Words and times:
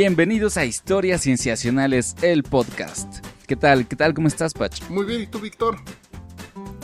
Bienvenidos 0.00 0.56
a 0.56 0.64
Historias 0.64 1.22
Cienciacionales, 1.22 2.14
el 2.22 2.44
podcast. 2.44 3.26
¿Qué 3.48 3.56
tal? 3.56 3.88
¿Qué 3.88 3.96
tal? 3.96 4.14
¿Cómo 4.14 4.28
estás, 4.28 4.54
Pach? 4.54 4.80
Muy 4.88 5.04
bien, 5.04 5.22
¿y 5.22 5.26
tú, 5.26 5.40
Víctor? 5.40 5.76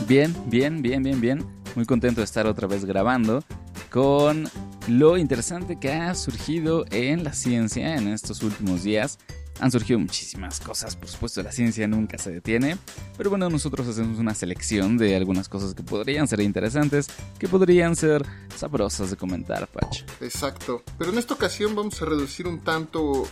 Bien, 0.09 0.35
bien, 0.47 0.83
bien, 0.83 1.01
bien, 1.01 1.21
bien. 1.21 1.47
Muy 1.77 1.85
contento 1.85 2.23
de 2.23 2.25
estar 2.25 2.49
otra 2.49 2.67
vez 2.67 2.85
grabando 2.85 3.45
con 3.89 4.49
lo 4.89 5.17
interesante 5.17 5.79
que 5.79 5.93
ha 5.93 6.13
surgido 6.17 6.87
en 6.91 7.23
la 7.23 7.35
ciencia 7.35 7.95
en 7.95 8.09
estos 8.09 8.43
últimos 8.43 8.83
días. 8.83 9.21
Han 9.61 9.71
surgido 9.71 9.99
muchísimas 9.99 10.61
cosas, 10.61 10.97
por 10.97 11.09
supuesto 11.09 11.43
la 11.43 11.53
ciencia 11.53 11.87
nunca 11.87 12.19
se 12.19 12.31
detiene, 12.31 12.77
pero 13.17 13.31
bueno, 13.31 13.49
nosotros 13.49 13.87
hacemos 13.87 14.19
una 14.19 14.35
selección 14.35 14.99
de 14.99 15.15
algunas 15.15 15.49
cosas 15.49 15.75
que 15.75 15.83
podrían 15.83 16.27
ser 16.27 16.41
interesantes, 16.41 17.07
que 17.39 17.49
podrían 17.49 17.95
ser 17.95 18.27
sabrosas 18.57 19.11
de 19.11 19.17
comentar, 19.17 19.69
Patch. 19.69 20.03
Exacto, 20.21 20.83
pero 20.99 21.13
en 21.13 21.19
esta 21.19 21.35
ocasión 21.35 21.75
vamos 21.75 22.03
a 22.03 22.05
reducir 22.05 22.49
un 22.49 22.61
tanto 22.61 23.29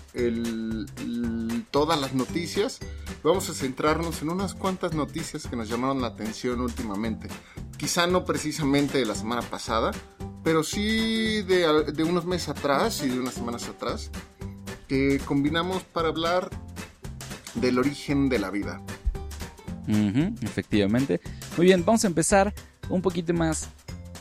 todas 1.70 2.01
las 2.01 2.15
noticias, 2.15 2.79
vamos 3.24 3.51
a 3.51 3.54
centrarnos 3.54 4.23
en 4.23 4.30
unas 4.30 4.54
cuantas 4.54 4.95
noticias 4.95 5.46
que 5.46 5.57
nos 5.57 5.68
llamaron 5.68 6.01
la 6.01 6.09
atención 6.09 6.60
últimamente. 6.60 7.29
Quizá 7.77 8.07
no 8.07 8.24
precisamente 8.24 8.98
de 8.98 9.07
la 9.07 9.16
semana 9.16 9.43
pasada, 9.43 9.91
pero 10.45 10.62
sí 10.62 11.43
de 11.43 12.04
unos 12.04 12.27
meses 12.27 12.48
atrás 12.48 13.02
y 13.02 13.09
de 13.09 13.18
unas 13.18 13.34
semanas 13.34 13.68
atrás 13.68 14.10
que 14.88 15.20
combinamos 15.24 15.82
para 15.84 16.09
hablar 16.09 16.50
del 17.54 17.78
origen 17.78 18.28
de 18.28 18.38
la 18.38 18.50
vida. 18.50 18.80
efectivamente. 20.43 21.20
Muy 21.57 21.66
bien, 21.66 21.84
vamos 21.84 22.04
a 22.04 22.07
empezar 22.07 22.54
un 22.88 23.02
poquito 23.02 23.34
más 23.34 23.68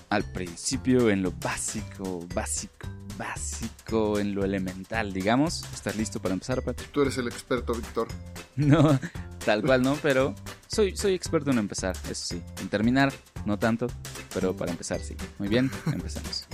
al 0.09 0.23
principio 0.23 1.09
en 1.09 1.23
lo 1.23 1.31
básico, 1.31 2.25
básico, 2.33 2.87
básico, 3.17 4.19
en 4.19 4.35
lo 4.35 4.43
elemental, 4.43 5.13
digamos. 5.13 5.63
¿Estás 5.73 5.95
listo 5.95 6.21
para 6.21 6.33
empezar, 6.33 6.61
Pat? 6.61 6.79
Tú 6.91 7.01
eres 7.01 7.17
el 7.17 7.27
experto, 7.27 7.73
Víctor. 7.73 8.07
No, 8.57 8.99
tal 9.45 9.63
cual 9.63 9.81
no, 9.81 9.95
pero 10.03 10.35
soy, 10.67 10.95
soy 10.97 11.13
experto 11.13 11.51
en 11.51 11.57
empezar, 11.57 11.95
eso 12.09 12.25
sí. 12.35 12.41
En 12.59 12.67
terminar, 12.67 13.13
no 13.45 13.57
tanto, 13.57 13.87
pero 14.33 14.53
para 14.55 14.71
empezar 14.71 14.99
sí. 14.99 15.15
Muy 15.39 15.47
bien, 15.47 15.71
empezamos. 15.85 16.47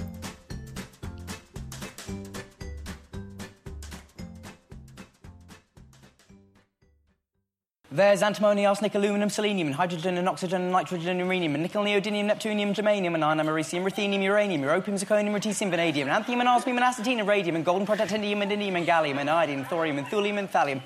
There's 7.89 8.21
antimony, 8.21 8.65
arsenic, 8.65 8.95
aluminum, 8.95 9.29
selenium, 9.29 9.67
and 9.67 9.75
hydrogen 9.75 10.17
and 10.17 10.27
oxygen 10.27 10.61
and 10.61 10.73
nitrogen 10.73 11.07
and 11.07 11.19
uranium, 11.21 11.53
and 11.55 11.63
nickel, 11.63 11.85
neodymium, 11.85 12.29
neptunium, 12.29 12.75
germanium, 12.75 13.13
and 13.13 13.23
iron, 13.23 13.37
americium, 13.37 13.83
ruthenium, 13.89 14.21
uranium, 14.21 14.61
europium, 14.61 14.99
zirconium, 14.99 15.33
lutetium, 15.33 15.69
vanadium, 15.69 16.09
and 16.09 16.25
anthium, 16.25 16.41
and 16.41 16.49
osmium, 16.49 16.77
and 16.79 16.85
acetine, 16.85 17.19
and 17.19 17.29
radium, 17.29 17.55
and 17.55 17.63
golden 17.63 17.87
protactinium, 17.87 18.41
and 18.41 18.51
indium, 18.51 18.75
and 18.75 18.85
gallium, 18.85 19.17
and 19.19 19.29
iodine, 19.29 19.59
and 19.59 19.67
thorium, 19.67 19.97
and 19.97 20.07
thulium, 20.07 20.37
and 20.37 20.51
thallium. 20.51 20.81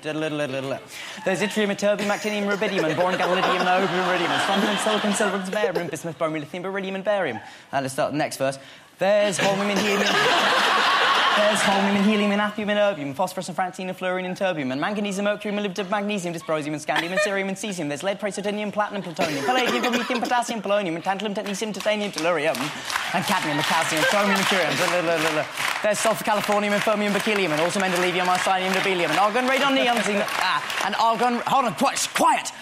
There's 1.24 1.40
yttrium, 1.40 1.70
and 1.70 1.78
terbium, 1.78 2.06
actinium, 2.06 2.48
rubidium, 2.48 2.84
and 2.84 2.94
boron, 2.94 3.14
gadolinium, 3.14 3.66
and 3.66 4.08
iridium, 4.08 4.30
and 4.30 4.42
strontium, 4.42 4.70
and 4.70 4.78
silicon, 4.78 5.12
silver, 5.12 5.38
and 5.38 5.50
barium, 5.50 5.88
bismuth, 5.88 6.16
bromine, 6.16 6.42
lithium, 6.42 6.62
beryllium, 6.62 6.94
and 6.94 7.04
barium. 7.04 7.40
And 7.72 7.82
let's 7.82 7.94
start 7.94 8.12
the 8.12 8.18
next 8.18 8.36
verse. 8.36 8.60
There's 9.00 9.38
holmium, 9.40 9.70
and 9.70 9.78
helium. 9.80 10.91
There's 11.34 11.60
holmium 11.60 11.96
and 11.96 12.04
helium 12.04 12.30
and 12.32 12.42
appium 12.42 12.68
and 12.68 12.78
erbium, 12.78 13.14
phosphorus 13.14 13.48
and 13.48 13.56
francine 13.56 13.88
and 13.88 13.96
fluorine 13.96 14.26
and 14.26 14.36
terbium, 14.36 14.70
and 14.70 14.78
manganese 14.78 15.16
and 15.16 15.24
mercury, 15.24 15.56
and 15.56 15.58
molybdenum, 15.58 15.88
magnesium, 15.88 16.34
dysprosium 16.34 16.74
and 16.74 16.82
scandium 16.84 17.12
and 17.12 17.20
cerium 17.20 17.48
and 17.48 17.56
cesium. 17.56 17.88
There's 17.88 18.02
lead, 18.02 18.20
praseodymium, 18.20 18.70
platinum, 18.70 19.02
plutonium, 19.02 19.42
palladium, 19.46 19.82
promethium, 19.82 20.20
potassium, 20.20 20.60
polonium, 20.60 20.94
and 20.94 21.02
tantalum, 21.02 21.34
technetium, 21.34 21.72
titanium, 21.72 22.12
tellurium, 22.12 22.56
and 23.14 23.24
cadmium, 23.24 23.56
and 23.56 23.64
calcium, 23.64 24.02
chromium, 24.04 24.36
and 24.36 24.46
curium. 24.46 25.82
There's 25.82 25.98
sulfur, 25.98 26.22
californium, 26.22 26.72
and 26.72 26.82
fermium, 26.82 27.12
berkelium, 27.12 27.50
and 27.50 27.62
also 27.62 27.80
mendelevium, 27.80 28.26
arsenium, 28.26 28.74
nobelium, 28.74 29.08
and 29.08 29.18
argon, 29.18 29.46
radon, 29.46 29.74
neon, 29.74 29.96
ah, 29.98 30.84
and 30.84 30.94
argon. 30.96 31.40
Hold 31.46 31.64
on, 31.64 31.74
quiet. 31.74 32.52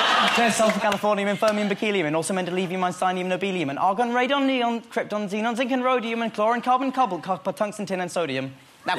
There's 0.36 0.56
sulfur, 0.56 0.80
californium, 0.80 1.28
and 1.28 1.38
fermium, 1.38 1.68
berkelium, 1.68 2.06
and 2.06 2.16
also 2.16 2.34
mendelevium, 2.34 2.80
einsteinium, 2.80 3.26
nobelium, 3.26 3.70
and 3.70 3.78
argon, 3.78 4.10
radon, 4.10 4.46
neon, 4.46 4.80
krypton, 4.80 5.28
xenon, 5.28 5.56
zinc, 5.56 5.70
and 5.70 5.84
rhodium, 5.84 6.22
and 6.22 6.34
chlorine, 6.34 6.60
carbon, 6.60 6.90
cobalt, 6.90 7.22
copper, 7.22 7.52
tungsten, 7.52 7.86
tin, 7.86 8.00
and 8.00 8.10
sodium. 8.10 8.52
Now, 8.84 8.96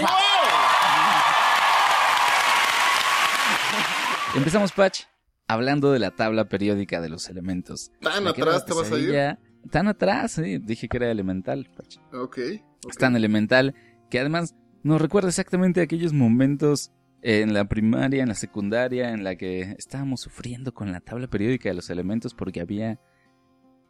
Empezamos, 4.34 4.72
Patch, 4.72 5.02
hablando 5.50 5.92
de 5.92 6.00
la 6.00 6.12
tabla 6.12 6.46
periódica 6.46 7.02
de 7.02 7.10
los 7.10 7.28
elementos. 7.28 7.92
¿Tan 8.00 8.26
atrás 8.28 8.66
te 8.66 8.74
vas 8.74 8.90
a 8.94 8.98
ir? 8.98 9.38
Tan 9.70 9.90
atrás, 9.90 10.32
sí. 10.32 10.58
Dije 10.60 10.88
que 10.88 10.96
era 10.96 11.12
elemental, 11.12 11.70
Patch. 11.76 11.98
Ok. 12.14 12.24
okay. 12.24 12.64
Es 12.90 12.96
tan 12.96 13.18
elemental 13.18 13.76
que 14.10 14.22
además 14.22 14.56
nos 14.84 15.02
recuerda 15.02 15.28
exactamente 15.28 15.82
aquellos 15.82 16.14
momentos 16.14 16.94
en 17.28 17.56
la 17.56 17.66
primaria, 17.66 18.22
en 18.22 18.30
la 18.30 18.36
secundaria, 18.36 19.10
en 19.10 19.24
la 19.24 19.36
que 19.36 19.76
estábamos 19.80 20.22
sufriendo 20.22 20.76
con 20.76 20.92
la 20.92 21.00
tabla 21.00 21.28
periódica 21.28 21.70
de 21.70 21.74
los 21.76 21.90
elementos 21.90 22.36
porque 22.36 22.62
había 22.62 23.00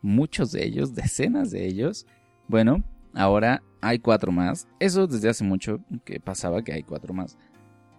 muchos 0.01 0.53
de 0.53 0.63
ellos, 0.63 0.95
decenas 0.95 1.51
de 1.51 1.67
ellos. 1.67 2.07
Bueno, 2.47 2.85
ahora 3.13 3.61
hay 3.81 3.99
cuatro 3.99 4.31
más. 4.31 4.69
Eso 4.79 5.05
desde 5.05 5.27
hace 5.27 5.43
mucho 5.43 5.81
que 6.05 6.21
pasaba 6.21 6.63
que 6.63 6.71
hay 6.71 6.83
cuatro 6.83 7.13
más. 7.13 7.37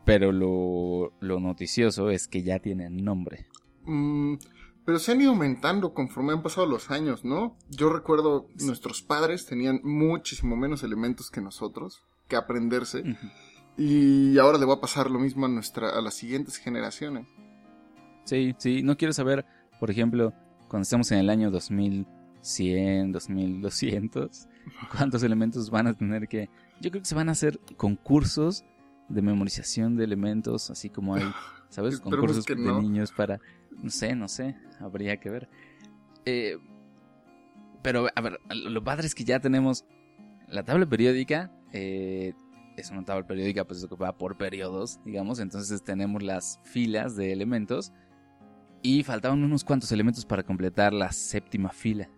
Pero 0.07 0.33
lo, 0.33 1.13
noticioso 1.21 2.09
es 2.09 2.29
que 2.29 2.43
ya 2.43 2.59
tienen 2.59 3.05
nombre. 3.05 3.45
Mm, 3.85 4.37
pero 4.87 4.99
se 4.99 5.13
han 5.13 5.21
ido 5.21 5.33
aumentando 5.33 5.93
conforme 5.93 6.33
han 6.33 6.43
pasado 6.43 6.67
los 6.67 6.91
años, 6.91 7.27
¿no? 7.27 7.59
Yo 7.69 7.91
recuerdo 7.91 8.49
nuestros 8.65 9.03
padres 9.03 9.45
tenían 9.45 9.81
muchísimo 9.85 10.57
menos 10.57 10.83
elementos 10.83 11.31
que 11.31 11.43
nosotros 11.43 12.07
que 12.27 12.37
aprenderse. 12.37 13.05
Y 13.77 14.39
ahora 14.39 14.59
le 14.59 14.65
va 14.65 14.75
a 14.75 14.81
pasar 14.81 15.11
lo 15.11 15.19
mismo 15.19 15.47
a, 15.47 15.49
nuestra, 15.49 15.91
a 15.91 16.01
las 16.01 16.15
siguientes 16.15 16.57
generaciones. 16.57 17.27
Sí, 18.25 18.55
sí, 18.59 18.83
no 18.83 18.97
quiero 18.97 19.13
saber, 19.13 19.45
por 19.79 19.91
ejemplo, 19.91 20.33
cuando 20.69 20.83
estemos 20.83 21.11
en 21.13 21.19
el 21.19 21.31
año 21.31 21.51
2100, 21.51 23.13
2200, 23.13 24.49
cuántos 24.97 25.23
elementos 25.23 25.71
van 25.71 25.87
a 25.87 25.95
tener 25.95 26.27
que... 26.27 26.49
Yo 26.81 26.91
creo 26.91 27.03
que 27.03 27.09
se 27.09 27.15
van 27.15 27.29
a 27.29 27.33
hacer 27.33 27.61
concursos 27.77 28.65
de 29.09 29.23
memorización 29.23 29.97
de 29.97 30.05
elementos, 30.05 30.71
así 30.71 30.89
como 30.91 31.15
hay, 31.15 31.25
¿sabes? 31.69 32.01
concursos 32.01 32.45
de 32.47 32.57
niños 32.57 33.13
para... 33.13 33.41
No 33.83 33.91
sé, 33.91 34.15
no 34.15 34.27
sé, 34.27 34.57
habría 34.81 35.19
que 35.19 35.29
ver. 35.29 35.51
Eh, 36.25 36.57
pero, 37.83 38.09
a 38.15 38.21
ver, 38.23 38.41
lo 38.49 38.83
padre 38.83 39.07
es 39.07 39.15
que 39.15 39.25
ya 39.25 39.39
tenemos 39.39 39.85
la 40.49 40.65
tabla 40.65 40.87
periódica, 40.87 41.53
eh, 41.73 42.33
es 42.77 42.91
una 42.91 43.05
tabla 43.05 43.27
periódica, 43.27 43.65
pues 43.65 43.85
que 43.87 43.97
va 43.97 44.17
por 44.17 44.37
periodos, 44.37 45.01
digamos. 45.05 45.41
Entonces 45.41 45.83
tenemos 45.83 46.23
las 46.23 46.61
filas 46.65 47.17
de 47.17 47.33
elementos. 47.33 47.93
Y 48.83 49.03
faltaban 49.03 49.43
unos 49.43 49.65
cuantos 49.65 49.91
elementos 49.91 50.25
para 50.25 50.43
completar 50.43 50.93
la 50.93 51.11
séptima 51.11 51.71
fila. 51.71 52.09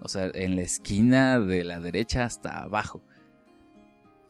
O 0.00 0.08
sea, 0.08 0.30
en 0.34 0.56
la 0.56 0.62
esquina 0.62 1.40
de 1.40 1.64
la 1.64 1.80
derecha 1.80 2.24
hasta 2.24 2.62
abajo. 2.62 3.02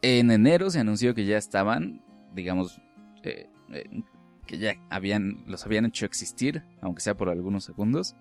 En 0.01 0.31
enero 0.31 0.69
se 0.69 0.79
anunció 0.79 1.13
que 1.13 1.25
ya 1.25 1.37
estaban, 1.37 2.01
digamos, 2.33 2.79
eh, 3.23 3.49
eh, 3.71 4.03
que 4.45 4.57
ya 4.57 4.75
habían, 4.89 5.43
los 5.47 5.65
habían 5.65 5.85
hecho 5.85 6.05
existir, 6.05 6.63
aunque 6.81 7.01
sea 7.01 7.15
por 7.15 7.29
algunos 7.29 7.63
segundos 7.63 8.15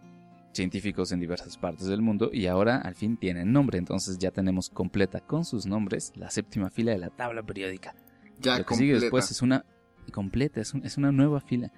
científicos 0.53 1.13
en 1.13 1.21
diversas 1.21 1.57
partes 1.57 1.87
del 1.87 2.03
mundo 2.03 2.31
y 2.33 2.47
ahora 2.47 2.79
al 2.79 2.95
fin 2.95 3.17
tienen 3.17 3.53
nombre, 3.53 3.79
entonces 3.79 4.19
ya 4.19 4.31
tenemos 4.31 4.71
completa 4.71 5.21
con 5.21 5.45
sus 5.45 5.67
nombres 5.67 6.13
la 6.15 6.31
séptima 6.31 6.71
fila 6.71 6.93
de 6.93 6.99
la 6.99 7.11
tabla 7.11 7.43
periódica. 7.43 7.95
Ya 8.41 8.59
Lo 8.59 8.67
que 8.67 8.75
sigue 8.75 8.95
después 8.99 9.31
es 9.31 9.43
una 9.43 9.65
completa, 10.13 10.61
es, 10.61 10.75
es 10.83 10.97
una 10.97 11.13
nueva 11.13 11.41
fila. 11.41 11.73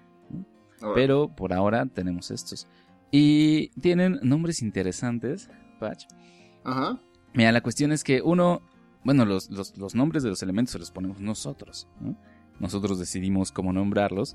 Pero 0.94 1.29
por 1.35 1.53
ahora 1.53 1.87
tenemos 1.87 2.31
estos. 2.31 2.67
Y 3.11 3.69
tienen 3.81 4.19
nombres 4.23 4.61
interesantes, 4.61 5.49
Patch. 5.79 6.06
Ajá. 6.65 7.00
Mira, 7.32 7.53
la 7.53 7.62
cuestión 7.62 7.93
es 7.93 8.05
que 8.05 8.21
uno, 8.23 8.61
bueno, 9.05 9.25
los, 9.25 9.50
los, 9.50 9.94
nombres 9.94 10.23
de 10.23 10.31
los 10.31 10.43
elementos 10.43 10.73
se 10.73 10.79
los 10.79 10.91
ponemos 10.91 11.21
nosotros. 11.21 11.88
Nosotros 12.61 12.99
decidimos 12.99 13.53
cómo 13.53 13.73
nombrarlos. 13.73 14.35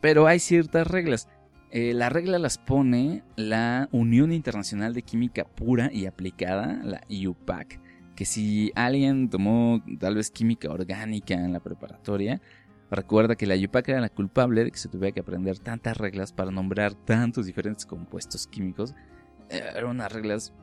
Pero 0.00 0.26
hay 0.26 0.38
ciertas 0.38 0.86
reglas. 0.86 1.28
Eh, 1.76 1.92
la 1.92 2.08
regla 2.08 2.38
las 2.38 2.56
pone 2.56 3.22
la 3.36 3.90
Unión 3.92 4.32
Internacional 4.32 4.94
de 4.94 5.02
Química 5.02 5.44
Pura 5.44 5.90
y 5.92 6.06
Aplicada, 6.06 6.80
la 6.82 7.02
IUPAC, 7.06 7.80
que 8.14 8.24
si 8.24 8.72
alguien 8.74 9.28
tomó 9.28 9.84
tal 10.00 10.14
vez 10.14 10.30
química 10.30 10.70
orgánica 10.70 11.34
en 11.34 11.52
la 11.52 11.60
preparatoria, 11.60 12.40
recuerda 12.90 13.36
que 13.36 13.44
la 13.44 13.56
IUPAC 13.56 13.90
era 13.90 14.00
la 14.00 14.08
culpable 14.08 14.64
de 14.64 14.70
que 14.70 14.78
se 14.78 14.88
tuviera 14.88 15.12
que 15.12 15.20
aprender 15.20 15.58
tantas 15.58 15.98
reglas 15.98 16.32
para 16.32 16.50
nombrar 16.50 16.94
tantos 16.94 17.44
diferentes 17.44 17.84
compuestos 17.84 18.46
químicos. 18.46 18.94
Eh, 19.50 19.60
eran 19.76 19.90
unas 19.90 20.10
reglas 20.10 20.54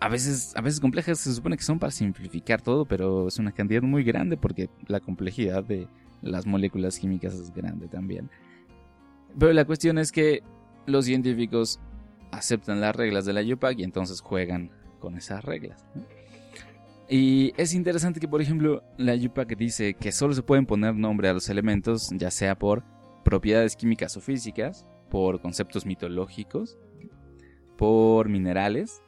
a, 0.00 0.08
veces, 0.08 0.54
a 0.56 0.62
veces 0.62 0.80
complejas, 0.80 1.18
se 1.18 1.34
supone 1.34 1.58
que 1.58 1.64
son 1.64 1.78
para 1.78 1.92
simplificar 1.92 2.62
todo, 2.62 2.86
pero 2.86 3.28
es 3.28 3.38
una 3.38 3.52
cantidad 3.52 3.82
muy 3.82 4.04
grande 4.04 4.38
porque 4.38 4.70
la 4.86 5.00
complejidad 5.00 5.62
de 5.62 5.86
las 6.22 6.46
moléculas 6.46 6.98
químicas 6.98 7.34
es 7.34 7.52
grande 7.52 7.88
también. 7.88 8.30
Pero 9.38 9.52
la 9.52 9.64
cuestión 9.64 9.98
es 9.98 10.12
que 10.12 10.42
los 10.86 11.04
científicos 11.04 11.80
aceptan 12.30 12.80
las 12.80 12.96
reglas 12.96 13.24
de 13.24 13.32
la 13.32 13.42
UPAC 13.42 13.78
y 13.78 13.84
entonces 13.84 14.20
juegan 14.20 14.70
con 14.98 15.16
esas 15.16 15.44
reglas. 15.44 15.84
Y 17.08 17.52
es 17.58 17.74
interesante 17.74 18.20
que, 18.20 18.28
por 18.28 18.40
ejemplo, 18.40 18.82
la 18.96 19.14
Yupac 19.14 19.54
dice 19.56 19.92
que 19.92 20.12
solo 20.12 20.32
se 20.32 20.42
pueden 20.42 20.64
poner 20.64 20.94
nombre 20.94 21.28
a 21.28 21.34
los 21.34 21.50
elementos, 21.50 22.08
ya 22.16 22.30
sea 22.30 22.58
por 22.58 22.84
propiedades 23.22 23.76
químicas 23.76 24.16
o 24.16 24.22
físicas, 24.22 24.86
por 25.10 25.42
conceptos 25.42 25.84
mitológicos, 25.84 26.78
por 27.76 28.30
minerales, 28.30 29.02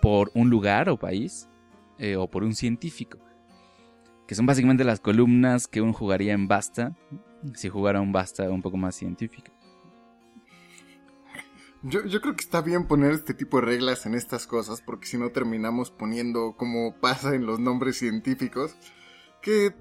por 0.00 0.30
un 0.34 0.48
lugar 0.48 0.88
o 0.88 0.96
país, 0.96 1.48
eh, 1.98 2.14
o 2.14 2.28
por 2.28 2.44
un 2.44 2.54
científico. 2.54 3.18
Que 4.28 4.36
son 4.36 4.46
básicamente 4.46 4.84
las 4.84 5.00
columnas 5.00 5.66
que 5.66 5.80
uno 5.80 5.92
jugaría 5.92 6.34
en 6.34 6.46
Basta, 6.46 6.96
si 7.54 7.68
jugara 7.68 8.00
un 8.00 8.12
Basta 8.12 8.48
un 8.48 8.62
poco 8.62 8.76
más 8.76 8.94
científico. 8.94 9.52
Yo, 11.82 12.02
yo, 12.06 12.22
creo 12.22 12.34
que 12.34 12.42
está 12.42 12.62
bien 12.62 12.86
poner 12.86 13.12
este 13.12 13.34
tipo 13.34 13.58
de 13.58 13.66
reglas 13.66 14.06
en 14.06 14.14
estas 14.14 14.46
cosas, 14.46 14.80
porque 14.80 15.06
si 15.06 15.18
no 15.18 15.30
terminamos 15.30 15.90
poniendo, 15.90 16.54
como 16.56 16.94
pasa 16.98 17.34
en 17.34 17.44
los 17.44 17.60
nombres 17.60 17.98
científicos, 17.98 18.74
que 19.42 19.74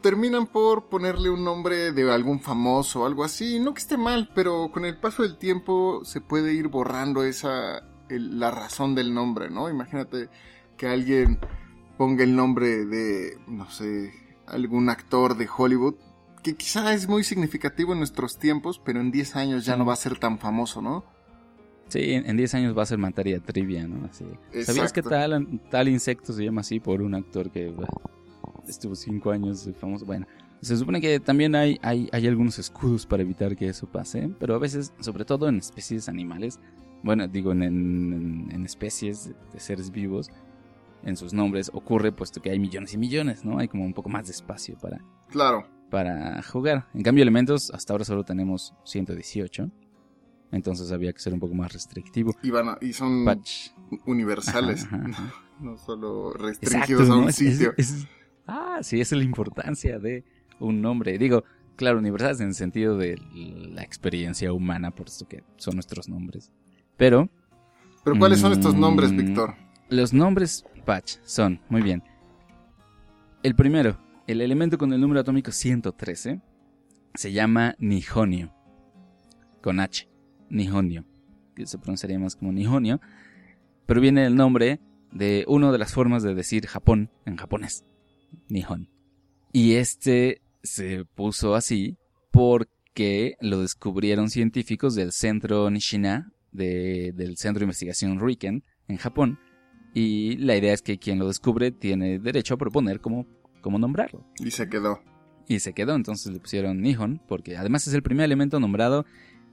terminan 0.00 0.46
por 0.46 0.88
ponerle 0.88 1.30
un 1.30 1.44
nombre 1.44 1.92
de 1.92 2.12
algún 2.12 2.40
famoso 2.40 3.02
o 3.02 3.06
algo 3.06 3.24
así. 3.24 3.58
No 3.58 3.74
que 3.74 3.80
esté 3.80 3.96
mal, 3.96 4.30
pero 4.34 4.70
con 4.70 4.84
el 4.84 4.98
paso 4.98 5.22
del 5.22 5.38
tiempo 5.38 6.04
se 6.04 6.20
puede 6.20 6.52
ir 6.54 6.68
borrando 6.68 7.24
esa 7.24 7.82
la 8.08 8.50
razón 8.50 8.94
del 8.94 9.12
nombre, 9.12 9.50
¿no? 9.50 9.68
Imagínate 9.68 10.30
que 10.76 10.86
alguien 10.86 11.38
ponga 11.98 12.24
el 12.24 12.34
nombre 12.34 12.86
de, 12.86 13.38
no 13.46 13.68
sé, 13.70 14.12
algún 14.46 14.88
actor 14.88 15.36
de 15.36 15.48
Hollywood 15.54 15.96
que 16.48 16.56
quizá 16.56 16.94
es 16.94 17.06
muy 17.06 17.24
significativo 17.24 17.92
en 17.92 17.98
nuestros 17.98 18.38
tiempos, 18.38 18.80
pero 18.82 19.00
en 19.00 19.10
10 19.10 19.36
años 19.36 19.66
ya 19.66 19.76
no 19.76 19.84
va 19.84 19.92
a 19.92 19.96
ser 19.96 20.18
tan 20.18 20.38
famoso, 20.38 20.80
¿no? 20.80 21.04
Sí, 21.88 22.12
en 22.12 22.36
10 22.36 22.54
años 22.54 22.76
va 22.76 22.82
a 22.82 22.86
ser 22.86 22.98
materia 22.98 23.40
trivia, 23.40 23.86
¿no? 23.86 24.06
Así. 24.06 24.24
¿Sabías 24.62 24.92
que 24.92 25.02
tal, 25.02 25.60
tal 25.70 25.88
insecto 25.88 26.32
se 26.32 26.44
llama 26.44 26.62
así 26.62 26.80
por 26.80 27.02
un 27.02 27.14
actor 27.14 27.50
que 27.50 27.74
estuvo 28.66 28.94
5 28.94 29.30
años 29.30 29.68
famoso? 29.78 30.06
Bueno, 30.06 30.26
se 30.60 30.76
supone 30.76 31.00
que 31.00 31.20
también 31.20 31.54
hay, 31.54 31.78
hay, 31.82 32.08
hay, 32.12 32.26
algunos 32.26 32.58
escudos 32.58 33.04
para 33.06 33.22
evitar 33.22 33.54
que 33.54 33.68
eso 33.68 33.86
pase, 33.86 34.30
pero 34.38 34.54
a 34.54 34.58
veces, 34.58 34.92
sobre 35.00 35.24
todo 35.24 35.48
en 35.48 35.58
especies 35.58 36.08
animales, 36.08 36.60
bueno, 37.02 37.28
digo 37.28 37.52
en, 37.52 37.62
en, 37.62 38.64
especies 38.64 39.32
de 39.52 39.60
seres 39.60 39.90
vivos, 39.90 40.30
en 41.04 41.16
sus 41.16 41.32
nombres 41.32 41.70
ocurre 41.72 42.10
puesto 42.10 42.42
que 42.42 42.50
hay 42.50 42.58
millones 42.58 42.92
y 42.94 42.98
millones, 42.98 43.44
¿no? 43.44 43.58
Hay 43.58 43.68
como 43.68 43.84
un 43.84 43.94
poco 43.94 44.08
más 44.08 44.26
de 44.26 44.32
espacio 44.32 44.76
para... 44.78 44.98
Claro. 45.28 45.77
Para 45.90 46.42
jugar. 46.42 46.86
En 46.94 47.02
cambio, 47.02 47.22
elementos, 47.22 47.70
hasta 47.70 47.92
ahora 47.92 48.04
solo 48.04 48.24
tenemos 48.24 48.74
118. 48.84 49.70
Entonces 50.50 50.92
había 50.92 51.12
que 51.12 51.20
ser 51.20 51.34
un 51.34 51.40
poco 51.40 51.54
más 51.54 51.72
restrictivo. 51.72 52.34
Y, 52.42 52.50
van 52.50 52.76
y 52.80 52.92
son 52.92 53.24
universales. 54.06 54.86
No 55.60 55.76
solo 55.76 56.32
restringidos 56.34 57.10
a 57.10 57.16
un 57.16 57.32
sitio. 57.32 57.74
ah, 58.46 58.78
sí, 58.80 59.00
esa 59.00 59.16
es 59.16 59.18
la 59.18 59.24
importancia 59.24 59.98
de 59.98 60.22
un 60.60 60.80
nombre. 60.80 61.18
Digo, 61.18 61.42
claro, 61.74 61.98
universales 61.98 62.40
en 62.40 62.48
el 62.48 62.54
sentido 62.54 62.96
de 62.96 63.20
la 63.34 63.82
experiencia 63.82 64.52
humana, 64.52 64.92
por 64.92 65.08
esto 65.08 65.26
que 65.26 65.42
son 65.56 65.74
nuestros 65.74 66.08
nombres. 66.08 66.52
Pero... 66.96 67.28
¿Pero 68.04 68.18
cuáles 68.20 68.38
son 68.38 68.52
estos 68.52 68.76
nombres, 68.76 69.10
mm, 69.10 69.16
Víctor? 69.16 69.56
Los 69.88 70.12
nombres 70.12 70.64
Patch 70.84 71.16
son, 71.24 71.60
muy 71.68 71.82
bien. 71.82 72.02
El 73.42 73.54
primero, 73.54 73.98
el 74.28 74.42
elemento 74.42 74.76
con 74.76 74.92
el 74.92 75.00
número 75.00 75.20
atómico 75.20 75.50
113, 75.50 76.42
se 77.14 77.32
llama 77.32 77.74
Nihonio. 77.78 78.54
Con 79.62 79.80
H. 79.80 80.06
Nihonio. 80.50 81.06
Que 81.56 81.66
se 81.66 81.78
pronunciaría 81.78 82.18
más 82.18 82.36
como 82.36 82.52
Nihonio. 82.52 83.00
Pero 83.86 84.02
viene 84.02 84.26
el 84.26 84.36
nombre 84.36 84.80
de 85.12 85.46
una 85.48 85.72
de 85.72 85.78
las 85.78 85.94
formas 85.94 86.22
de 86.22 86.34
decir 86.34 86.66
Japón 86.66 87.10
en 87.24 87.36
japonés. 87.36 87.86
Nihon. 88.48 88.90
Y 89.50 89.76
este 89.76 90.42
se 90.62 91.06
puso 91.06 91.54
así 91.54 91.96
porque 92.30 93.36
lo 93.40 93.62
descubrieron 93.62 94.28
científicos 94.28 94.94
del 94.94 95.12
centro 95.12 95.70
Nishina, 95.70 96.34
del 96.52 97.38
centro 97.38 97.60
de 97.60 97.64
investigación 97.64 98.20
Riken, 98.20 98.62
en 98.88 98.96
Japón. 98.98 99.38
Y 99.94 100.36
la 100.36 100.54
idea 100.54 100.74
es 100.74 100.82
que 100.82 100.98
quien 100.98 101.18
lo 101.18 101.28
descubre 101.28 101.70
tiene 101.70 102.18
derecho 102.18 102.54
a 102.54 102.58
proponer 102.58 103.00
cómo, 103.00 103.26
cómo 103.68 103.78
nombrarlo. 103.78 104.24
Y 104.38 104.50
se 104.50 104.66
quedó. 104.70 105.02
Y 105.46 105.60
se 105.60 105.74
quedó, 105.74 105.94
entonces 105.94 106.32
le 106.32 106.40
pusieron 106.40 106.80
Nihon, 106.80 107.20
porque 107.28 107.58
además 107.58 107.86
es 107.86 107.92
el 107.92 108.02
primer 108.02 108.24
elemento 108.24 108.58
nombrado 108.60 109.04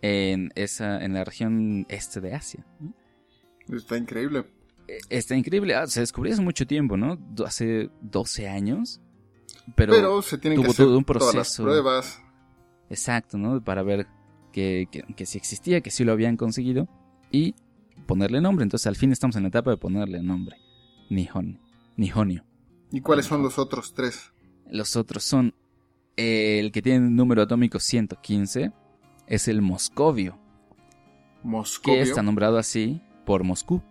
en, 0.02 0.54
esa, 0.56 1.04
en 1.04 1.14
la 1.14 1.26
región 1.26 1.86
este 1.90 2.22
de 2.22 2.34
Asia. 2.34 2.66
Está 3.68 3.98
increíble. 3.98 4.46
E, 4.88 5.00
está 5.10 5.36
increíble. 5.36 5.76
Ah, 5.76 5.86
se 5.88 6.00
descubrió 6.00 6.32
hace 6.32 6.42
mucho 6.42 6.66
tiempo, 6.66 6.96
¿no? 6.96 7.20
Hace 7.46 7.90
12 8.04 8.48
años. 8.48 9.02
Pero, 9.76 10.22
se 10.22 10.38
tienen 10.38 10.60
tuvo 10.60 10.68
que 10.68 10.72
hacer 10.72 10.86
todo 10.86 10.98
un 10.98 11.04
proceso. 11.04 11.32
Todas 11.32 11.36
las 11.36 11.58
pruebas. 11.58 12.22
Exacto, 12.90 13.38
¿no? 13.38 13.62
Para 13.62 13.84
ver 13.84 14.08
que, 14.54 14.88
que, 14.90 15.02
que 15.14 15.26
si 15.26 15.38
existía, 15.38 15.82
que 15.82 15.92
sí 15.92 16.06
lo 16.06 16.14
habían 16.14 16.38
conseguido. 16.38 16.88
Y 17.32 17.54
ponerle 18.06 18.40
nombre. 18.40 18.64
Entonces 18.64 18.88
al 18.88 18.96
fin 18.96 19.12
estamos 19.12 19.36
en 19.36 19.42
la 19.42 19.50
etapa 19.50 19.72
de 19.72 19.78
ponerle 19.78 20.24
nombre. 20.24 20.56
Nihon. 21.10 21.60
Nihonio. 21.98 22.46
¿Y 22.96 23.02
cuáles 23.02 23.26
son 23.26 23.44
los 23.44 23.60
otros 23.60 23.94
tres? 23.94 24.32
Los 24.72 24.96
otros 24.96 25.26
son 25.26 25.54
el 26.16 26.72
que 26.72 26.82
tiene 26.82 27.08
el 27.08 27.14
número 27.14 27.42
atómico 27.42 27.78
115 27.78 28.72
es 29.28 29.50
el 29.50 29.62
Moscovio. 29.62 30.40
Moscovio. 31.44 32.04
Que 32.04 32.10
está 32.10 32.24
nombrado 32.24 32.58
así 32.58 33.02
por 33.26 33.44
Moscú. 33.44 33.82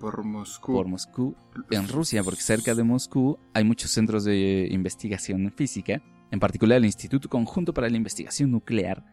Por 0.00 0.24
Moscú. 0.24 0.72
Por 0.72 0.88
Moscú, 0.88 1.36
en 1.70 1.86
Rusia, 1.86 2.24
porque 2.24 2.40
cerca 2.40 2.74
de 2.74 2.82
Moscú 2.82 3.38
hay 3.54 3.62
muchos 3.62 3.92
centros 3.92 4.24
de 4.24 4.66
investigación 4.72 5.52
física, 5.52 6.02
en 6.32 6.40
particular 6.40 6.78
el 6.78 6.84
Instituto 6.84 7.28
Conjunto 7.28 7.72
para 7.72 7.88
la 7.88 7.96
Investigación 7.96 8.50
Nuclear, 8.50 9.04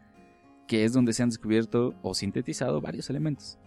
que 0.66 0.84
es 0.84 0.92
donde 0.92 1.12
se 1.12 1.22
han 1.22 1.28
descubierto 1.28 1.94
o 2.02 2.14
sintetizado 2.14 2.80
varios 2.80 3.08
elementos. 3.10 3.60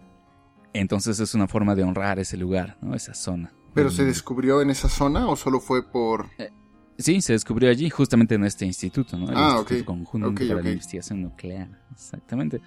Entonces 0.74 1.18
es 1.20 1.32
una 1.32 1.48
forma 1.48 1.74
de 1.74 1.84
honrar 1.84 2.18
ese 2.18 2.36
lugar, 2.36 2.76
¿no? 2.82 2.94
Esa 2.94 3.14
zona. 3.14 3.54
¿Pero 3.74 3.90
se 3.90 4.04
descubrió 4.04 4.60
en 4.60 4.70
esa 4.70 4.88
zona 4.88 5.28
o 5.28 5.36
solo 5.36 5.60
fue 5.60 5.82
por...? 5.82 6.26
Eh, 6.38 6.50
sí, 6.98 7.20
se 7.20 7.34
descubrió 7.34 7.70
allí, 7.70 7.90
justamente 7.90 8.34
en 8.34 8.44
este 8.44 8.64
instituto, 8.64 9.16
¿no? 9.16 9.30
El 9.30 9.36
ah, 9.36 9.56
Instituto 9.58 9.84
Conjunto 9.84 10.34
para 10.34 10.62
la 10.62 10.70
Investigación 10.70 11.22
Nuclear. 11.22 11.68
Exactamente. 11.92 12.60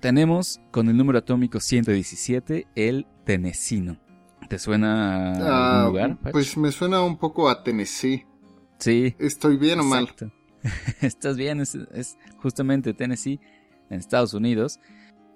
Tenemos 0.00 0.60
con 0.70 0.88
el 0.88 0.96
número 0.96 1.18
atómico 1.18 1.60
117 1.60 2.66
el 2.74 3.06
Tenecino. 3.24 3.98
¿Te 4.48 4.58
suena 4.58 5.32
a 5.32 5.84
ah, 5.84 5.86
lugar? 5.88 6.18
Pues 6.32 6.56
me 6.56 6.72
suena 6.72 7.02
un 7.02 7.16
poco 7.16 7.48
a 7.48 7.62
Tennessee. 7.62 8.24
Sí. 8.78 9.14
¿Estoy 9.18 9.56
bien 9.56 9.80
o 9.80 9.84
mal? 9.84 10.08
Estás 11.00 11.36
bien, 11.36 11.60
es, 11.60 11.74
es 11.74 12.16
justamente 12.38 12.94
Tennessee, 12.94 13.40
en 13.90 13.98
Estados 13.98 14.34
Unidos 14.34 14.78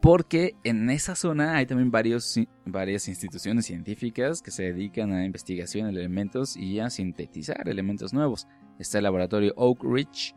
porque 0.03 0.57
en 0.65 0.91
esa 0.91 1.15
zona 1.15 1.55
hay 1.57 1.65
también 1.65 1.93
varios, 1.93 2.39
varias 2.67 3.07
instituciones 3.07 3.67
científicas 3.67 4.43
que 4.43 4.51
se 4.51 4.65
dedican 4.65 5.13
a 5.13 5.25
investigación 5.25 5.87
de 5.87 6.01
elementos 6.01 6.57
y 6.57 6.81
a 6.81 6.91
sintetizar 6.91 7.69
elementos 7.69 8.13
nuevos. 8.13 8.49
Está 8.81 8.99
el 8.99 9.05
laboratorio 9.05 9.55
Oak 9.55 9.85
Ridge, 9.85 10.35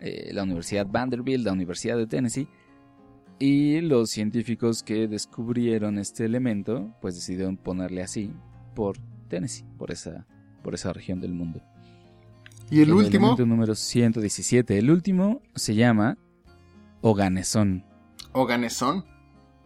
eh, 0.00 0.30
la 0.32 0.44
Universidad 0.44 0.86
Vanderbilt, 0.86 1.44
la 1.44 1.52
Universidad 1.52 1.98
de 1.98 2.06
Tennessee, 2.06 2.48
y 3.38 3.82
los 3.82 4.08
científicos 4.08 4.82
que 4.82 5.06
descubrieron 5.08 5.98
este 5.98 6.24
elemento, 6.24 6.90
pues 7.02 7.14
decidieron 7.14 7.58
ponerle 7.58 8.02
así 8.02 8.30
por 8.74 8.96
Tennessee, 9.28 9.66
por 9.76 9.90
esa, 9.90 10.26
por 10.62 10.72
esa 10.72 10.90
región 10.90 11.20
del 11.20 11.34
mundo. 11.34 11.60
¿Y 12.70 12.80
el, 12.80 12.94
último? 12.94 13.36
número 13.36 13.74
117. 13.74 14.78
El 14.78 14.90
último 14.90 15.42
se 15.54 15.74
llama 15.74 16.16
Oganesón. 17.02 17.91
¿Oganesón? 18.32 19.04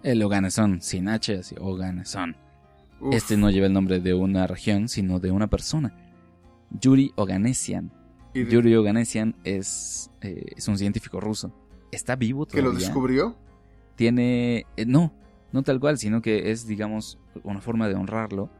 El 0.02 0.22
Oganesón, 0.22 0.80
sin 0.82 1.08
H, 1.08 1.38
así, 1.38 1.54
Oganesón. 1.58 2.36
Este 3.12 3.36
no 3.36 3.50
lleva 3.50 3.66
el 3.66 3.72
nombre 3.72 4.00
de 4.00 4.14
una 4.14 4.46
región, 4.46 4.88
sino 4.88 5.20
de 5.20 5.30
una 5.30 5.48
persona. 5.48 5.94
Yuri 6.70 7.12
Oganesian. 7.16 7.92
Yuri 8.34 8.74
Oganesian 8.74 9.36
es, 9.44 10.10
eh, 10.20 10.52
es 10.56 10.68
un 10.68 10.78
científico 10.78 11.20
ruso. 11.20 11.52
Está 11.92 12.16
vivo 12.16 12.46
todavía. 12.46 12.70
¿Que 12.70 12.74
lo 12.74 12.78
descubrió? 12.78 13.36
Tiene... 13.96 14.66
Eh, 14.76 14.86
no, 14.86 15.12
no 15.52 15.62
tal 15.62 15.80
cual, 15.80 15.98
sino 15.98 16.22
que 16.22 16.50
es, 16.50 16.66
digamos, 16.66 17.18
una 17.44 17.60
forma 17.60 17.88
de 17.88 17.94
honrarlo. 17.94 18.50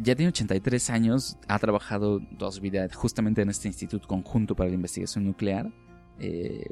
Ya 0.00 0.16
tiene 0.16 0.28
83 0.28 0.90
años, 0.90 1.38
ha 1.48 1.58
trabajado 1.58 2.20
toda 2.38 2.50
su 2.50 2.60
vida 2.60 2.86
justamente 2.92 3.42
en 3.42 3.50
este 3.50 3.68
Instituto 3.68 4.08
Conjunto 4.08 4.56
para 4.56 4.68
la 4.68 4.74
Investigación 4.74 5.24
Nuclear. 5.24 5.72
Eh, 6.18 6.68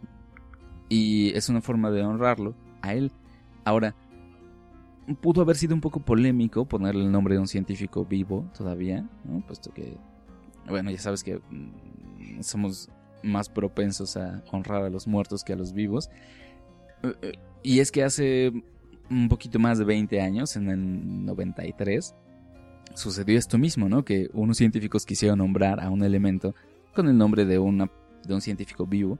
y 0.88 1.30
es 1.36 1.48
una 1.48 1.60
forma 1.60 1.90
de 1.90 2.02
honrarlo 2.02 2.54
a 2.82 2.94
él. 2.94 3.12
Ahora, 3.64 3.94
pudo 5.20 5.42
haber 5.42 5.56
sido 5.56 5.74
un 5.74 5.80
poco 5.80 6.00
polémico 6.00 6.64
ponerle 6.66 7.02
el 7.02 7.12
nombre 7.12 7.34
de 7.34 7.40
un 7.40 7.48
científico 7.48 8.04
vivo 8.04 8.50
todavía, 8.56 9.08
¿no? 9.24 9.40
Puesto 9.46 9.72
que, 9.72 9.96
bueno, 10.66 10.90
ya 10.90 10.98
sabes 10.98 11.22
que 11.22 11.36
mm, 11.36 12.40
somos 12.40 12.88
más 13.22 13.48
propensos 13.48 14.16
a 14.16 14.42
honrar 14.50 14.82
a 14.82 14.90
los 14.90 15.06
muertos 15.06 15.44
que 15.44 15.52
a 15.52 15.56
los 15.56 15.72
vivos. 15.72 16.10
Eh, 17.02 17.14
eh, 17.22 17.32
y 17.62 17.80
es 17.80 17.90
que 17.90 18.04
hace 18.04 18.52
un 19.10 19.28
poquito 19.28 19.58
más 19.58 19.78
de 19.78 19.84
20 19.84 20.20
años, 20.20 20.56
en 20.56 20.68
el 20.68 21.24
93, 21.24 22.14
sucedió 22.94 23.38
esto 23.38 23.58
mismo, 23.58 23.88
¿no? 23.88 24.04
Que 24.04 24.28
unos 24.32 24.56
científicos 24.56 25.04
quisieron 25.04 25.38
nombrar 25.38 25.80
a 25.80 25.90
un 25.90 26.02
elemento 26.02 26.54
con 26.94 27.08
el 27.08 27.16
nombre 27.16 27.44
de, 27.44 27.58
una, 27.58 27.90
de 28.24 28.34
un 28.34 28.40
científico 28.40 28.86
vivo, 28.86 29.18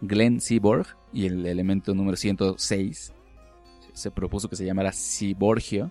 Glenn 0.00 0.40
Seaborg, 0.40 0.86
y 1.12 1.26
el 1.26 1.46
elemento 1.46 1.94
número 1.94 2.16
106 2.16 3.14
se 3.92 4.10
propuso 4.10 4.48
que 4.48 4.56
se 4.56 4.64
llamara 4.66 4.92
Cyborgio, 4.92 5.90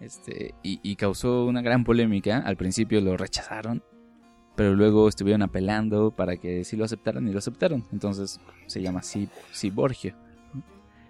este, 0.00 0.54
y, 0.62 0.94
causó 0.96 1.44
una 1.44 1.60
gran 1.60 1.84
polémica. 1.84 2.38
Al 2.38 2.56
principio 2.56 3.00
lo 3.00 3.16
rechazaron, 3.16 3.82
pero 4.54 4.74
luego 4.74 5.08
estuvieron 5.08 5.42
apelando 5.42 6.12
para 6.12 6.36
que 6.36 6.64
sí 6.64 6.76
lo 6.76 6.84
aceptaran 6.84 7.26
y 7.26 7.32
lo 7.32 7.38
aceptaron. 7.38 7.84
Entonces 7.92 8.40
se 8.66 8.80
llama 8.80 9.02
Cyborgio. 9.02 10.14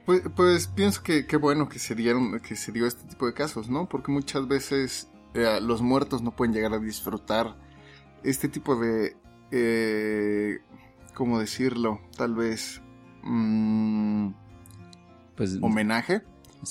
Pues, 0.06 0.22
pues 0.34 0.68
pienso 0.68 1.02
que 1.02 1.26
qué 1.26 1.36
bueno 1.36 1.68
que 1.68 1.78
se, 1.78 1.94
dieron, 1.94 2.40
que 2.40 2.56
se 2.56 2.72
dio 2.72 2.86
este 2.86 3.06
tipo 3.06 3.26
de 3.26 3.34
casos, 3.34 3.68
¿no? 3.68 3.86
Porque 3.90 4.10
muchas 4.10 4.48
veces 4.48 5.10
eh, 5.34 5.58
los 5.60 5.82
muertos 5.82 6.22
no 6.22 6.34
pueden 6.34 6.54
llegar 6.54 6.72
a 6.72 6.78
disfrutar 6.78 7.56
este 8.22 8.48
tipo 8.48 8.76
de... 8.76 9.16
Eh, 9.50 10.58
¿Cómo 11.18 11.38
decirlo? 11.38 12.00
Tal 12.16 12.34
vez... 12.34 12.80
Mm, 13.24 14.30
pues, 15.36 15.58
homenaje. 15.60 16.22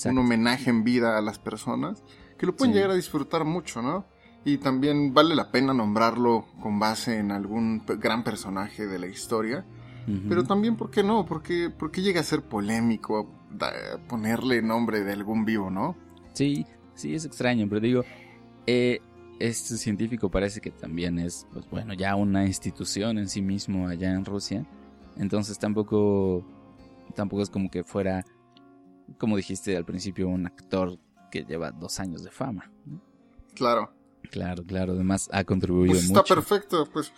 Un 0.06 0.18
homenaje 0.18 0.70
en 0.70 0.82
vida 0.82 1.16
a 1.16 1.20
las 1.20 1.38
personas. 1.38 2.02
Que 2.36 2.46
lo 2.46 2.56
pueden 2.56 2.74
llegar 2.74 2.90
a 2.90 2.94
disfrutar 2.94 3.44
mucho, 3.44 3.82
¿no? 3.82 4.06
Y 4.44 4.58
también 4.58 5.14
vale 5.14 5.34
la 5.34 5.50
pena 5.52 5.72
nombrarlo 5.72 6.46
con 6.62 6.78
base 6.78 7.18
en 7.18 7.30
algún 7.30 7.84
gran 7.86 8.24
personaje 8.24 8.86
de 8.86 8.98
la 8.98 9.06
historia 9.06 9.64
pero 10.28 10.44
también, 10.44 10.76
¿por 10.76 10.90
qué 10.90 11.02
no? 11.02 11.26
¿Por 11.26 11.42
qué, 11.42 11.70
llega 11.96 12.20
a 12.20 12.24
ser 12.24 12.42
polémico 12.42 13.30
ponerle 14.08 14.62
nombre 14.62 15.02
de 15.04 15.12
algún 15.12 15.44
vivo, 15.44 15.70
no? 15.70 15.96
Sí, 16.32 16.66
sí, 16.94 17.14
es 17.14 17.24
extraño, 17.24 17.66
pero 17.68 17.80
digo, 17.80 18.04
eh, 18.66 19.00
este 19.38 19.76
científico 19.76 20.30
parece 20.30 20.60
que 20.60 20.70
también 20.70 21.18
es, 21.18 21.46
pues 21.52 21.68
bueno, 21.70 21.94
ya 21.94 22.16
una 22.16 22.46
institución 22.46 23.18
en 23.18 23.28
sí 23.28 23.42
mismo 23.42 23.88
allá 23.88 24.12
en 24.12 24.24
Rusia. 24.24 24.66
Entonces 25.16 25.58
tampoco, 25.58 26.44
tampoco 27.14 27.42
es 27.42 27.50
como 27.50 27.70
que 27.70 27.84
fuera, 27.84 28.24
como 29.18 29.36
dijiste 29.36 29.76
al 29.76 29.84
principio, 29.84 30.28
un 30.28 30.46
actor 30.46 30.98
que 31.30 31.44
lleva 31.44 31.70
dos 31.70 32.00
años 32.00 32.22
de 32.22 32.30
fama. 32.30 32.70
Claro. 33.54 33.92
Claro, 34.30 34.64
claro. 34.64 34.92
Además 34.92 35.28
ha 35.32 35.44
contribuido 35.44 35.94
pues 35.94 36.08
mucho. 36.08 36.20
Está 36.20 36.34
perfecto, 36.34 36.88
pues 36.92 37.12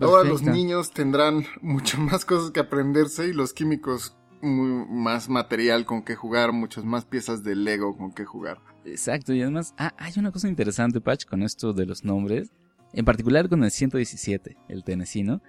Ahora 0.00 0.24
los 0.24 0.42
niños 0.42 0.92
tendrán 0.92 1.46
mucho 1.62 1.98
más 1.98 2.24
cosas 2.24 2.50
que 2.50 2.60
aprenderse 2.60 3.28
y 3.28 3.32
los 3.32 3.52
químicos 3.52 4.16
más 4.40 5.28
material 5.28 5.84
con 5.84 6.02
que 6.02 6.14
jugar, 6.14 6.52
muchas 6.52 6.84
más 6.84 7.04
piezas 7.04 7.42
de 7.42 7.56
Lego 7.56 7.96
con 7.96 8.12
que 8.12 8.24
jugar. 8.24 8.60
Exacto, 8.90 9.32
y 9.32 9.42
además 9.42 9.74
ah, 9.78 9.94
hay 9.98 10.12
una 10.16 10.32
cosa 10.32 10.48
interesante, 10.48 11.00
Patch, 11.00 11.26
con 11.26 11.42
esto 11.42 11.72
de 11.72 11.86
los 11.86 12.04
nombres, 12.04 12.50
en 12.92 13.04
particular 13.04 13.48
con 13.48 13.64
el 13.64 13.70
117, 13.70 14.56
el 14.68 14.84
tenesino. 14.84 15.42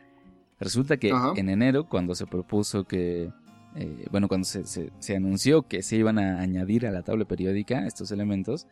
Resulta 0.60 0.98
que 0.98 1.12
en 1.36 1.50
enero, 1.50 1.88
cuando 1.88 2.16
se 2.16 2.26
propuso 2.26 2.84
que, 2.84 3.32
eh, 3.76 4.06
bueno, 4.12 4.28
cuando 4.28 4.46
se, 4.46 4.66
se 4.66 5.16
anunció 5.16 5.64
que 5.64 5.82
se 5.84 5.96
iban 5.96 6.20
a 6.20 6.42
añadir 6.42 6.86
a 6.86 6.92
la 6.92 7.02
tabla 7.02 7.26
periódica 7.26 7.88
estos 7.88 8.12
elementos, 8.12 8.68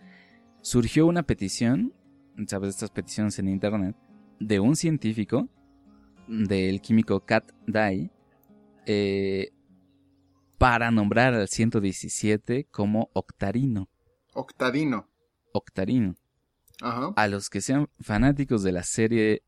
surgió 0.62 1.08
una 1.08 1.24
petición, 1.24 1.94
¿sabes? 2.48 2.72
Estas 2.72 2.92
peticiones 2.92 3.40
en 3.40 3.48
internet, 3.48 3.96
de 4.40 4.60
un 4.60 4.76
científico, 4.76 5.48
del 6.28 6.82
químico 6.82 7.22
Kat 7.22 7.52
Dye, 7.66 8.12
eh, 8.86 9.52
para 10.58 10.92
nombrar 10.92 11.34
al 11.34 11.48
117 11.48 12.68
como 12.70 13.10
octarino. 13.14 13.90
Octarino. 14.38 15.08
Octarino. 15.52 16.16
Ajá. 16.80 17.12
A 17.16 17.28
los 17.28 17.50
que 17.50 17.60
sean 17.60 17.90
fanáticos 18.00 18.62
de 18.62 18.72
la 18.72 18.84
serie 18.84 19.42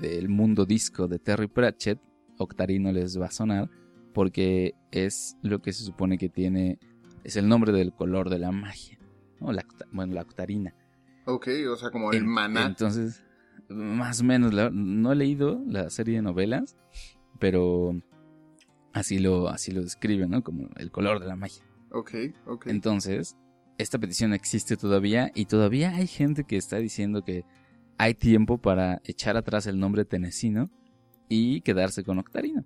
del 0.00 0.28
mundo 0.28 0.66
disco 0.66 1.06
de 1.06 1.20
Terry 1.20 1.46
Pratchett, 1.46 2.00
octarino 2.36 2.90
les 2.90 3.20
va 3.20 3.26
a 3.26 3.30
sonar 3.30 3.70
porque 4.12 4.74
es 4.90 5.36
lo 5.42 5.62
que 5.62 5.72
se 5.72 5.84
supone 5.84 6.18
que 6.18 6.28
tiene, 6.28 6.80
es 7.22 7.36
el 7.36 7.46
nombre 7.46 7.70
del 7.70 7.92
color 7.92 8.30
de 8.30 8.40
la 8.40 8.50
magia, 8.50 8.98
la, 9.38 9.64
bueno, 9.92 10.14
la 10.14 10.22
octarina. 10.22 10.74
Ok, 11.26 11.46
o 11.70 11.76
sea, 11.76 11.90
como 11.92 12.10
el 12.10 12.24
maná. 12.24 12.66
Entonces, 12.66 13.22
más 13.68 14.22
o 14.22 14.24
menos, 14.24 14.52
no 14.72 15.12
he 15.12 15.14
leído 15.14 15.62
la 15.68 15.88
serie 15.88 16.16
de 16.16 16.22
novelas, 16.22 16.76
pero 17.38 17.94
así 18.92 19.20
lo, 19.20 19.48
así 19.48 19.70
lo 19.70 19.82
describe, 19.82 20.26
¿no? 20.26 20.42
Como 20.42 20.68
el 20.78 20.90
color 20.90 21.20
de 21.20 21.26
la 21.28 21.36
magia. 21.36 21.62
Ok, 21.92 22.10
ok. 22.46 22.66
Entonces, 22.66 23.36
esta 23.80 23.98
petición 23.98 24.32
existe 24.32 24.76
todavía 24.76 25.30
y 25.34 25.46
todavía 25.46 25.90
hay 25.90 26.06
gente 26.06 26.44
que 26.44 26.56
está 26.56 26.76
diciendo 26.76 27.24
que 27.24 27.44
hay 27.98 28.14
tiempo 28.14 28.58
para 28.58 29.00
echar 29.04 29.36
atrás 29.36 29.66
el 29.66 29.78
nombre 29.78 30.04
tenesino 30.04 30.70
y 31.28 31.60
quedarse 31.62 32.04
con 32.04 32.18
Octarino. 32.18 32.64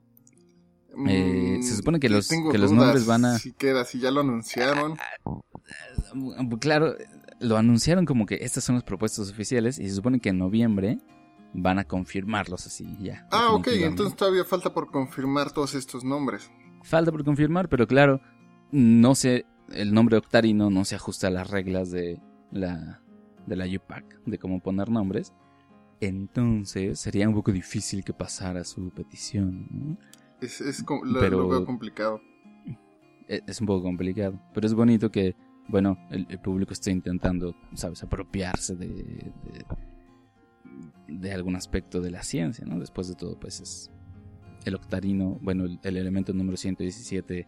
Eh, 1.09 1.59
se 1.61 1.73
mm, 1.73 1.77
supone 1.77 2.01
que 2.01 2.09
los, 2.09 2.29
que 2.29 2.59
los 2.59 2.71
nombres 2.71 3.05
van 3.05 3.25
a... 3.25 3.39
Si 3.39 3.53
queda, 3.53 3.85
si 3.85 3.99
ya 3.99 4.11
lo 4.11 4.21
anunciaron. 4.21 4.97
Claro, 6.61 6.95
lo 7.41 7.57
anunciaron 7.57 8.07
como 8.07 8.27
que 8.27 8.37
estas 8.37 8.65
son 8.65 8.77
las 8.77 8.85
propuestas 8.85 9.31
oficiales 9.31 9.79
y 9.79 9.89
se 9.89 9.95
supone 9.97 10.21
que 10.21 10.29
en 10.29 10.39
noviembre 10.39 10.99
van 11.53 11.79
a 11.79 11.85
confirmarlos 11.85 12.67
así 12.67 12.97
ya. 13.01 13.27
Ah, 13.31 13.53
ok, 13.55 13.69
entonces 13.69 14.17
todavía 14.17 14.45
falta 14.45 14.73
por 14.73 14.91
confirmar 14.91 15.53
todos 15.53 15.75
estos 15.75 16.05
nombres. 16.05 16.51
Falta 16.83 17.11
por 17.11 17.25
confirmar, 17.25 17.69
pero 17.69 17.87
claro, 17.87 18.21
no 18.71 19.15
sé, 19.15 19.47
el 19.73 19.93
nombre 19.95 20.17
Octarino 20.17 20.71
no 20.71 20.85
se 20.85 20.95
ajusta 20.95 21.29
a 21.29 21.31
las 21.31 21.51
reglas 21.51 21.91
de 21.91 22.21
la, 22.51 23.01
de 23.47 23.57
la 23.57 23.67
UPAC, 23.67 24.23
de 24.25 24.39
cómo 24.39 24.61
poner 24.61 24.91
nombres. 24.91 25.33
Entonces 26.01 26.99
sería 26.99 27.29
un 27.29 27.35
poco 27.35 27.53
difícil 27.53 28.05
que 28.05 28.13
pasara 28.13 28.65
su 28.65 28.91
petición. 28.91 29.99
Es, 30.41 30.85
lo, 30.87 31.65
complicado. 31.65 32.21
E, 33.29 33.41
es 33.47 33.61
un 33.61 33.67
poco 33.67 33.83
complicado, 33.83 34.39
pero 34.53 34.67
es 34.67 34.75
bonito 34.75 35.11
que 35.11 35.35
bueno, 35.69 35.99
el, 36.11 36.27
público 36.41 36.73
está 36.73 36.91
intentando, 36.91 37.55
¿sabes?, 37.75 38.03
apropiarse 38.03 38.77
de, 38.77 39.33
de, 41.09 41.33
algún 41.33 41.57
aspecto 41.57 42.01
de 42.01 42.11
la 42.11 42.23
ciencia, 42.23 42.67
¿no? 42.67 42.79
Después 42.79 43.09
de 43.09 43.15
todo, 43.15 43.39
pues 43.39 43.61
es 43.61 43.91
el 44.65 44.75
octarino, 44.75 45.39
bueno, 45.41 45.65
el, 45.65 45.97
elemento 45.97 46.33
número 46.33 46.57
117 46.57 47.47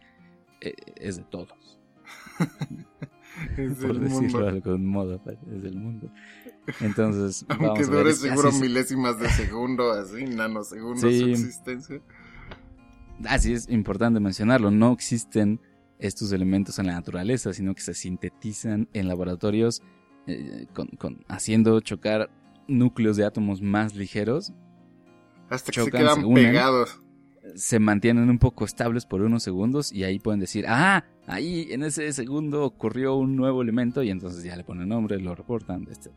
eh, 0.61 0.73
es 0.95 1.17
de 1.17 1.23
todos. 1.23 1.79
es 3.57 3.77
Por 3.77 3.99
decirlo 3.99 4.41
de 4.41 4.49
algún 4.49 4.85
modo, 4.85 5.21
es 5.25 5.61
del 5.63 5.77
mundo. 5.77 6.11
Entonces, 6.81 7.45
aunque 7.49 7.85
dure 7.85 8.13
seguro 8.13 8.51
milésimas 8.51 9.19
de 9.19 9.29
segundo, 9.29 9.91
así, 9.91 10.25
nanosegundos 10.25 11.01
de 11.01 11.19
su 11.19 11.29
existencia. 11.29 12.01
Así 13.25 13.53
es 13.53 13.69
importante 13.69 14.19
mencionarlo, 14.19 14.69
no 14.69 14.91
existen 14.93 15.59
estos 15.99 16.31
elementos 16.31 16.77
en 16.79 16.87
la 16.87 16.93
naturaleza, 16.93 17.53
sino 17.53 17.73
que 17.73 17.81
se 17.81 17.93
sintetizan 17.93 18.87
en 18.93 19.07
laboratorios 19.07 19.81
eh, 20.27 20.67
con, 20.73 21.25
haciendo 21.27 21.79
chocar 21.79 22.29
núcleos 22.67 23.17
de 23.17 23.25
átomos 23.25 23.61
más 23.61 23.95
ligeros. 23.95 24.53
Hasta 25.49 25.71
que 25.71 25.83
se 25.83 25.91
quedan 25.91 26.33
pegados. 26.33 27.01
Se 27.55 27.79
mantienen 27.79 28.29
un 28.29 28.39
poco 28.39 28.65
estables 28.65 29.05
por 29.05 29.21
unos 29.21 29.43
segundos 29.43 29.91
y 29.91 30.03
ahí 30.03 30.19
pueden 30.19 30.39
decir, 30.39 30.65
ah, 30.67 31.03
ahí 31.25 31.67
en 31.71 31.83
ese 31.83 32.11
segundo 32.13 32.63
ocurrió 32.63 33.15
un 33.15 33.35
nuevo 33.35 33.61
elemento 33.61 34.03
y 34.03 34.09
entonces 34.09 34.43
ya 34.43 34.55
le 34.55 34.63
ponen 34.63 34.89
nombre, 34.89 35.19
lo 35.19 35.35
reportan, 35.35 35.87
etc. 35.89 36.11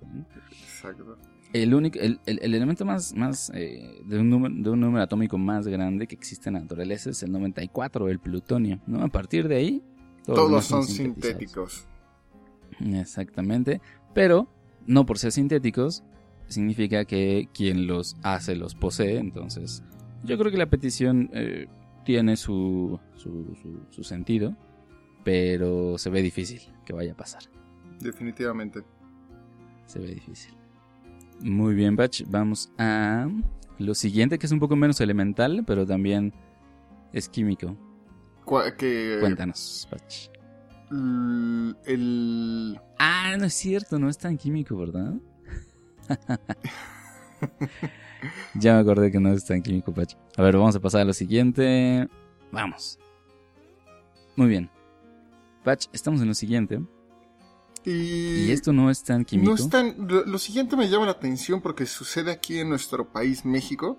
Exacto. 0.51 1.17
El, 1.53 1.75
único, 1.75 1.99
el, 1.99 2.21
elemento 2.27 2.85
más, 2.85 3.15
más 3.15 3.51
eh, 3.55 4.03
de, 4.05 4.19
un 4.21 4.31
número, 4.31 4.55
de 4.57 4.71
un 4.71 4.81
número 4.81 5.03
atómico 5.03 5.37
más 5.37 5.67
grande 5.67 6.07
que 6.07 6.15
existe 6.15 6.49
en 6.49 6.55
la 6.55 6.61
naturaleza 6.61 7.11
es 7.11 7.23
el 7.23 7.33
94, 7.33 8.09
el 8.09 8.21
plutonio. 8.21 8.81
¿no? 8.87 9.03
A 9.03 9.09
partir 9.09 9.49
de 9.49 9.57
ahí, 9.57 9.83
todos, 10.25 10.65
son, 10.67 10.85
sintéticos. 10.85 11.87
Exactamente. 12.81 13.81
Pero, 14.15 14.49
no 14.87 15.07
por 15.07 15.19
ser 15.19 15.33
sintéticos, 15.33 16.05
significa 16.47 17.05
que 17.05 17.49
quien 17.53 17.87
los 17.87 18.17
hace 18.23 18.57
los 18.57 18.75
posee. 18.75 19.19
Entonces, 19.19 19.83
yo 20.25 20.39
creo 20.39 20.51
que 20.51 20.59
la 20.59 20.67
petición 20.67 21.31
eh, 21.33 21.67
tiene 22.05 22.37
su, 22.37 22.99
su, 23.15 23.57
su 23.91 24.05
sentido, 24.05 24.57
pero 25.25 25.99
se 25.99 26.11
ve 26.11 26.23
difícil 26.23 26.61
que 26.85 26.93
vaya 26.93 27.13
a 27.13 27.17
pasar. 27.17 27.43
Definitivamente. 28.01 28.83
Se 29.87 29.99
ve 29.99 30.15
difícil. 30.15 30.55
Muy 31.41 31.75
bien, 31.75 31.97
Batch. 31.97 32.25
Vamos 32.29 32.71
a 32.79 33.29
lo 33.79 33.95
siguiente, 33.95 34.39
que 34.39 34.47
es 34.47 34.53
un 34.53 34.61
poco 34.61 34.77
menos 34.77 35.01
elemental, 35.01 35.65
pero 35.67 35.87
también 35.87 36.33
es 37.13 37.29
químico. 37.29 37.77
Cuéntanos, 38.45 39.89
Batch. 39.91 40.29
El... 41.87 42.81
Ah, 42.99 43.37
no 43.39 43.45
es 43.45 43.55
cierto, 43.55 43.99
no 43.99 44.09
es 44.09 44.19
tan 44.19 44.37
químico, 44.37 44.77
¿verdad? 44.77 45.15
ya 48.55 48.75
me 48.75 48.81
acordé 48.81 49.11
que 49.11 49.21
no 49.21 49.33
es 49.33 49.45
tan 49.45 49.63
químico, 49.63 49.93
Patch. 49.93 50.15
A 50.37 50.43
ver, 50.43 50.57
vamos 50.57 50.75
a 50.77 50.81
pasar 50.81 51.03
a 51.03 51.05
lo 51.05 51.13
siguiente. 51.13 52.09
Vamos. 52.53 52.99
Muy 54.37 54.49
bien. 54.49 54.71
Patch, 55.65 55.87
estamos 55.93 56.21
en 56.23 56.29
lo 56.29 56.35
siguiente. 56.35 56.81
Y, 57.85 58.47
Y 58.47 58.51
esto 58.53 58.73
no 58.73 58.91
es 58.91 59.03
tan 59.03 59.25
químico. 59.25 59.51
no 59.51 59.57
es 59.57 59.69
tan- 59.69 59.95
lo, 60.07 60.25
lo 60.25 60.39
siguiente 60.39 60.77
me 60.77 60.89
llama 60.89 61.07
la 61.07 61.13
atención 61.13 61.61
porque 61.63 61.87
sucede 61.87 62.31
aquí 62.31 62.59
en 62.59 62.69
nuestro 62.69 63.11
país, 63.11 63.45
México, 63.45 63.99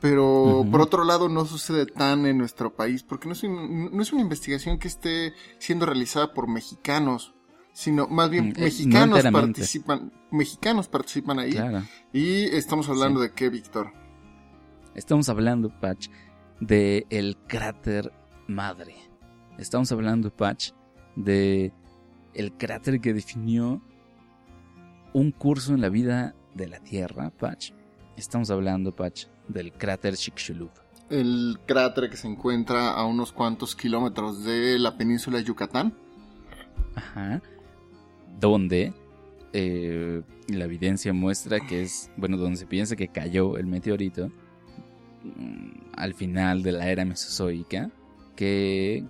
pero 0.00 0.64
por 0.70 0.80
otro 0.80 1.04
lado 1.04 1.28
no 1.28 1.44
sucede 1.44 1.84
tan 1.84 2.24
en 2.24 2.38
nuestro 2.38 2.74
país 2.74 3.02
porque 3.02 3.26
no 3.26 3.32
es, 3.34 3.42
un- 3.42 3.90
no 3.94 4.00
es 4.02 4.12
una 4.12 4.22
investigación 4.22 4.78
que 4.78 4.88
esté 4.88 5.34
siendo 5.58 5.84
realizada 5.86 6.32
por 6.32 6.48
mexicanos, 6.48 7.34
sino 7.78 8.08
más 8.08 8.28
bien 8.28 8.46
Mm, 8.46 8.48
eh, 8.48 8.52
no 8.56 8.64
mexicanos 8.64 9.18
enteramente. 9.18 9.60
participan, 9.60 10.12
mexicanos 10.32 10.88
participan 10.88 11.38
ahí 11.38 11.52
Claro. 11.52 11.82
y 12.12 12.42
estamos 12.56 12.88
hablando 12.88 13.20
de 13.20 13.30
qué, 13.32 13.48
Víctor. 13.50 13.92
Estamos 14.96 15.28
hablando, 15.28 15.70
Patch, 15.80 16.08
de 16.58 17.06
el 17.08 17.36
cráter 17.46 18.12
madre. 18.48 18.96
Estamos 19.58 19.92
hablando, 19.92 20.34
Patch, 20.34 20.72
de 21.14 21.72
el 22.34 22.52
cráter 22.54 23.00
que 23.00 23.12
definió 23.14 23.80
un 25.12 25.30
curso 25.30 25.72
en 25.72 25.80
la 25.80 25.88
vida 25.88 26.34
de 26.54 26.66
la 26.66 26.80
Tierra, 26.80 27.30
Patch. 27.30 27.70
Estamos 28.16 28.50
hablando, 28.50 28.90
Patch, 28.94 29.26
del 29.46 29.72
cráter 29.72 30.16
Chicxulub. 30.16 30.70
El 31.10 31.60
cráter 31.64 32.10
que 32.10 32.16
se 32.16 32.26
encuentra 32.26 32.90
a 32.90 33.04
unos 33.06 33.30
cuantos 33.32 33.76
kilómetros 33.76 34.42
de 34.42 34.80
la 34.80 34.96
península 34.98 35.38
de 35.38 35.44
Yucatán. 35.44 35.94
Ajá. 36.96 37.40
Donde 38.40 38.92
eh, 39.52 40.22
la 40.48 40.64
evidencia 40.64 41.12
muestra 41.12 41.60
que 41.60 41.82
es, 41.82 42.10
bueno, 42.16 42.36
donde 42.36 42.56
se 42.58 42.66
piensa 42.66 42.96
que 42.96 43.08
cayó 43.08 43.56
el 43.58 43.66
meteorito 43.66 44.30
mm, 45.24 45.90
al 45.96 46.14
final 46.14 46.62
de 46.62 46.72
la 46.72 46.88
era 46.90 47.04
mesozoica, 47.04 47.90
que 48.36 49.04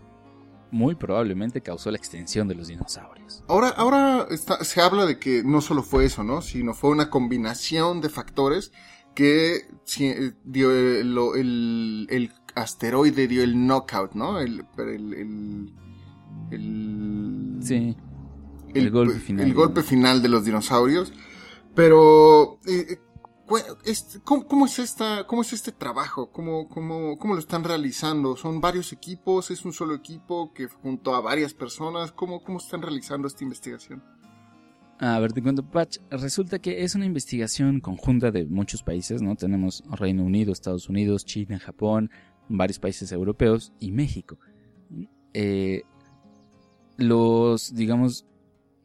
muy 0.70 0.94
probablemente 0.94 1.60
causó 1.62 1.90
la 1.90 1.96
extinción 1.98 2.46
de 2.48 2.54
los 2.54 2.68
dinosaurios. 2.68 3.42
Ahora, 3.48 3.68
ahora 3.70 4.26
está- 4.30 4.62
se 4.64 4.80
habla 4.80 5.06
de 5.06 5.18
que 5.18 5.42
no 5.42 5.60
solo 5.60 5.82
fue 5.82 6.04
eso, 6.04 6.22
¿no? 6.24 6.40
Sino 6.42 6.74
fue 6.74 6.90
una 6.90 7.10
combinación 7.10 8.00
de 8.00 8.08
factores 8.10 8.72
que 9.14 9.66
eh, 10.00 10.32
dio 10.44 10.70
el, 10.70 11.16
el- 11.36 12.06
el 12.10 12.32
asteroide 12.54 13.26
dio 13.28 13.42
el 13.42 13.66
knockout, 13.66 14.12
¿no? 14.14 14.40
El, 14.40 14.64
el, 14.78 15.72
el- 16.50 17.58
Sí, 17.62 17.96
el 18.74 18.90
golpe 18.90 19.18
final. 19.18 19.46
el 19.46 19.54
golpe 19.54 19.82
final 19.82 20.22
de 20.22 20.28
los 20.28 20.44
dinosaurios. 20.44 21.12
Pero, 21.74 22.58
eh, 22.66 22.86
eh, 22.90 22.98
cu- 23.46 23.58
este- 23.84 24.20
¿cómo, 24.24 24.46
cómo 24.46 24.66
es 24.66 24.78
esta, 24.78 25.26
cómo 25.26 25.42
es 25.42 25.52
este 25.52 25.70
trabajo? 25.72 26.30
¿Cómo, 26.32 26.68
cómo, 26.68 27.18
¿Cómo 27.18 27.34
lo 27.34 27.40
están 27.40 27.62
realizando? 27.64 28.36
¿Son 28.36 28.60
varios 28.60 28.92
equipos? 28.92 29.50
¿Es 29.50 29.64
un 29.64 29.72
solo 29.72 29.94
equipo 29.94 30.52
que 30.52 30.66
junto 30.66 31.14
a 31.14 31.20
varias 31.20 31.54
personas? 31.54 32.10
¿Cómo, 32.12 32.42
cómo 32.42 32.58
están 32.58 32.82
realizando 32.82 33.28
esta 33.28 33.44
investigación? 33.44 34.02
A 35.00 35.20
ver, 35.20 35.32
te 35.32 35.40
cuento, 35.40 35.62
Patch. 35.64 35.98
Resulta 36.10 36.58
que 36.58 36.82
es 36.82 36.96
una 36.96 37.06
investigación 37.06 37.78
conjunta 37.80 38.32
de 38.32 38.46
muchos 38.46 38.82
países, 38.82 39.22
¿no? 39.22 39.36
Tenemos 39.36 39.84
Reino 39.92 40.24
Unido, 40.24 40.50
Estados 40.52 40.88
Unidos, 40.88 41.24
China, 41.24 41.60
Japón, 41.60 42.10
varios 42.48 42.80
países 42.80 43.12
europeos 43.12 43.72
y 43.78 43.92
México. 43.92 44.38
Eh, 45.34 45.82
los, 46.96 47.72
digamos, 47.74 48.26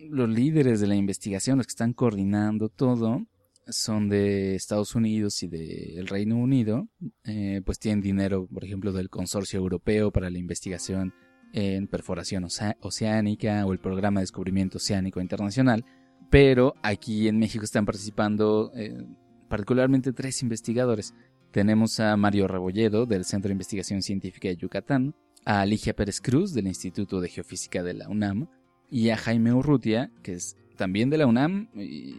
los 0.09 0.29
líderes 0.29 0.79
de 0.79 0.87
la 0.87 0.95
investigación, 0.95 1.57
los 1.57 1.67
que 1.67 1.71
están 1.71 1.93
coordinando 1.93 2.69
todo, 2.69 3.25
son 3.67 4.09
de 4.09 4.55
Estados 4.55 4.93
Unidos 4.95 5.41
y 5.43 5.47
del 5.47 6.07
Reino 6.07 6.37
Unido. 6.37 6.87
Eh, 7.23 7.61
pues 7.65 7.79
tienen 7.79 8.01
dinero, 8.01 8.47
por 8.47 8.65
ejemplo, 8.65 8.91
del 8.91 9.09
Consorcio 9.09 9.59
Europeo 9.59 10.11
para 10.11 10.29
la 10.29 10.37
investigación 10.37 11.13
en 11.53 11.87
perforación 11.87 12.43
oce- 12.45 12.75
oceánica 12.81 13.65
o 13.65 13.73
el 13.73 13.79
Programa 13.79 14.19
de 14.19 14.23
Descubrimiento 14.23 14.77
Oceánico 14.77 15.21
Internacional. 15.21 15.85
Pero 16.29 16.73
aquí 16.81 17.27
en 17.27 17.37
México 17.37 17.63
están 17.63 17.85
participando 17.85 18.71
eh, 18.75 19.05
particularmente 19.47 20.13
tres 20.13 20.41
investigadores. 20.41 21.13
Tenemos 21.51 21.99
a 21.99 22.17
Mario 22.17 22.47
Rebolledo 22.47 23.05
del 23.05 23.23
Centro 23.23 23.49
de 23.49 23.53
Investigación 23.53 24.01
Científica 24.01 24.47
de 24.47 24.57
Yucatán, 24.57 25.15
a 25.45 25.65
Ligia 25.65 25.93
Pérez 25.95 26.19
Cruz 26.21 26.53
del 26.53 26.67
Instituto 26.67 27.21
de 27.21 27.29
Geofísica 27.29 27.83
de 27.83 27.93
la 27.93 28.09
UNAM 28.09 28.47
y 28.89 29.09
a 29.09 29.17
Jaime 29.17 29.53
Urrutia, 29.53 30.11
que 30.21 30.33
es 30.33 30.55
también 30.77 31.09
de 31.09 31.17
la 31.17 31.27
UNAM 31.27 31.69
y, 31.75 32.15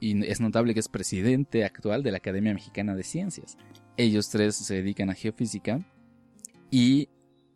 y 0.00 0.24
es 0.26 0.40
notable 0.40 0.74
que 0.74 0.80
es 0.80 0.88
presidente 0.88 1.64
actual 1.64 2.02
de 2.02 2.10
la 2.10 2.18
Academia 2.18 2.54
Mexicana 2.54 2.94
de 2.94 3.02
Ciencias. 3.04 3.56
Ellos 3.96 4.28
tres 4.30 4.54
se 4.56 4.74
dedican 4.74 5.10
a 5.10 5.14
geofísica 5.14 5.80
y 6.70 7.08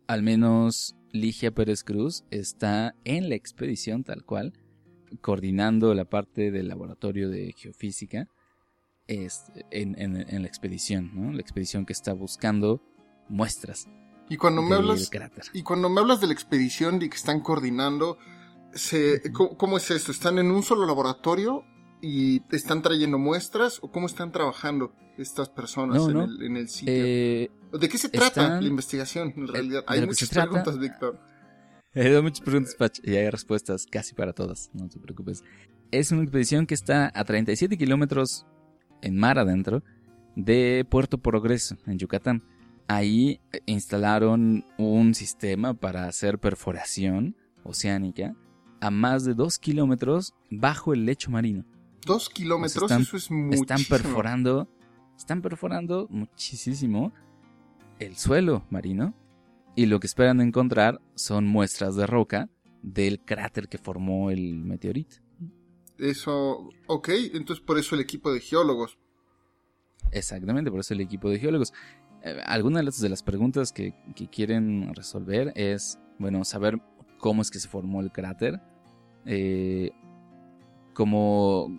al 0.07 0.23
menos 0.23 0.95
Ligia 1.11 1.51
Pérez 1.51 1.83
Cruz 1.83 2.23
está 2.31 2.95
en 3.05 3.29
la 3.29 3.35
expedición 3.35 4.03
tal 4.03 4.25
cual, 4.25 4.53
coordinando 5.21 5.93
la 5.93 6.05
parte 6.05 6.51
del 6.51 6.67
laboratorio 6.67 7.29
de 7.29 7.53
geofísica 7.55 8.27
es, 9.07 9.43
en, 9.69 9.99
en- 10.01 10.15
en 10.27 10.41
la 10.41 10.47
expedición, 10.47 11.11
¿no? 11.13 11.31
La 11.33 11.41
expedición 11.41 11.85
que 11.85 11.93
está 11.93 12.13
buscando 12.13 12.81
muestras 13.29 13.87
Y 14.29 14.37
cuando 14.37 14.61
me 14.61 14.75
hablas, 14.75 15.11
y 15.53 15.61
cuando 15.63 15.89
me 15.89 15.99
hablas 16.01 16.19
de 16.21 16.27
la 16.27 16.33
expedición 16.33 17.01
y 17.01 17.09
que 17.09 17.17
están 17.17 17.41
coordinando, 17.41 18.17
se, 18.73 19.21
¿cómo, 19.31 19.57
cómo 19.57 19.77
es 19.77 19.89
esto? 19.91 20.11
¿Están 20.11 20.39
en 20.39 20.51
un 20.51 20.63
solo 20.63 20.85
laboratorio 20.85 21.63
y 22.01 22.41
están 22.55 22.81
trayendo 22.81 23.17
muestras 23.17 23.79
o 23.81 23.91
cómo 23.91 24.07
están 24.07 24.31
trabajando 24.31 24.93
estas 25.17 25.49
personas 25.49 25.97
No, 25.97 26.07
en, 26.09 26.13
no. 26.13 26.23
El, 26.25 26.41
en 26.43 26.57
el 26.57 26.69
sitio? 26.69 26.93
Eh, 26.95 27.51
¿De 27.71 27.89
qué 27.89 27.97
se 27.97 28.09
trata 28.09 28.59
la 28.61 28.67
investigación 28.67 29.33
en 29.35 29.47
realidad? 29.47 29.83
Hay 29.87 30.05
muchas 30.05 30.29
trata- 30.29 30.49
preguntas, 30.49 30.79
Víctor. 30.79 31.19
Dado 31.93 32.23
muchas 32.23 32.41
preguntas, 32.41 32.75
Patch, 32.75 32.99
y 33.03 33.15
hay 33.15 33.29
respuestas 33.29 33.85
casi 33.85 34.15
para 34.15 34.33
todas, 34.33 34.71
no 34.73 34.89
te 34.89 34.99
preocupes. 34.99 35.43
Es 35.91 36.11
una 36.11 36.23
expedición 36.23 36.65
que 36.65 36.73
está 36.73 37.11
a 37.13 37.23
37 37.23 37.77
kilómetros 37.77 38.47
en 39.03 39.15
mar 39.17 39.37
adentro 39.37 39.83
de 40.35 40.87
Puerto 40.89 41.19
Progreso, 41.19 41.77
en 41.85 41.99
Yucatán. 41.99 42.43
Ahí 42.87 43.39
eh, 43.51 43.59
instalaron 43.67 44.65
un 44.79 45.13
sistema 45.13 45.75
para 45.75 46.07
hacer 46.07 46.39
perforación 46.39 47.35
oceánica 47.63 48.35
a 48.83 48.91
más 48.91 49.23
de 49.23 49.33
2 49.33 49.59
kilómetros 49.59 50.33
bajo 50.49 50.93
el 50.93 51.05
lecho 51.05 51.31
marino. 51.31 51.63
Dos 52.05 52.29
kilómetros, 52.29 52.83
están- 52.83 53.01
eso 53.03 53.15
es 53.15 53.31
muchísimo. 53.31 53.61
Están 53.63 53.83
perforando, 53.89 54.67
están 55.15 55.41
perforando 55.41 56.07
muchísimo 56.09 57.13
el 57.99 58.17
suelo 58.17 58.65
marino 58.69 59.13
y 59.75 59.85
lo 59.85 59.99
que 60.01 60.07
esperan 60.07 60.41
encontrar 60.41 60.99
son 61.15 61.47
muestras 61.47 61.95
de 61.95 62.05
roca 62.07 62.49
del 62.81 63.21
cráter 63.21 63.69
que 63.69 63.77
formó 63.77 64.31
el 64.31 64.55
meteorito. 64.55 65.15
Eso, 65.97 66.69
ok, 66.87 67.09
entonces 67.33 67.63
por 67.63 67.77
eso 67.77 67.95
el 67.95 68.01
equipo 68.01 68.33
de 68.33 68.41
geólogos. 68.41 68.97
Exactamente, 70.11 70.69
por 70.71 70.81
eso 70.81 70.93
el 70.93 70.99
equipo 71.01 71.29
de 71.29 71.39
geólogos. 71.39 71.73
Eh, 72.23 72.41
algunas 72.45 72.99
de 72.99 73.09
las- 73.09 73.23
preguntas 73.23 73.71
que, 73.71 73.93
que 74.15 74.27
quieren 74.27 74.93
resolver 74.93 75.53
es, 75.55 75.99
bueno, 76.19 76.43
saber 76.43 76.81
cómo 77.19 77.41
es 77.41 77.49
que 77.49 77.59
se 77.59 77.69
formó 77.69 78.01
el 78.01 78.11
cráter, 78.11 78.59
eh, 79.25 79.91
cómo, 80.93 81.69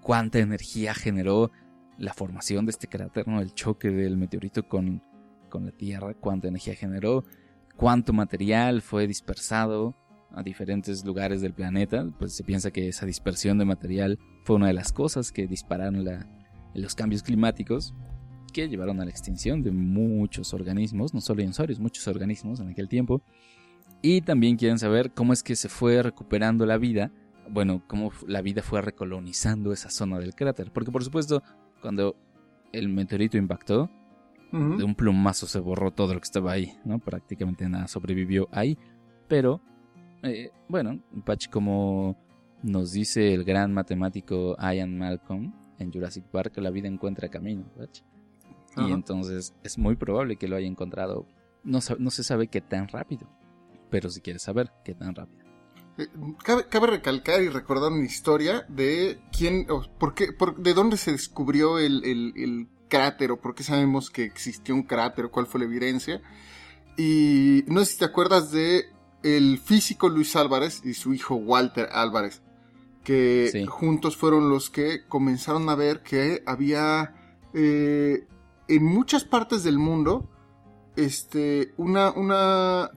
cuánta 0.00 0.38
energía 0.38 0.94
generó 0.94 1.50
la 1.98 2.14
formación 2.14 2.66
de 2.66 2.70
este 2.70 2.88
cráter, 2.88 3.28
¿no? 3.28 3.40
el 3.40 3.54
choque 3.54 3.90
del 3.90 4.16
meteorito 4.16 4.66
con, 4.66 5.02
con 5.48 5.66
la 5.66 5.72
Tierra, 5.72 6.14
cuánta 6.14 6.48
energía 6.48 6.74
generó, 6.74 7.24
cuánto 7.76 8.12
material 8.12 8.82
fue 8.82 9.06
dispersado 9.06 9.94
a 10.34 10.42
diferentes 10.42 11.04
lugares 11.04 11.42
del 11.42 11.52
planeta, 11.52 12.10
pues 12.18 12.34
se 12.34 12.44
piensa 12.44 12.70
que 12.70 12.88
esa 12.88 13.06
dispersión 13.06 13.58
de 13.58 13.64
material 13.64 14.18
fue 14.44 14.56
una 14.56 14.68
de 14.68 14.72
las 14.72 14.92
cosas 14.92 15.30
que 15.30 15.46
dispararon 15.46 16.04
la, 16.04 16.26
los 16.74 16.94
cambios 16.94 17.22
climáticos 17.22 17.94
que 18.52 18.68
llevaron 18.68 19.00
a 19.00 19.04
la 19.04 19.10
extinción 19.10 19.62
de 19.62 19.72
muchos 19.72 20.54
organismos, 20.54 21.14
no 21.14 21.20
solo 21.20 21.40
dinosaurios, 21.40 21.80
muchos 21.80 22.06
organismos 22.06 22.60
en 22.60 22.68
aquel 22.68 22.88
tiempo. 22.88 23.22
Y 24.02 24.20
también 24.22 24.56
quieren 24.56 24.78
saber 24.78 25.12
cómo 25.12 25.32
es 25.32 25.44
que 25.44 25.54
se 25.54 25.68
fue 25.68 26.02
recuperando 26.02 26.66
la 26.66 26.76
vida, 26.76 27.12
bueno, 27.48 27.82
cómo 27.86 28.10
la 28.26 28.42
vida 28.42 28.62
fue 28.62 28.82
recolonizando 28.82 29.72
esa 29.72 29.90
zona 29.90 30.18
del 30.18 30.34
cráter. 30.34 30.72
Porque 30.72 30.90
por 30.90 31.04
supuesto, 31.04 31.42
cuando 31.80 32.16
el 32.72 32.88
meteorito 32.88 33.38
impactó, 33.38 33.88
de 34.52 34.84
un 34.84 34.94
plumazo 34.94 35.46
se 35.46 35.60
borró 35.60 35.92
todo 35.92 36.12
lo 36.12 36.20
que 36.20 36.26
estaba 36.26 36.52
ahí, 36.52 36.74
¿no? 36.84 36.98
Prácticamente 36.98 37.66
nada 37.70 37.88
sobrevivió 37.88 38.48
ahí. 38.52 38.76
Pero, 39.26 39.62
eh, 40.22 40.50
bueno, 40.68 41.02
Patch, 41.24 41.48
como 41.48 42.18
nos 42.62 42.92
dice 42.92 43.32
el 43.32 43.44
gran 43.44 43.72
matemático 43.72 44.54
Ian 44.60 44.98
Malcolm 44.98 45.54
en 45.78 45.90
Jurassic 45.90 46.24
Park, 46.24 46.58
la 46.58 46.70
vida 46.70 46.86
encuentra 46.86 47.30
camino, 47.30 47.64
Patch. 47.78 48.02
Y 48.76 48.92
entonces 48.92 49.54
es 49.62 49.78
muy 49.78 49.96
probable 49.96 50.36
que 50.36 50.48
lo 50.48 50.56
haya 50.56 50.66
encontrado. 50.66 51.26
No, 51.64 51.78
no 51.98 52.10
se 52.10 52.22
sabe 52.22 52.48
qué 52.48 52.60
tan 52.60 52.88
rápido, 52.88 53.26
pero 53.92 54.10
si 54.10 54.20
quieres 54.20 54.42
saber 54.42 54.72
qué 54.84 54.94
tan 54.96 55.14
rápido. 55.14 55.44
Eh, 55.98 56.08
Cabe, 56.42 56.66
cabe 56.68 56.86
recalcar 56.88 57.42
y 57.42 57.48
recordar 57.48 57.92
una 57.92 58.04
historia 58.04 58.64
de 58.68 59.20
quién, 59.36 59.70
o 59.70 59.82
por 59.98 60.14
qué, 60.14 60.32
por- 60.32 60.56
de 60.56 60.74
dónde 60.74 60.96
se 60.96 61.12
descubrió 61.12 61.78
el, 61.78 62.02
el- 62.04 62.32
el 62.36 62.68
cráter 62.88 63.30
o 63.30 63.40
por 63.40 63.54
qué 63.54 63.62
sabemos 63.62 64.10
que 64.10 64.24
existió 64.24 64.74
un 64.74 64.82
cráter 64.82 65.26
o 65.26 65.30
cuál 65.30 65.46
fue 65.46 65.60
la 65.60 65.66
evidencia. 65.66 66.20
Y 66.96 67.62
no 67.68 67.80
sé 67.84 67.92
si 67.92 67.98
te 67.98 68.04
acuerdas 68.06 68.50
de 68.50 68.86
el 69.22 69.58
físico 69.58 70.08
Luis 70.08 70.34
Álvarez 70.34 70.80
y 70.84 70.94
su 70.94 71.14
hijo 71.14 71.36
Walter 71.36 71.88
Álvarez. 71.92 72.42
que 73.04 73.48
Sí. 73.50 73.66
juntos 73.66 74.16
fueron 74.16 74.48
los 74.48 74.70
que 74.70 75.04
comenzaron 75.08 75.68
a 75.68 75.74
ver 75.74 76.02
que 76.04 76.42
había 76.46 77.14
eh, 77.52 78.28
en 78.68 78.84
muchas 78.84 79.24
partes 79.24 79.64
del 79.64 79.76
mundo 79.76 80.30
este, 80.96 81.72
una, 81.76 82.12
una, 82.12 82.90